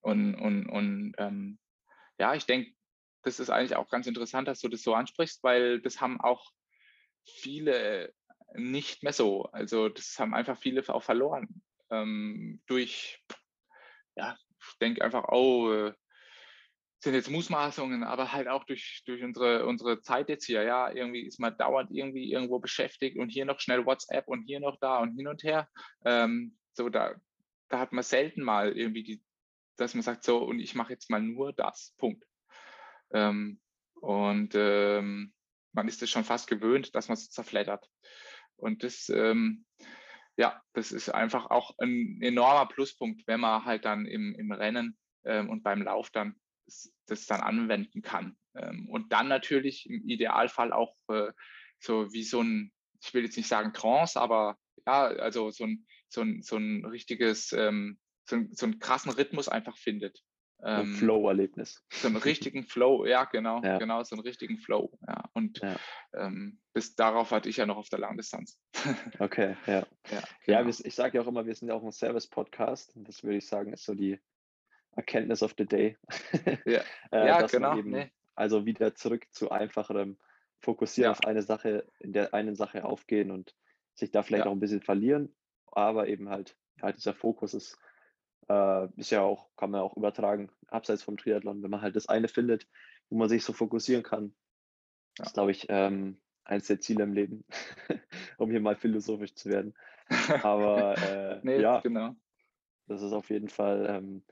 [0.00, 1.58] und und, und ähm,
[2.18, 2.72] ja, ich denke,
[3.22, 6.50] das ist eigentlich auch ganz interessant, dass du das so ansprichst, weil das haben auch
[7.24, 8.12] viele
[8.54, 9.44] nicht mehr so.
[9.52, 13.22] Also das haben einfach viele auch verloren ähm, durch,
[14.16, 15.92] ja, ich denke einfach, oh, äh,
[17.02, 21.22] sind jetzt Mutmaßungen, aber halt auch durch, durch unsere, unsere Zeit jetzt hier, ja, irgendwie
[21.22, 24.98] ist man dauernd irgendwie irgendwo beschäftigt und hier noch schnell WhatsApp und hier noch da
[24.98, 25.68] und hin und her.
[26.04, 27.14] Ähm, so, da,
[27.68, 29.22] da hat man selten mal irgendwie die,
[29.76, 31.94] dass man sagt, so, und ich mache jetzt mal nur das.
[31.96, 32.22] Punkt.
[33.12, 33.60] Ähm,
[33.94, 35.32] und ähm,
[35.72, 37.88] man ist es schon fast gewöhnt, dass man es zerfleddert.
[38.56, 39.64] Und das, ähm,
[40.36, 44.98] ja, das ist einfach auch ein enormer Pluspunkt, wenn man halt dann im, im Rennen
[45.24, 46.36] ähm, und beim Lauf dann
[47.06, 48.36] das, dann anwenden kann.
[48.54, 51.32] Ähm, und dann natürlich im Idealfall auch äh,
[51.78, 52.72] so wie so ein,
[53.02, 56.84] ich will jetzt nicht sagen Trance, aber ja, also so ein, so ein, so ein
[56.84, 57.98] richtiges, ähm,
[58.28, 60.22] so, ein, so einen krassen Rhythmus einfach findet.
[60.62, 61.82] Ähm, Flow-Erlebnis.
[61.90, 63.78] So einen richtigen Flow, ja, genau, ja.
[63.78, 64.90] genau, so einen richtigen Flow.
[65.06, 65.24] Ja.
[65.32, 65.76] Und ja.
[66.14, 68.60] Ähm, bis darauf hatte ich ja noch auf der Langdistanz.
[69.18, 69.86] okay, ja.
[70.10, 70.60] Ja, genau.
[70.62, 72.92] ja ich sage ja auch immer, wir sind ja auch ein Service-Podcast.
[72.96, 74.20] Das würde ich sagen, ist so die
[74.96, 75.96] Erkenntnis of the Day.
[76.64, 76.82] Ja,
[77.12, 77.76] äh, ja genau.
[77.76, 78.10] Eben, nee.
[78.34, 80.18] Also wieder zurück zu einfacherem
[80.60, 83.54] Fokussieren auf eine Sache, in der einen Sache aufgehen und
[83.94, 85.34] sich da vielleicht auch ein bisschen verlieren.
[85.66, 87.78] Aber eben halt, halt dieser Fokus ist
[88.50, 92.08] äh, ist ja auch, kann man auch übertragen, abseits vom Triathlon, wenn man halt das
[92.08, 92.66] eine findet,
[93.08, 94.34] wo man sich so fokussieren kann.
[95.16, 97.44] Das ist, glaube ich, ähm, eines der Ziele im Leben,
[98.38, 99.74] um hier mal philosophisch zu werden.
[100.42, 102.16] Aber äh, nee, ja, genau.
[102.88, 104.24] das ist auf jeden Fall ähm,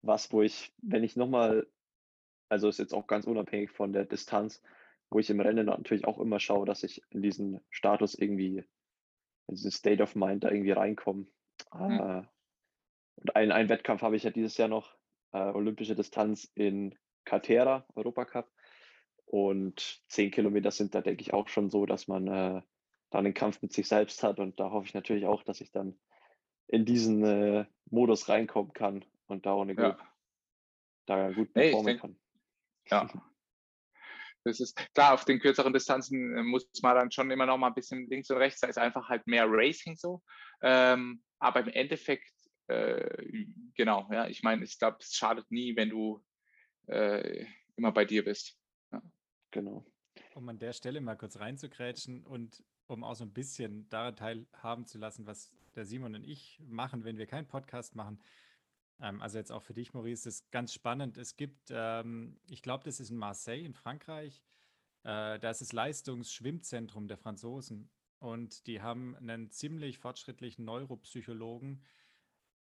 [0.00, 1.66] was, wo ich, wenn ich nochmal,
[2.48, 4.62] also ist jetzt auch ganz unabhängig von der Distanz,
[5.10, 8.64] wo ich im Rennen natürlich auch immer schaue, dass ich in diesen Status irgendwie,
[9.46, 11.26] in diesen State of Mind da irgendwie reinkomme.
[11.74, 12.00] Mhm.
[12.00, 12.22] Äh,
[13.22, 14.96] und einen, einen Wettkampf habe ich ja dieses Jahr noch,
[15.32, 18.50] äh, olympische Distanz in Catera, Europacup.
[19.24, 22.62] Und zehn Kilometer sind da, denke ich, auch schon so, dass man äh,
[23.10, 24.40] dann einen Kampf mit sich selbst hat.
[24.40, 25.98] Und da hoffe ich natürlich auch, dass ich dann
[26.66, 29.90] in diesen äh, Modus reinkommen kann und da, ohne ja.
[29.90, 30.00] gut,
[31.06, 32.18] da gut performen hey, kann.
[32.90, 33.08] Ja.
[34.44, 37.68] Das ist klar, auf den kürzeren Distanzen äh, muss man dann schon immer noch mal
[37.68, 40.20] ein bisschen links und rechts, da ist einfach halt mehr Racing so.
[40.62, 42.28] Ähm, aber im Endeffekt
[42.72, 46.24] äh, genau, ja, ich meine, ich glaube, es schadet nie, wenn du
[46.86, 47.46] äh,
[47.76, 48.58] immer bei dir bist.
[48.92, 49.02] Ja.
[49.50, 49.84] Genau.
[50.34, 54.86] Um an der Stelle mal kurz reinzugrätschen und um auch so ein bisschen daran teilhaben
[54.86, 58.22] zu lassen, was der Simon und ich machen, wenn wir keinen Podcast machen.
[59.00, 61.16] Ähm, also jetzt auch für dich, Maurice, ist ganz spannend.
[61.18, 64.42] Es gibt, ähm, ich glaube, das ist in Marseille in Frankreich,
[65.04, 71.82] äh, da ist das Leistungsschwimmzentrum der Franzosen und die haben einen ziemlich fortschrittlichen Neuropsychologen,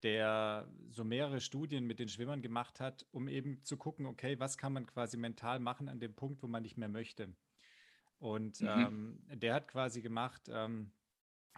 [0.03, 4.57] der so mehrere Studien mit den Schwimmern gemacht hat, um eben zu gucken, okay, was
[4.57, 7.33] kann man quasi mental machen an dem Punkt, wo man nicht mehr möchte.
[8.19, 8.67] Und mhm.
[8.67, 10.91] ähm, der hat quasi gemacht, ähm,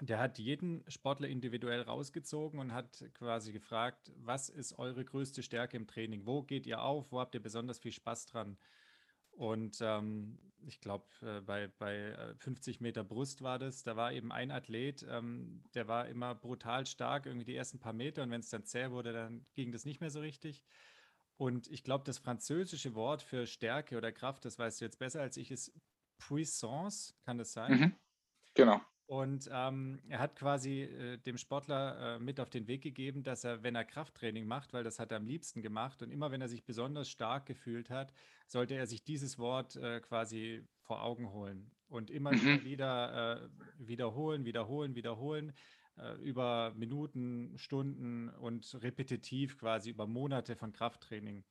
[0.02, 5.78] der hat jeden Sportler individuell rausgezogen und hat quasi gefragt, was ist eure größte Stärke
[5.78, 6.26] im Training?
[6.26, 7.11] Wo geht ihr auf?
[7.11, 8.57] Wo habt ihr besonders viel Spaß dran?
[9.35, 14.14] Und ähm, ich glaube, äh, bei, bei 50 äh, Meter Brust war das, da war
[14.14, 18.31] eben ein Athlet, ähm, der war immer brutal stark, irgendwie die ersten paar Meter und
[18.31, 20.64] wenn es dann zäh wurde, dann ging das nicht mehr so richtig.
[21.38, 25.22] Und ich glaube, das französische Wort für Stärke oder Kraft, das weißt du jetzt besser
[25.22, 25.73] als ich, ist
[26.19, 27.80] Puissance, kann das sein?
[27.80, 27.95] Mhm.
[28.53, 28.81] Genau.
[29.05, 33.43] Und ähm, er hat quasi äh, dem Sportler äh, mit auf den Weg gegeben, dass
[33.43, 36.41] er, wenn er Krafttraining macht, weil das hat er am liebsten gemacht und immer wenn
[36.41, 38.13] er sich besonders stark gefühlt hat,
[38.47, 42.63] sollte er sich dieses Wort äh, quasi vor Augen holen und immer mhm.
[42.63, 45.53] wieder äh, wiederholen, wiederholen, wiederholen
[45.97, 51.43] äh, über Minuten, Stunden und repetitiv quasi über Monate von Krafttraining.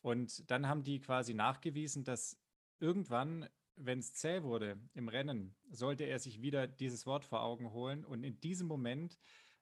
[0.00, 2.40] Und dann haben die quasi nachgewiesen, dass
[2.80, 3.48] irgendwann
[3.84, 8.04] wenn es zäh wurde im Rennen, sollte er sich wieder dieses Wort vor Augen holen.
[8.04, 9.18] Und in diesem Moment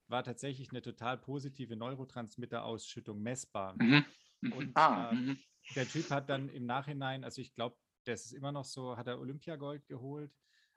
[0.09, 3.75] war tatsächlich eine total positive Neurotransmitterausschüttung messbar.
[3.79, 4.05] Mhm.
[4.41, 4.53] mhm.
[4.53, 5.37] Und ah, äh,
[5.75, 9.07] der Typ hat dann im Nachhinein, also ich glaube, das ist immer noch so, hat
[9.07, 10.35] er Olympiagold geholt.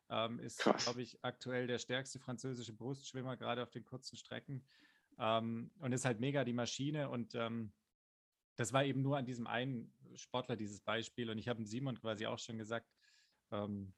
[0.10, 4.66] Ähm, ist, glaube ich, aktuell der stärkste französische Brustschwimmer, gerade auf den kurzen Strecken.
[5.18, 7.10] Ähm, und ist halt mega die Maschine.
[7.10, 7.72] Und ähm,
[8.56, 11.30] das war eben nur an diesem einen Sportler dieses Beispiel.
[11.30, 12.88] Und ich habe Simon quasi auch schon gesagt,
[13.54, 13.94] ähm,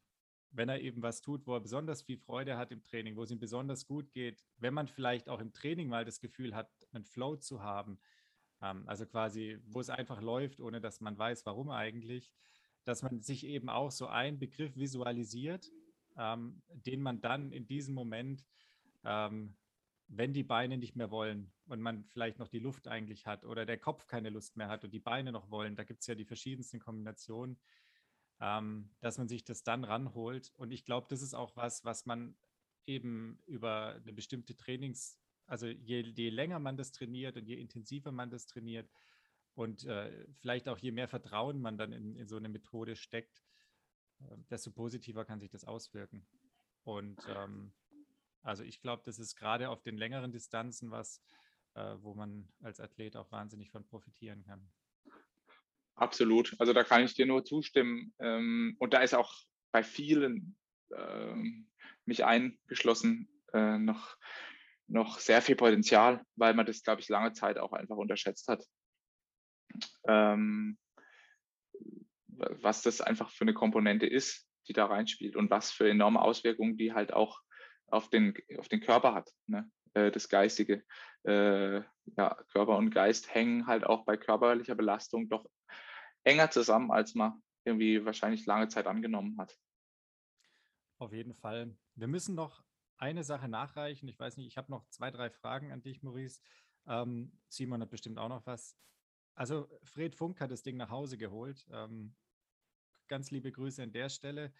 [0.52, 3.32] wenn er eben was tut, wo er besonders viel Freude hat im Training, wo es
[3.32, 7.06] ihm besonders gut geht, wenn man vielleicht auch im Training mal das Gefühl hat, einen
[7.06, 7.99] Flow zu haben,
[8.61, 12.32] ähm, also quasi, wo es einfach läuft, ohne dass man weiß, warum eigentlich,
[12.84, 15.72] dass man sich eben auch so einen Begriff visualisiert,
[16.18, 18.45] ähm, den man dann in diesem Moment,
[19.03, 19.56] ähm,
[20.07, 23.65] wenn die Beine nicht mehr wollen und man vielleicht noch die Luft eigentlich hat oder
[23.65, 26.14] der Kopf keine Lust mehr hat und die Beine noch wollen, da gibt es ja
[26.14, 27.57] die verschiedensten Kombinationen,
[28.39, 30.51] ähm, dass man sich das dann ranholt.
[30.55, 32.35] Und ich glaube, das ist auch was, was man
[32.85, 38.11] eben über eine bestimmte Trainings, also je, je länger man das trainiert und je intensiver
[38.11, 38.89] man das trainiert
[39.53, 43.43] und äh, vielleicht auch je mehr Vertrauen man dann in, in so eine Methode steckt,
[44.19, 46.27] äh, desto positiver kann sich das auswirken.
[46.83, 47.73] Und ähm,
[48.41, 51.21] also ich glaube, das ist gerade auf den längeren Distanzen was,
[51.73, 54.69] äh, wo man als Athlet auch wahnsinnig von profitieren kann.
[55.95, 56.53] Absolut.
[56.59, 58.13] Also da kann ich dir nur zustimmen.
[58.19, 59.34] Ähm, und da ist auch
[59.72, 60.57] bei vielen,
[60.95, 61.67] ähm,
[62.05, 64.17] mich eingeschlossen, äh, noch,
[64.88, 68.63] noch sehr viel Potenzial, weil man das, glaube ich, lange Zeit auch einfach unterschätzt hat.
[70.07, 70.77] Ähm,
[72.27, 76.77] was das einfach für eine Komponente ist, die da reinspielt und was für enorme Auswirkungen
[76.77, 77.39] die halt auch
[77.88, 79.30] auf den, auf den Körper hat.
[79.47, 79.69] Ne?
[79.93, 80.84] Äh, das Geistige.
[81.23, 81.81] Äh,
[82.17, 85.45] ja, Körper und Geist hängen halt auch bei körperlicher Belastung doch
[86.26, 89.57] enger zusammen, als man irgendwie wahrscheinlich lange Zeit angenommen hat.
[90.97, 91.76] Auf jeden Fall.
[91.95, 92.64] Wir müssen noch
[92.97, 94.07] eine Sache nachreichen.
[94.07, 96.39] Ich weiß nicht, ich habe noch zwei, drei Fragen an dich, Maurice.
[96.88, 98.77] Ähm, Simon hat bestimmt auch noch was.
[99.35, 101.65] Also Fred Funk hat das Ding nach Hause geholt.
[101.72, 102.15] Ähm,
[103.07, 104.53] ganz liebe Grüße an der Stelle.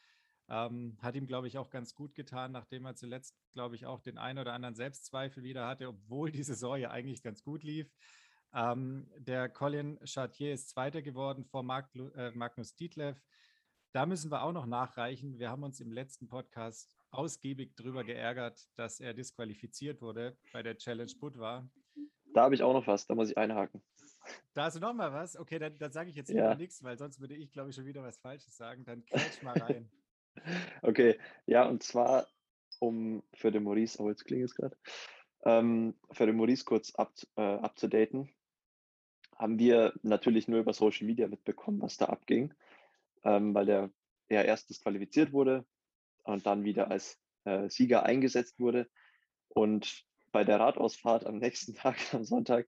[0.48, 4.02] Ähm, hat ihm, glaube ich, auch ganz gut getan, nachdem er zuletzt, glaube ich, auch
[4.02, 7.92] den einen oder anderen Selbstzweifel wieder hatte, obwohl die Saison ja eigentlich ganz gut lief.
[8.56, 13.22] Ähm, der Colin Chartier ist Zweiter geworden vor Mark, äh, Magnus Dietlev.
[13.92, 15.38] Da müssen wir auch noch nachreichen.
[15.40, 20.78] Wir haben uns im letzten Podcast ausgiebig darüber geärgert, dass er disqualifiziert wurde bei der
[20.78, 21.68] Challenge Budva.
[22.34, 23.82] Da habe ich auch noch was, da muss ich einhaken.
[24.54, 25.38] Da hast du noch mal was?
[25.38, 26.56] Okay, dann, dann sage ich jetzt ja.
[26.56, 28.86] nichts, weil sonst würde ich, glaube ich, schon wieder was Falsches sagen.
[28.86, 29.90] Dann quetsch mal rein.
[30.82, 32.26] okay, ja, und zwar,
[32.80, 34.78] um für den Maurice, oh, jetzt klingt es gerade,
[35.44, 38.30] ähm, für den Maurice kurz up, äh, abzudaten,
[39.36, 42.54] haben wir natürlich nur über Social Media mitbekommen, was da abging,
[43.24, 43.92] ähm, weil der
[44.30, 45.66] ja erst disqualifiziert wurde
[46.24, 48.90] und dann wieder als äh, Sieger eingesetzt wurde.
[49.50, 52.68] Und bei der Radausfahrt am nächsten Tag, am Sonntag,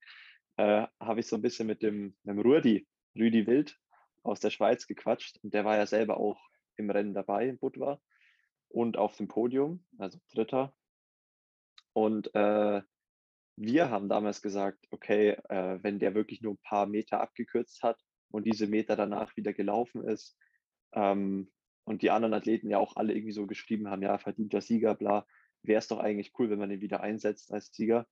[0.57, 3.77] äh, habe ich so ein bisschen mit dem, dem Rudi, Rüdi Wild
[4.23, 5.39] aus der Schweiz gequatscht.
[5.43, 6.39] Und der war ja selber auch
[6.75, 7.99] im Rennen dabei in Budva
[8.69, 10.75] und auf dem Podium, also Dritter.
[11.93, 12.81] Und äh,
[13.57, 17.99] wir haben damals gesagt, okay, äh, wenn der wirklich nur ein paar Meter abgekürzt hat
[18.29, 20.37] und diese Meter danach wieder gelaufen ist
[20.93, 21.51] ähm,
[21.83, 25.25] und die anderen Athleten ja auch alle irgendwie so geschrieben haben, ja, verdienter Sieger, bla,
[25.63, 28.07] wäre es doch eigentlich cool, wenn man ihn wieder einsetzt als Sieger.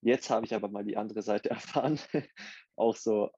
[0.00, 1.98] Jetzt habe ich aber mal die andere Seite erfahren,
[2.76, 3.30] auch so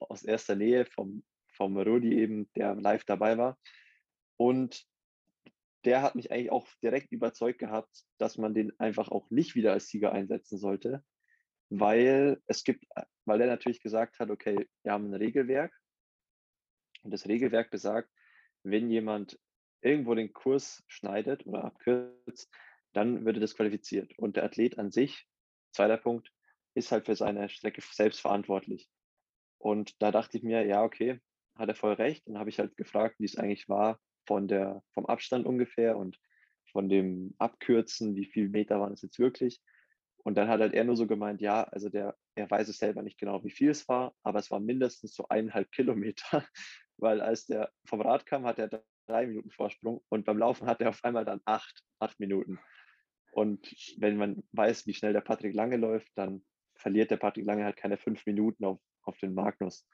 [0.00, 1.22] aus erster Nähe vom,
[1.52, 3.58] vom Rudi eben, der live dabei war.
[4.36, 4.84] Und
[5.86, 9.72] der hat mich eigentlich auch direkt überzeugt gehabt, dass man den einfach auch nicht wieder
[9.72, 11.04] als Sieger einsetzen sollte,
[11.70, 12.84] weil es gibt,
[13.24, 15.72] weil er natürlich gesagt hat, okay, wir haben ein Regelwerk
[17.02, 18.10] und das Regelwerk besagt,
[18.64, 19.38] wenn jemand
[19.80, 22.50] irgendwo den Kurs schneidet oder abkürzt,
[22.92, 24.18] dann wird er disqualifiziert.
[24.18, 25.28] Und der Athlet an sich,
[25.70, 26.32] zweiter Punkt,
[26.74, 28.88] ist halt für seine Strecke selbst verantwortlich.
[29.58, 31.20] Und da dachte ich mir, ja, okay,
[31.54, 32.26] hat er voll recht.
[32.26, 36.18] Und habe ich halt gefragt, wie es eigentlich war, von der, vom Abstand ungefähr und
[36.72, 39.62] von dem Abkürzen, wie viele Meter waren es jetzt wirklich.
[40.24, 43.02] Und dann hat halt er nur so gemeint, ja, also der, er weiß es selber
[43.02, 46.44] nicht genau, wie viel es war, aber es war mindestens so eineinhalb Kilometer,
[46.98, 50.80] weil als der vom Rad kam, hat er drei Minuten Vorsprung und beim Laufen hat
[50.80, 52.58] er auf einmal dann acht, acht Minuten.
[53.32, 56.44] Und wenn man weiß, wie schnell der Patrick Lange läuft, dann
[56.74, 59.86] verliert der Patrick Lange halt keine fünf Minuten auf, auf den Magnus.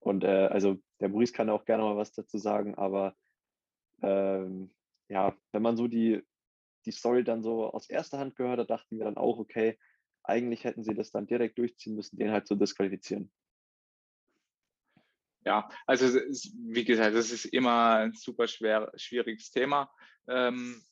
[0.00, 3.14] Und äh, also der Maurice kann auch gerne mal was dazu sagen, aber
[4.02, 4.74] ähm,
[5.08, 6.22] ja, wenn man so die,
[6.84, 9.78] die Story dann so aus erster Hand gehört hat, dachten wir dann auch, okay,
[10.24, 13.32] eigentlich hätten sie das dann direkt durchziehen müssen, den halt zu disqualifizieren.
[15.44, 19.92] Ja, also wie gesagt, das ist immer ein super schwer, schwieriges Thema.
[20.28, 20.84] Ähm,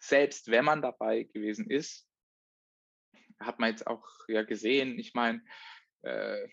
[0.00, 2.08] selbst wenn man dabei gewesen ist,
[3.38, 5.42] hat man jetzt auch ja gesehen, ich meine,
[6.02, 6.48] äh,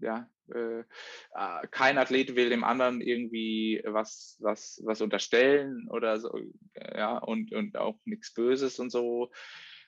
[0.00, 6.38] ja, äh, äh, kein Athlet will dem anderen irgendwie was, was, was unterstellen oder so,
[6.74, 9.30] ja, und, und auch nichts Böses und so.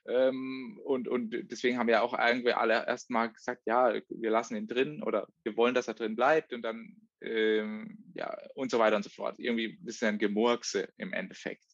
[0.08, 4.68] Ähm, und, und deswegen haben ja auch irgendwie alle erstmal gesagt, ja, wir lassen ihn
[4.68, 8.96] drin oder wir wollen, dass er drin bleibt und dann, ähm, ja, und so weiter
[8.96, 9.34] und so fort.
[9.38, 11.64] Irgendwie ist ein Gemurkse im Endeffekt.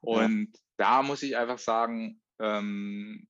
[0.00, 0.60] Und ja.
[0.78, 3.28] da muss ich einfach sagen, ähm,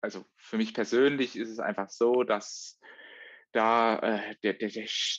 [0.00, 2.78] also für mich persönlich ist es einfach so, dass
[3.54, 4.68] da äh, der, der,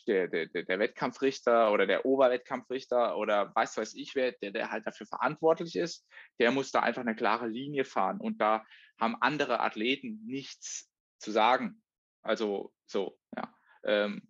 [0.07, 4.85] der, der, der Wettkampfrichter oder der Oberwettkampfrichter oder weiß weiß ich wer, der, der halt
[4.85, 6.05] dafür verantwortlich ist,
[6.39, 8.65] der muss da einfach eine klare Linie fahren und da
[8.99, 11.81] haben andere Athleten nichts zu sagen.
[12.23, 13.55] Also so, ja.
[13.83, 14.27] Ähm,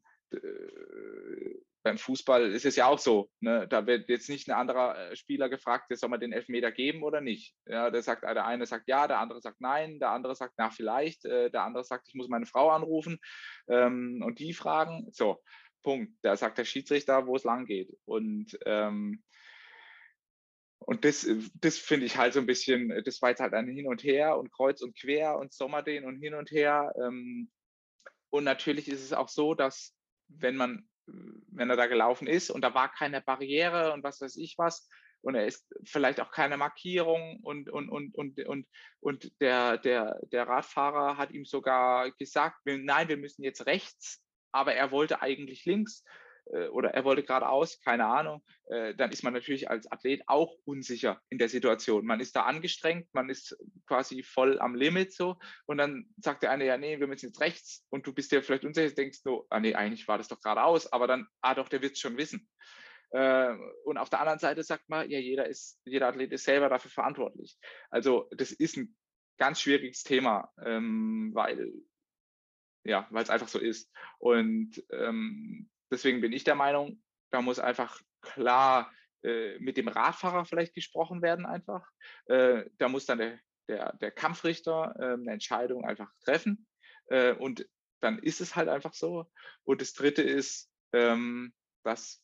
[1.85, 3.29] beim Fußball ist es ja auch so.
[3.41, 3.67] Ne?
[3.67, 7.21] Da wird jetzt nicht ein anderer äh, Spieler gefragt, soll man den Elfmeter geben oder
[7.21, 7.53] nicht.
[7.67, 10.71] Ja, der, sagt, der eine sagt ja, der andere sagt nein, der andere sagt na
[10.71, 13.19] vielleicht, äh, der andere sagt, ich muss meine Frau anrufen
[13.67, 15.07] ähm, und die fragen.
[15.11, 15.43] So,
[15.83, 16.11] Punkt.
[16.23, 17.95] Da sagt der Schiedsrichter, wo es lang geht.
[18.05, 19.23] Und, ähm,
[20.79, 23.85] und das, das finde ich halt so ein bisschen, das war jetzt halt ein Hin
[23.85, 26.91] und Her und Kreuz und Quer und Sommerdehn und hin und her.
[26.99, 27.51] Ähm,
[28.31, 29.95] und natürlich ist es auch so, dass
[30.27, 34.35] wenn man, wenn er da gelaufen ist und da war keine Barriere und was weiß
[34.37, 34.87] ich was,
[35.25, 38.67] und er ist vielleicht auch keine Markierung und, und, und, und, und,
[38.99, 44.21] und der, der, der Radfahrer hat ihm sogar gesagt, nein, wir müssen jetzt rechts,
[44.51, 46.03] aber er wollte eigentlich links
[46.45, 51.21] oder er wollte geradeaus, keine Ahnung, äh, dann ist man natürlich als Athlet auch unsicher
[51.29, 52.05] in der Situation.
[52.05, 53.57] Man ist da angestrengt, man ist
[53.87, 57.41] quasi voll am Limit so und dann sagt der eine, ja, nee, wir müssen jetzt
[57.41, 60.39] rechts und du bist dir vielleicht unsicher, denkst du, ah nee, eigentlich war das doch
[60.39, 62.47] geradeaus, aber dann, ah doch, der wird es schon wissen.
[63.11, 63.55] Äh,
[63.85, 66.91] und auf der anderen Seite sagt man, ja, jeder ist, jeder Athlet ist selber dafür
[66.91, 67.57] verantwortlich.
[67.89, 68.95] Also das ist ein
[69.37, 71.71] ganz schwieriges Thema, ähm, weil
[72.85, 73.91] ja, weil es einfach so ist.
[74.19, 77.01] Und ähm, deswegen bin ich der Meinung,
[77.31, 78.91] da muss einfach klar
[79.23, 81.89] äh, mit dem Radfahrer vielleicht gesprochen werden einfach.
[82.25, 83.39] Äh, da muss dann der,
[83.69, 86.67] der, der Kampfrichter äh, eine Entscheidung einfach treffen.
[87.07, 87.65] Äh, und
[88.01, 89.31] dann ist es halt einfach so.
[89.63, 91.53] Und das Dritte ist, ähm,
[91.83, 92.21] dass,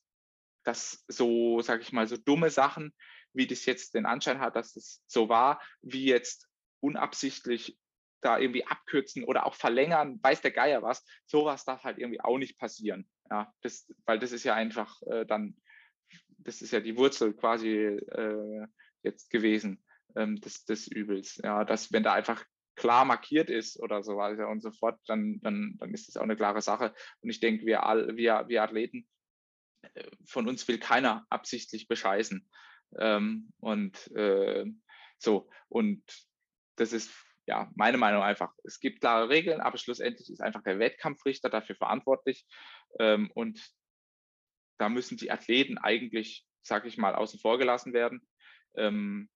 [0.66, 2.94] dass so, sage ich mal, so dumme Sachen,
[3.34, 6.50] wie das jetzt den Anschein hat, dass es so war, wie jetzt
[6.82, 7.80] unabsichtlich
[8.22, 12.38] da irgendwie abkürzen oder auch verlängern, weiß der Geier was, sowas darf halt irgendwie auch
[12.38, 13.10] nicht passieren.
[13.32, 15.56] Ja, das, weil das ist ja einfach äh, dann,
[16.38, 18.68] das ist ja die Wurzel quasi äh,
[19.04, 19.82] jetzt gewesen
[20.18, 21.40] ähm, des, des Übels.
[21.42, 22.46] Ja, dass wenn da einfach
[22.76, 26.24] klar markiert ist oder so weiter und so fort, dann, dann, dann ist das auch
[26.24, 26.94] eine klare Sache.
[27.22, 29.08] Und ich denke, wir, all, wir, wir Athleten,
[29.94, 32.46] äh, von uns will keiner absichtlich bescheißen.
[33.00, 34.66] Ähm, und äh,
[35.18, 36.04] so, und
[36.76, 37.12] das ist
[37.48, 41.76] ja, meine Meinung einfach, es gibt klare Regeln, aber schlussendlich ist einfach der Wettkampfrichter dafür
[41.76, 42.46] verantwortlich.
[43.00, 43.60] Ähm, und
[44.78, 48.28] da müssen die Athleten eigentlich, sage ich mal, außen vor gelassen werden,
[48.76, 49.30] ähm,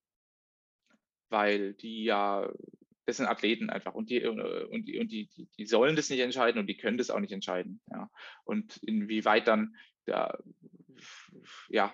[1.30, 2.52] weil die ja,
[3.06, 6.22] das sind Athleten einfach und die, äh, und die, und die, die sollen das nicht
[6.22, 7.82] entscheiden und die können das auch nicht entscheiden.
[7.92, 8.10] Ja.
[8.44, 9.76] Und inwieweit dann
[10.06, 10.38] da,
[11.70, 11.94] ja,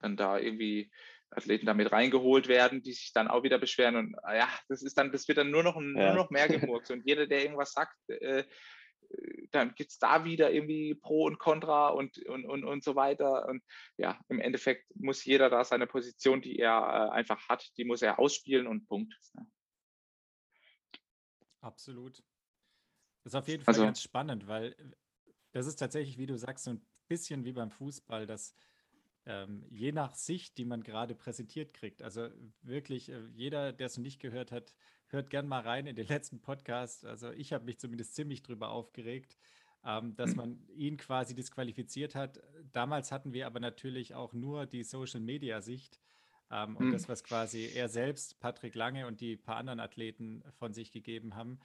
[0.00, 0.90] dann da irgendwie
[1.36, 4.96] Athleten damit reingeholt werden, die sich dann auch wieder beschweren und ah ja, das ist
[4.98, 5.82] dann, das wird dann nur noch, ja.
[5.82, 8.44] nur noch mehr gemurkt und jeder, der irgendwas sagt, äh,
[9.50, 13.46] dann gibt es da wieder irgendwie Pro und Contra und, und, und, und so weiter.
[13.48, 13.62] Und
[13.96, 18.02] ja, im Endeffekt muss jeder da seine Position, die er äh, einfach hat, die muss
[18.02, 19.14] er ausspielen und Punkt.
[21.60, 22.18] Absolut.
[23.22, 24.74] Das ist auf jeden Fall also, ganz spannend, weil
[25.52, 28.54] das ist tatsächlich, wie du sagst, so ein bisschen wie beim Fußball, dass
[29.26, 32.02] ähm, je nach Sicht, die man gerade präsentiert kriegt.
[32.02, 32.28] Also
[32.62, 34.74] wirklich, äh, jeder, der es noch nicht gehört hat,
[35.08, 37.04] hört gern mal rein in den letzten Podcast.
[37.04, 39.38] Also ich habe mich zumindest ziemlich drüber aufgeregt,
[39.84, 42.40] ähm, dass man ihn quasi disqualifiziert hat.
[42.72, 46.00] Damals hatten wir aber natürlich auch nur die Social-Media-Sicht.
[46.50, 46.92] Ähm, und mhm.
[46.92, 51.34] das, was quasi er selbst, Patrick Lange und die paar anderen Athleten von sich gegeben
[51.34, 51.58] haben,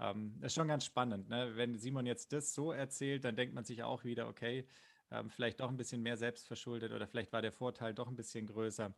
[0.00, 1.28] ähm, ist schon ganz spannend.
[1.28, 1.52] Ne?
[1.56, 4.66] Wenn Simon jetzt das so erzählt, dann denkt man sich auch wieder, okay,
[5.10, 8.46] ähm, vielleicht doch ein bisschen mehr selbstverschuldet oder vielleicht war der Vorteil doch ein bisschen
[8.46, 8.94] größer.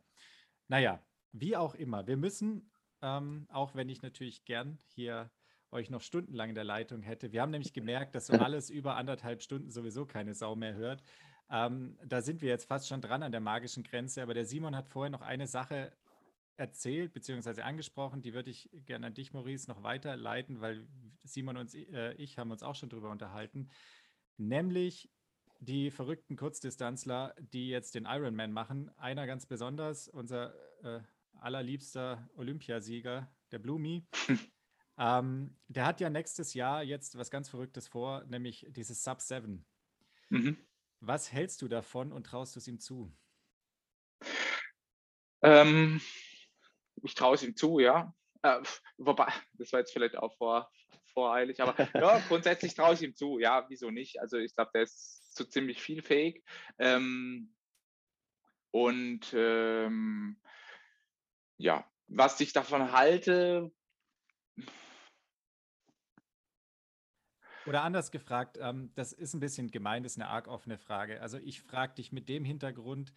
[0.67, 1.01] Naja,
[1.31, 2.71] wie auch immer, wir müssen,
[3.01, 5.31] ähm, auch wenn ich natürlich gern hier
[5.71, 7.31] euch noch stundenlang in der Leitung hätte.
[7.31, 11.01] Wir haben nämlich gemerkt, dass so alles über anderthalb Stunden sowieso keine Sau mehr hört.
[11.49, 14.21] Ähm, da sind wir jetzt fast schon dran an der magischen Grenze.
[14.21, 15.91] Aber der Simon hat vorher noch eine Sache
[16.57, 17.61] erzählt bzw.
[17.61, 18.21] angesprochen.
[18.21, 20.87] Die würde ich gerne an dich, Maurice, noch weiterleiten, weil
[21.23, 23.69] Simon und äh, ich haben uns auch schon darüber unterhalten.
[24.37, 25.09] Nämlich
[25.61, 28.89] die verrückten Kurzdistanzler, die jetzt den Ironman machen.
[28.97, 31.01] Einer ganz besonders, unser äh,
[31.39, 34.07] allerliebster Olympiasieger, der Blumi.
[34.97, 39.63] ähm, der hat ja nächstes Jahr jetzt was ganz Verrücktes vor, nämlich dieses Sub 7.
[40.29, 40.57] Mhm.
[40.99, 43.15] Was hältst du davon und traust du es ihm zu?
[45.43, 46.01] Ähm,
[47.03, 48.15] ich traue es ihm zu, ja.
[48.41, 48.61] Äh,
[48.97, 50.71] wobei, das war jetzt vielleicht auch vor,
[51.13, 53.37] voreilig, aber ja, grundsätzlich traue ich ihm zu.
[53.37, 54.19] Ja, wieso nicht?
[54.19, 56.43] Also ich glaube, der ist so ziemlich viel fähig.
[56.77, 57.53] Ähm,
[58.71, 60.37] und ähm,
[61.57, 63.71] ja, was ich davon halte.
[67.65, 71.21] Oder anders gefragt, ähm, das ist ein bisschen gemein, das ist eine arg offene Frage.
[71.21, 73.13] Also ich frage dich mit dem Hintergrund,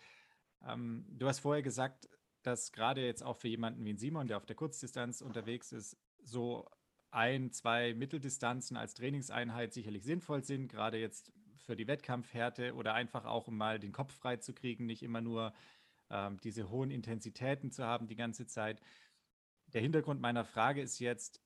[0.67, 2.09] ähm, du hast vorher gesagt,
[2.43, 6.69] dass gerade jetzt auch für jemanden wie Simon, der auf der Kurzdistanz unterwegs ist, so
[7.11, 11.33] ein, zwei Mitteldistanzen als Trainingseinheit sicherlich sinnvoll sind, gerade jetzt
[11.65, 15.21] für die Wettkampfhärte oder einfach auch, um mal den Kopf frei zu kriegen, nicht immer
[15.21, 15.53] nur
[16.11, 18.81] ähm, diese hohen Intensitäten zu haben die ganze Zeit.
[19.69, 21.41] Der Hintergrund meiner Frage ist jetzt,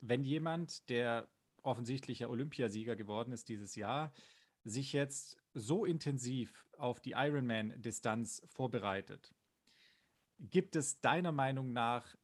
[0.00, 1.28] wenn jemand, der
[1.62, 4.12] offensichtlicher Olympiasieger geworden ist dieses Jahr,
[4.64, 9.34] sich jetzt so intensiv auf die Ironman-Distanz vorbereitet,
[10.40, 12.16] Gibt es deiner Meinung nach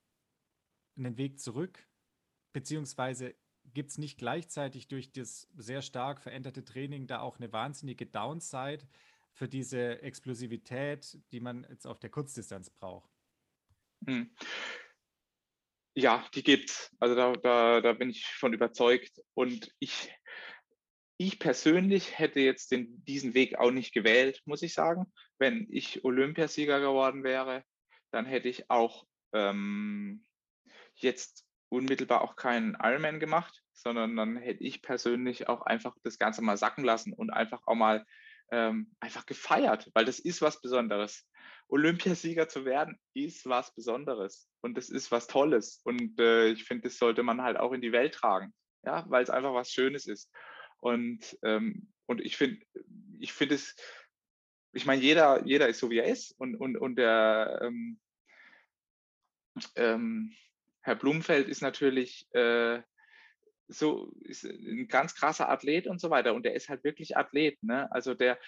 [0.96, 1.86] einen Weg zurück?
[2.54, 3.34] Beziehungsweise
[3.76, 8.88] gibt es nicht gleichzeitig durch das sehr stark veränderte Training da auch eine wahnsinnige Downside
[9.34, 13.10] für diese Explosivität, die man jetzt auf der Kurzdistanz braucht?
[14.06, 14.34] Hm.
[15.94, 16.90] Ja, die gibt's.
[17.00, 19.20] Also da, da, da bin ich von überzeugt.
[19.34, 20.10] Und ich,
[21.18, 25.12] ich persönlich hätte jetzt den, diesen Weg auch nicht gewählt, muss ich sagen.
[25.36, 27.62] Wenn ich Olympiasieger geworden wäre,
[28.10, 30.24] dann hätte ich auch ähm,
[30.94, 36.42] jetzt unmittelbar auch keinen Ironman gemacht, sondern dann hätte ich persönlich auch einfach das Ganze
[36.42, 38.04] mal sacken lassen und einfach auch mal
[38.50, 41.28] ähm, einfach gefeiert, weil das ist was Besonderes.
[41.68, 45.80] Olympiasieger zu werden, ist was Besonderes und das ist was Tolles.
[45.84, 48.54] Und äh, ich finde, das sollte man halt auch in die Welt tragen,
[48.84, 50.30] ja, weil es einfach was Schönes ist.
[50.78, 52.64] Und, ähm, und ich finde,
[53.18, 53.74] ich finde es,
[54.72, 57.98] ich meine, jeder, jeder ist so, wie er ist und, und, und der ähm,
[59.74, 60.32] ähm,
[60.82, 62.80] Herr Blumfeld ist natürlich äh,
[63.68, 66.34] so ist ein ganz krasser Athlet und so weiter.
[66.34, 67.62] Und der ist halt wirklich Athlet.
[67.62, 67.90] Ne?
[67.92, 68.38] Also der,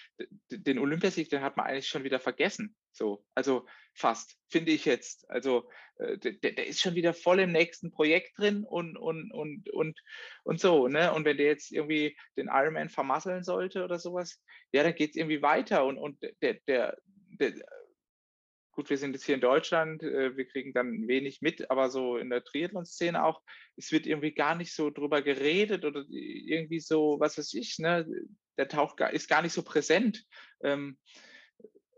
[0.49, 2.75] den Olympiasieg, den hat man eigentlich schon wieder vergessen.
[2.91, 5.29] So, also fast, finde ich jetzt.
[5.29, 9.69] Also äh, der, der ist schon wieder voll im nächsten Projekt drin und, und, und,
[9.69, 9.99] und,
[10.43, 10.87] und so.
[10.87, 11.13] Ne?
[11.13, 14.41] Und wenn der jetzt irgendwie den Ironman vermasseln sollte oder sowas,
[14.71, 15.85] ja, dann geht es irgendwie weiter.
[15.85, 16.97] Und, und der, der,
[17.39, 17.53] der
[18.71, 22.17] gut, wir sind jetzt hier in Deutschland, äh, wir kriegen dann wenig mit, aber so
[22.17, 23.41] in der Triathlon-Szene auch,
[23.75, 28.07] es wird irgendwie gar nicht so drüber geredet oder irgendwie so, was weiß ich, ne,
[28.57, 30.23] der taucht ist gar nicht so präsent.
[30.63, 30.97] Ähm,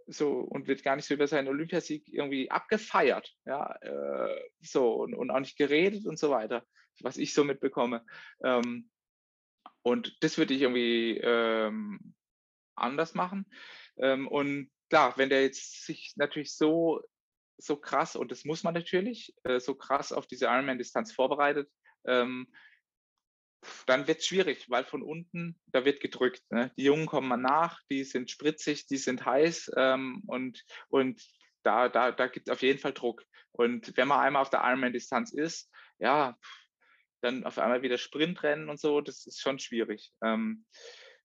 [0.08, 5.14] so und wird gar nicht so über seinen Olympiasieg irgendwie abgefeiert, ja, äh, so und,
[5.14, 6.66] und auch nicht geredet und so weiter,
[7.00, 8.06] was ich so mitbekomme.
[8.44, 8.90] Ähm,
[9.84, 12.14] und das würde ich irgendwie ähm,
[12.76, 13.46] anders machen.
[13.98, 17.02] Ähm, und klar, wenn der jetzt sich natürlich so,
[17.58, 21.72] so krass, und das muss man natürlich, äh, so krass auf diese Ironman-Distanz vorbereitet,
[22.06, 22.54] ähm,
[23.86, 26.44] dann wird es schwierig, weil von unten, da wird gedrückt.
[26.52, 26.74] Ne?
[26.76, 31.26] Die Jungen kommen mal nach, die sind spritzig, die sind heiß ähm, und, und
[31.64, 33.24] da, da, da gibt es auf jeden Fall Druck.
[33.54, 36.38] Und wenn man einmal auf der Ironman-Distanz ist, ja,
[37.22, 40.12] dann auf einmal wieder Sprintrennen und so, das ist schon schwierig.
[40.22, 40.66] Ähm,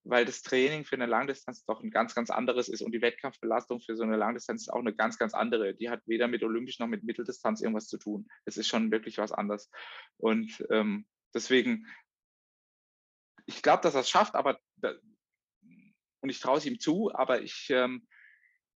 [0.08, 3.80] weil das Training für eine Langdistanz doch ein ganz, ganz anderes ist und die Wettkampfbelastung
[3.80, 5.74] für so eine Langdistanz ist auch eine ganz, ganz andere.
[5.74, 8.28] Die hat weder mit Olympisch noch mit Mitteldistanz irgendwas zu tun.
[8.44, 9.70] Es ist schon wirklich was anderes.
[10.16, 11.86] Und ähm, deswegen,
[13.46, 14.60] ich glaube, dass er es schafft, aber
[16.20, 18.06] und ich traue es ihm zu, aber ich ähm,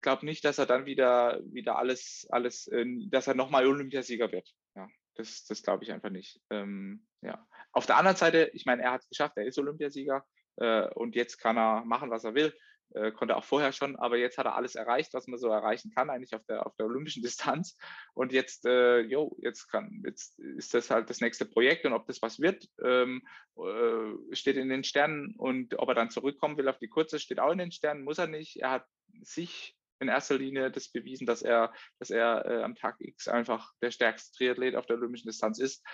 [0.00, 4.50] glaube nicht, dass er dann wieder, wieder alles, alles, äh, dass er nochmal Olympiasieger wird.
[4.74, 6.40] Ja, das, das glaube ich einfach nicht.
[6.50, 7.46] Ähm, ja.
[7.72, 10.26] Auf der anderen Seite, ich meine, er hat es geschafft, er ist Olympiasieger
[10.58, 12.52] äh, und jetzt kann er machen, was er will.
[12.94, 15.92] Äh, konnte auch vorher schon, aber jetzt hat er alles erreicht, was man so erreichen
[15.94, 17.76] kann, eigentlich auf der, auf der olympischen Distanz.
[18.14, 22.06] Und jetzt, äh, jo, jetzt kann, jetzt ist das halt das nächste Projekt und ob
[22.06, 23.22] das was wird, ähm,
[23.56, 25.34] äh, steht in den Sternen.
[25.36, 28.18] Und ob er dann zurückkommen will auf die kurze, steht auch in den Sternen, muss
[28.18, 28.56] er nicht.
[28.56, 28.86] Er hat
[29.22, 33.72] sich in erster Linie das bewiesen, dass er, dass er äh, am Tag X einfach
[33.82, 35.84] der stärkste Triathlet auf der olympischen Distanz ist.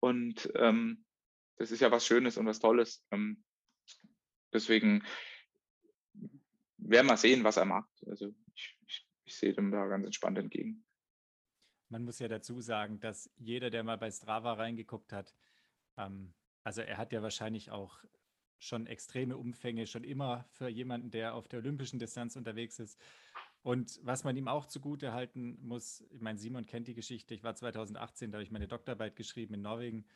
[0.00, 1.04] Und ähm,
[1.56, 3.04] das ist ja was Schönes und was Tolles.
[3.10, 3.42] Ähm,
[4.52, 5.04] deswegen
[6.78, 7.90] werden wir sehen, was er macht.
[8.06, 10.84] Also ich, ich, ich sehe dem da ganz entspannt entgegen.
[11.90, 15.34] Man muss ja dazu sagen, dass jeder, der mal bei Strava reingeguckt hat,
[15.96, 16.34] ähm,
[16.64, 18.04] also er hat ja wahrscheinlich auch
[18.58, 23.00] schon extreme Umfänge, schon immer für jemanden, der auf der olympischen Distanz unterwegs ist.
[23.62, 27.42] Und was man ihm auch zugute halten muss, ich meine, Simon kennt die Geschichte, ich
[27.42, 30.06] war 2018, da habe ich meine Doktorarbeit geschrieben in Norwegen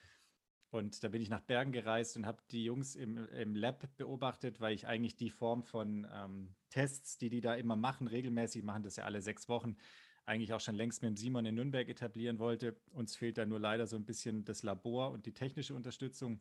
[0.73, 4.59] und da bin ich nach Bergen gereist und habe die Jungs im, im Lab beobachtet,
[4.59, 8.82] weil ich eigentlich die Form von ähm, Tests, die die da immer machen, regelmäßig machen
[8.82, 9.77] das ja alle sechs Wochen,
[10.24, 12.74] eigentlich auch schon längst mit dem Simon in Nürnberg etablieren wollte.
[12.93, 16.40] Uns fehlt da nur leider so ein bisschen das Labor und die technische Unterstützung.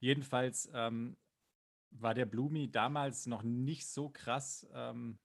[0.00, 1.16] Jedenfalls ähm,
[1.92, 4.66] war der Blumi damals noch nicht so krass.
[4.74, 5.18] Ähm,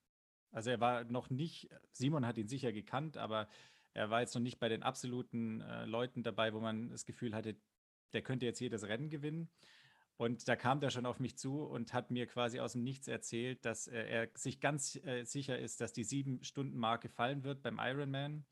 [0.52, 3.46] also er war noch nicht, Simon hat ihn sicher gekannt, aber
[3.92, 7.34] er war jetzt noch nicht bei den absoluten äh, Leuten dabei, wo man das Gefühl
[7.34, 7.56] hatte,
[8.12, 9.48] der könnte jetzt jedes Rennen gewinnen.
[10.16, 13.08] Und da kam der schon auf mich zu und hat mir quasi aus dem Nichts
[13.08, 17.78] erzählt, dass äh, er sich ganz äh, sicher ist, dass die Sieben-Stunden-Marke fallen wird beim
[17.80, 18.44] Ironman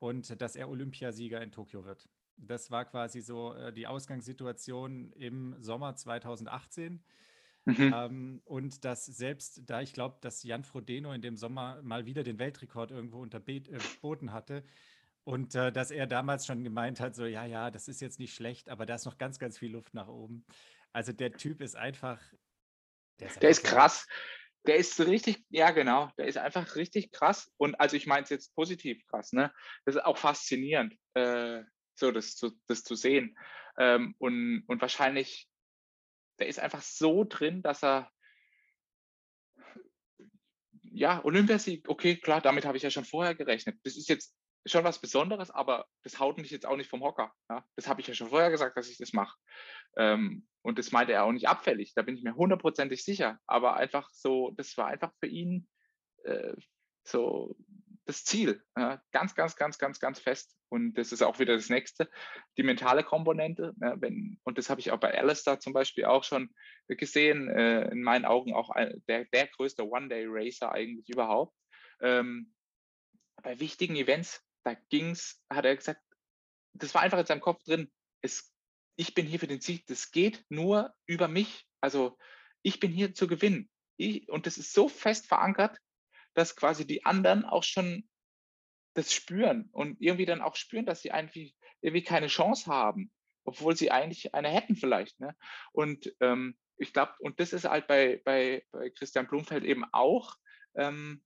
[0.00, 2.08] und dass er Olympiasieger in Tokio wird.
[2.36, 7.04] Das war quasi so äh, die Ausgangssituation im Sommer 2018.
[7.66, 7.94] Mhm.
[7.94, 12.22] Ähm, und dass selbst da ich glaube, dass Jan Frodeno in dem Sommer mal wieder
[12.22, 14.64] den Weltrekord irgendwo unterboten hatte,
[15.26, 18.32] und äh, dass er damals schon gemeint hat, so, ja, ja, das ist jetzt nicht
[18.32, 20.46] schlecht, aber da ist noch ganz, ganz viel Luft nach oben.
[20.92, 22.22] Also der Typ ist einfach.
[23.18, 24.06] Der ist, der ist krass.
[24.68, 27.50] Der ist richtig, ja genau, der ist einfach richtig krass.
[27.56, 29.52] Und also ich meine es jetzt positiv krass, ne?
[29.84, 31.64] Das ist auch faszinierend, äh,
[31.96, 33.36] so das zu, das zu sehen.
[33.78, 35.48] Ähm, und, und wahrscheinlich,
[36.38, 38.12] der ist einfach so drin, dass er
[40.82, 43.76] ja, Olympiasieg, okay, klar, damit habe ich ja schon vorher gerechnet.
[43.82, 44.36] Das ist jetzt
[44.66, 47.32] schon was Besonderes, aber das haut mich jetzt auch nicht vom Hocker.
[47.48, 47.64] Ja?
[47.76, 49.36] Das habe ich ja schon vorher gesagt, dass ich das mache.
[49.96, 53.38] Ähm, und das meinte er auch nicht abfällig, da bin ich mir hundertprozentig sicher.
[53.46, 55.68] Aber einfach so, das war einfach für ihn
[56.24, 56.54] äh,
[57.04, 57.56] so
[58.04, 58.62] das Ziel.
[58.76, 59.00] Ja?
[59.12, 60.56] Ganz, ganz, ganz, ganz, ganz fest.
[60.68, 62.10] Und das ist auch wieder das nächste,
[62.56, 63.72] die mentale Komponente.
[63.80, 66.50] Ja, wenn, und das habe ich auch bei Alistair zum Beispiel auch schon
[66.88, 67.48] gesehen.
[67.48, 71.54] Äh, in meinen Augen auch ein, der, der größte One-Day-Racer eigentlich überhaupt.
[72.00, 72.52] Ähm,
[73.42, 76.02] bei wichtigen Events da ging es, hat er gesagt,
[76.72, 77.90] das war einfach in seinem Kopf drin,
[78.20, 78.52] es,
[78.96, 81.68] ich bin hier für den Sieg, das geht nur über mich.
[81.80, 82.18] Also
[82.62, 83.70] ich bin hier zu gewinnen.
[83.96, 85.78] Ich, und das ist so fest verankert,
[86.34, 88.08] dass quasi die anderen auch schon
[88.94, 93.12] das spüren und irgendwie dann auch spüren, dass sie eigentlich irgendwie keine Chance haben,
[93.44, 95.20] obwohl sie eigentlich eine hätten vielleicht.
[95.20, 95.36] Ne?
[95.70, 100.34] Und ähm, ich glaube, und das ist halt bei, bei, bei Christian Blumfeld eben auch,
[100.74, 101.22] ähm,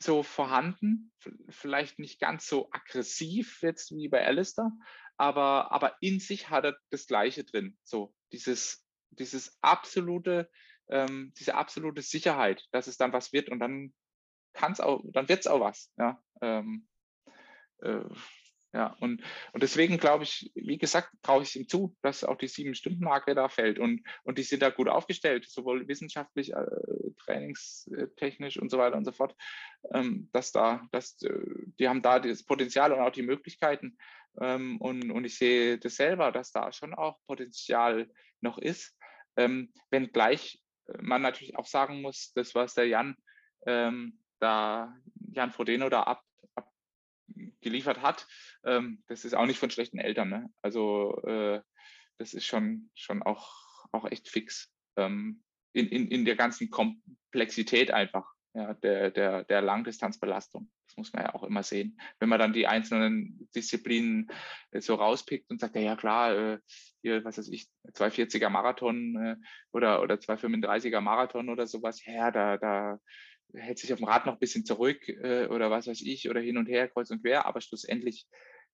[0.00, 1.12] so vorhanden,
[1.48, 4.70] vielleicht nicht ganz so aggressiv jetzt wie bei Alistair,
[5.16, 7.76] aber, aber in sich hat er das Gleiche drin.
[7.82, 10.48] So dieses, dieses absolute,
[10.88, 13.92] ähm, diese absolute Sicherheit, dass es dann was wird und dann
[14.52, 15.92] kann es auch, dann wird es auch was.
[15.98, 16.88] Ja, ähm,
[17.80, 18.04] äh,
[18.74, 19.22] ja, und,
[19.52, 23.48] und deswegen glaube ich, wie gesagt, traue ich ihm zu, dass auch die Sieben-Stunden-Marke da
[23.48, 23.78] fällt.
[23.78, 26.66] Und, und die sind da gut aufgestellt, sowohl wissenschaftlich, äh,
[27.24, 29.34] trainingstechnisch und so weiter und so fort.
[29.94, 31.32] Ähm, dass da, dass, äh,
[31.78, 33.96] die haben da das Potenzial und auch die Möglichkeiten.
[34.40, 38.10] Ähm, und, und ich sehe das selber, dass da schon auch Potenzial
[38.42, 38.94] noch ist.
[39.36, 43.16] Ähm, wenngleich äh, man natürlich auch sagen muss, das, was der Jan
[43.66, 44.94] ähm, da,
[45.32, 46.22] Jan Frodeno da ab,
[47.60, 48.26] geliefert hat,
[48.64, 50.28] ähm, das ist auch nicht von schlechten Eltern.
[50.28, 50.50] Ne?
[50.62, 51.60] Also äh,
[52.18, 55.42] das ist schon, schon auch, auch echt fix ähm,
[55.72, 60.70] in, in, in der ganzen Komplexität einfach ja, der, der, der Langdistanzbelastung.
[60.86, 62.00] Das muss man ja auch immer sehen.
[62.18, 64.30] Wenn man dann die einzelnen Disziplinen
[64.70, 66.58] äh, so rauspickt und sagt, ja, ja klar, äh,
[67.02, 69.36] hier, was weiß ich, 240er Marathon äh,
[69.72, 72.98] oder, oder 235er Marathon oder sowas, ja, da, da
[73.54, 76.40] hält sich auf dem Rad noch ein bisschen zurück äh, oder was weiß ich oder
[76.40, 78.26] hin und her, kreuz und quer, aber schlussendlich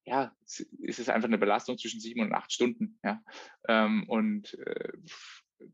[0.07, 2.99] ja, ist es einfach eine Belastung zwischen sieben und acht Stunden.
[3.03, 3.23] Ja?
[3.69, 4.93] Ähm, und äh,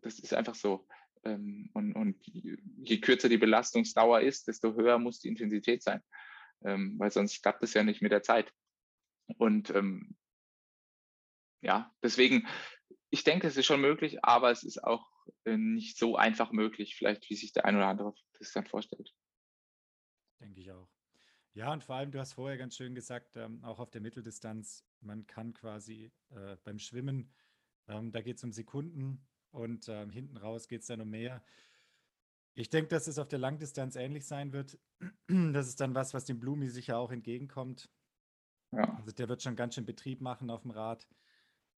[0.03, 0.87] das ist einfach so.
[1.25, 6.03] Ähm, und, und, je kürzer die Belastungsdauer ist, desto höher muss die Intensität sein,
[6.65, 8.53] ähm, weil sonst klappt es ja nicht mit der Zeit.
[9.37, 10.17] Und ähm,
[11.61, 12.47] ja, deswegen,
[13.11, 15.10] ich denke, es ist schon möglich, aber es ist auch
[15.45, 19.15] nicht so einfach möglich, vielleicht wie sich der ein oder andere das dann vorstellt.
[20.41, 20.89] Denke ich auch.
[21.53, 24.85] Ja, und vor allem, du hast vorher ganz schön gesagt, ähm, auch auf der Mitteldistanz,
[25.01, 27.33] man kann quasi äh, beim Schwimmen,
[27.89, 31.43] ähm, da geht es um Sekunden und ähm, hinten raus geht es dann um mehr.
[32.55, 34.79] Ich denke, dass es auf der Langdistanz ähnlich sein wird.
[35.53, 37.91] Das ist dann was, was dem Blumi sicher auch entgegenkommt.
[38.73, 38.97] Ja.
[38.97, 41.09] Also der wird schon ganz schön Betrieb machen auf dem Rad.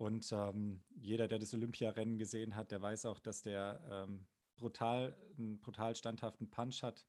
[0.03, 4.27] Und ähm, jeder, der das Olympiarennen gesehen hat, der weiß auch, dass der ähm,
[4.57, 7.07] brutal, einen brutal standhaften Punch hat,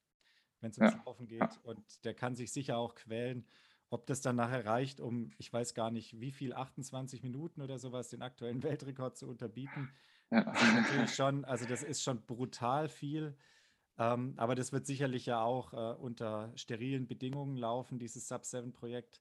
[0.59, 1.03] wenn es ums ja.
[1.03, 1.59] Laufen geht.
[1.63, 3.47] Und der kann sich sicher auch quälen.
[3.89, 7.79] Ob das dann nachher reicht, um, ich weiß gar nicht, wie viel, 28 Minuten oder
[7.79, 9.91] sowas, den aktuellen Weltrekord zu unterbieten.
[10.29, 10.43] Ja.
[10.43, 13.35] Das ist natürlich schon, also das ist schon brutal viel.
[13.97, 19.19] Ähm, aber das wird sicherlich ja auch äh, unter sterilen Bedingungen laufen, dieses Sub-7-Projekt.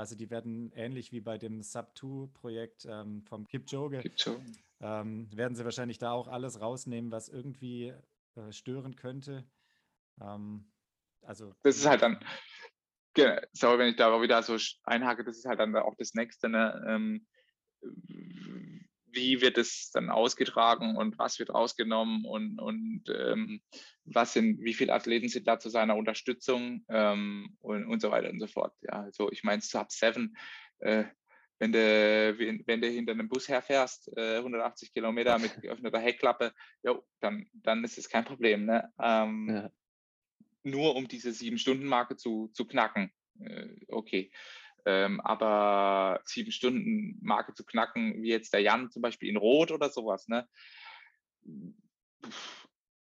[0.00, 4.40] Also die werden ähnlich wie bei dem Sub-2-Projekt ähm, vom Kipchoge, Kipchoge.
[4.80, 7.92] Ähm, werden sie wahrscheinlich da auch alles rausnehmen, was irgendwie
[8.34, 9.44] äh, stören könnte.
[10.18, 10.72] Ähm,
[11.20, 12.18] also das ist halt dann,
[13.52, 16.48] sorry, wenn ich da wieder so einhake, das ist halt dann auch das Nächste.
[16.48, 17.20] Ne?
[19.12, 23.60] Wie wird es dann ausgetragen und was wird rausgenommen und, und ähm,
[24.04, 28.30] was sind, wie viele Athleten sind da zu seiner Unterstützung ähm, und, und so weiter
[28.30, 28.74] und so fort.
[28.82, 30.36] Ja, also ich meine, Sub 7,
[30.80, 31.04] äh,
[31.58, 37.04] wenn du, wenn du hinter einem Bus herfährst, äh, 180 Kilometer mit geöffneter Heckklappe, jo,
[37.20, 38.64] dann, dann ist es kein Problem.
[38.64, 38.90] Ne?
[38.98, 39.70] Ähm, ja.
[40.62, 43.12] Nur um diese Sieben-Stunden-Marke zu, zu knacken.
[43.40, 44.30] Äh, okay.
[44.86, 49.70] Ähm, aber sieben Stunden Marke zu knacken, wie jetzt der Jan zum Beispiel in Rot
[49.70, 50.48] oder sowas, ne?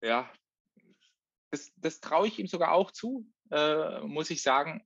[0.02, 0.32] Ja,
[1.52, 4.86] das, das traue ich ihm sogar auch zu, äh, muss ich sagen.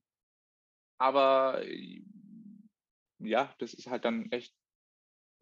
[0.98, 1.62] Aber
[3.18, 4.54] ja, das ist halt dann echt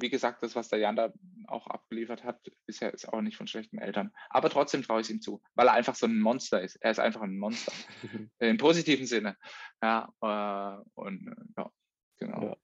[0.01, 1.13] wie gesagt, das, was der Jan da
[1.47, 4.13] auch abgeliefert hat, bisher ist auch nicht von schlechten Eltern.
[4.29, 6.77] Aber trotzdem traue ich es ihm zu, weil er einfach so ein Monster ist.
[6.77, 7.73] Er ist einfach ein Monster.
[8.39, 9.37] Im positiven Sinne.
[9.83, 11.71] Ja, äh, und äh, ja,
[12.19, 12.43] genau.
[12.43, 12.57] Ja.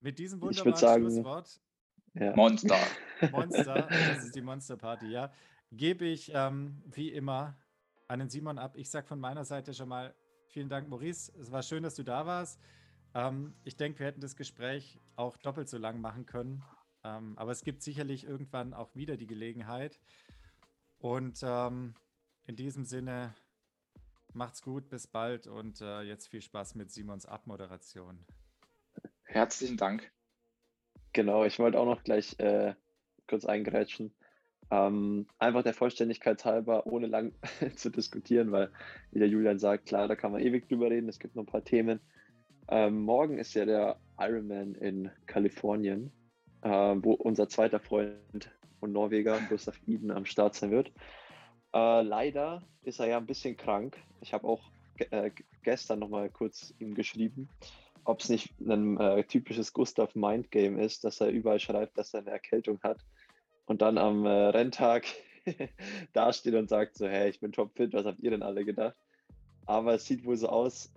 [0.00, 1.60] Mit diesem wunderbaren sagen, Schlusswort.
[2.14, 2.34] Ja.
[2.34, 2.78] Monster.
[3.30, 5.32] Monster, das ist die Monster Party, ja.
[5.72, 7.58] Gebe ich ähm, wie immer
[8.08, 8.76] an den Simon ab.
[8.76, 10.14] Ich sage von meiner Seite schon mal
[10.48, 11.32] vielen Dank, Maurice.
[11.40, 12.60] Es war schön, dass du da warst.
[13.16, 16.62] Ähm, ich denke, wir hätten das Gespräch auch doppelt so lang machen können.
[17.02, 19.98] Ähm, aber es gibt sicherlich irgendwann auch wieder die Gelegenheit.
[20.98, 21.94] Und ähm,
[22.46, 23.34] in diesem Sinne,
[24.34, 28.18] macht's gut, bis bald und äh, jetzt viel Spaß mit Simons Abmoderation.
[29.22, 30.12] Herzlichen Dank.
[31.14, 32.74] Genau, ich wollte auch noch gleich äh,
[33.26, 34.14] kurz eingrätschen.
[34.70, 37.32] Ähm, einfach der Vollständigkeit halber, ohne lang
[37.76, 38.70] zu diskutieren, weil,
[39.10, 41.46] wie der Julian sagt, klar, da kann man ewig drüber reden, es gibt noch ein
[41.46, 42.00] paar Themen.
[42.68, 46.10] Ähm, morgen ist ja der Ironman in Kalifornien,
[46.62, 50.92] äh, wo unser zweiter Freund und Norweger, Gustav Iden, am Start sein wird.
[51.72, 53.96] Äh, leider ist er ja ein bisschen krank.
[54.20, 54.62] Ich habe auch
[55.10, 55.30] äh,
[55.62, 57.48] gestern nochmal kurz ihm geschrieben,
[58.04, 62.14] ob es nicht ein äh, typisches Gustav Mind Game ist, dass er überall schreibt, dass
[62.14, 62.98] er eine Erkältung hat
[63.66, 65.04] und dann am äh, Renntag
[66.12, 68.96] dasteht und sagt so, hey, ich bin topfit, was habt ihr denn alle gedacht?
[69.66, 70.92] Aber es sieht wohl so aus,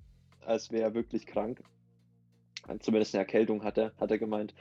[0.45, 1.61] als wäre er wirklich krank.
[2.79, 4.53] Zumindest eine Erkältung hat er, hat er gemeint.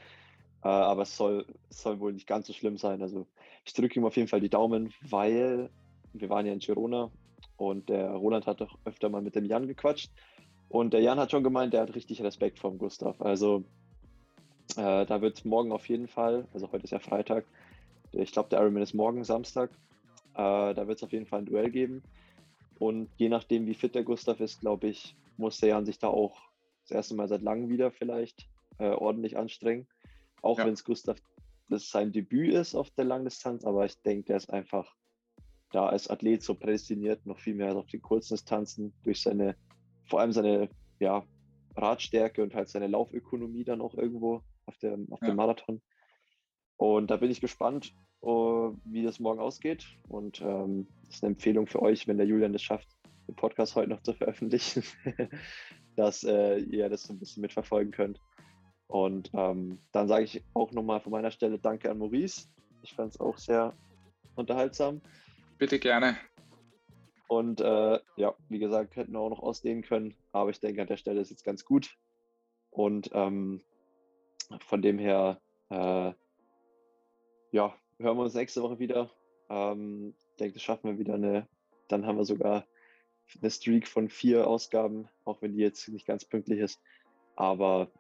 [0.63, 3.03] Äh, aber es soll, soll wohl nicht ganz so schlimm sein.
[3.03, 3.27] Also
[3.65, 5.71] ich drücke ihm auf jeden Fall die Daumen, weil
[6.13, 7.11] wir waren ja in Girona
[7.57, 10.11] und der Roland hat doch öfter mal mit dem Jan gequatscht.
[10.69, 13.21] Und der Jan hat schon gemeint, der hat richtig Respekt vor dem Gustav.
[13.21, 13.65] Also
[14.77, 17.45] äh, da wird morgen auf jeden Fall, also heute ist ja Freitag,
[18.13, 19.71] ich glaube, der Ironman ist morgen Samstag.
[20.35, 22.03] Äh, da wird es auf jeden Fall ein Duell geben.
[22.79, 26.09] Und je nachdem, wie fit der Gustav ist, glaube ich, muss der Jan sich da
[26.09, 26.40] auch
[26.82, 28.48] das erste Mal seit langem wieder vielleicht
[28.78, 29.86] äh, ordentlich anstrengen.
[30.43, 30.66] Auch ja.
[30.66, 31.19] wenn es Gustav
[31.69, 34.94] das sein Debüt ist auf der Langdistanz, aber ich denke, der ist einfach
[35.70, 39.55] da als Athlet so prädestiniert, noch viel mehr als auf den kurzen Distanzen, durch seine,
[40.06, 41.27] vor allem seine ja,
[41.77, 45.28] Radstärke und halt seine Laufökonomie dann auch irgendwo auf, der, auf ja.
[45.28, 45.82] dem Marathon.
[46.77, 47.93] Und da bin ich gespannt,
[48.23, 49.86] uh, wie das morgen ausgeht.
[50.09, 52.97] Und ähm, das ist eine Empfehlung für euch, wenn der Julian es schafft,
[53.29, 54.83] den Podcast heute noch zu veröffentlichen,
[55.97, 58.21] dass äh, ihr das so ein bisschen mitverfolgen könnt.
[58.87, 62.49] Und ähm, dann sage ich auch nochmal von meiner Stelle Danke an Maurice.
[62.83, 63.77] Ich fand es auch sehr
[64.35, 65.03] unterhaltsam.
[65.59, 66.17] Bitte gerne.
[67.29, 70.89] Und äh, ja, wie gesagt, hätten wir auch noch ausdehnen können, aber ich denke, an
[70.89, 71.95] der Stelle ist jetzt ganz gut.
[72.71, 73.61] Und ähm,
[74.61, 75.39] von dem her
[75.69, 76.13] äh,
[77.53, 79.11] ja, hören wir uns nächste Woche wieder.
[79.51, 81.47] Ähm, ich denke, das schaffen wir wieder eine.
[81.89, 82.67] Dann haben wir sogar
[83.41, 86.81] eine Streak von vier Ausgaben, auch wenn die jetzt nicht ganz pünktlich ist.
[87.37, 87.91] Aber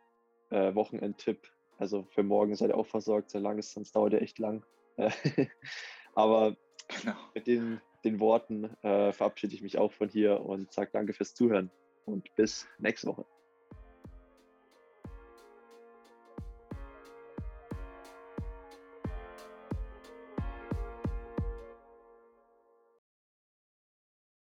[0.50, 1.48] äh, Wochenendtipp,
[1.78, 4.64] also für morgen seid ihr auch versorgt, so lang ist, sonst dauert er echt lang.
[6.14, 6.56] Aber
[6.88, 7.16] genau.
[7.34, 11.34] mit den, den Worten äh, verabschiede ich mich auch von hier und sage danke fürs
[11.34, 11.70] Zuhören
[12.06, 13.24] und bis nächste Woche.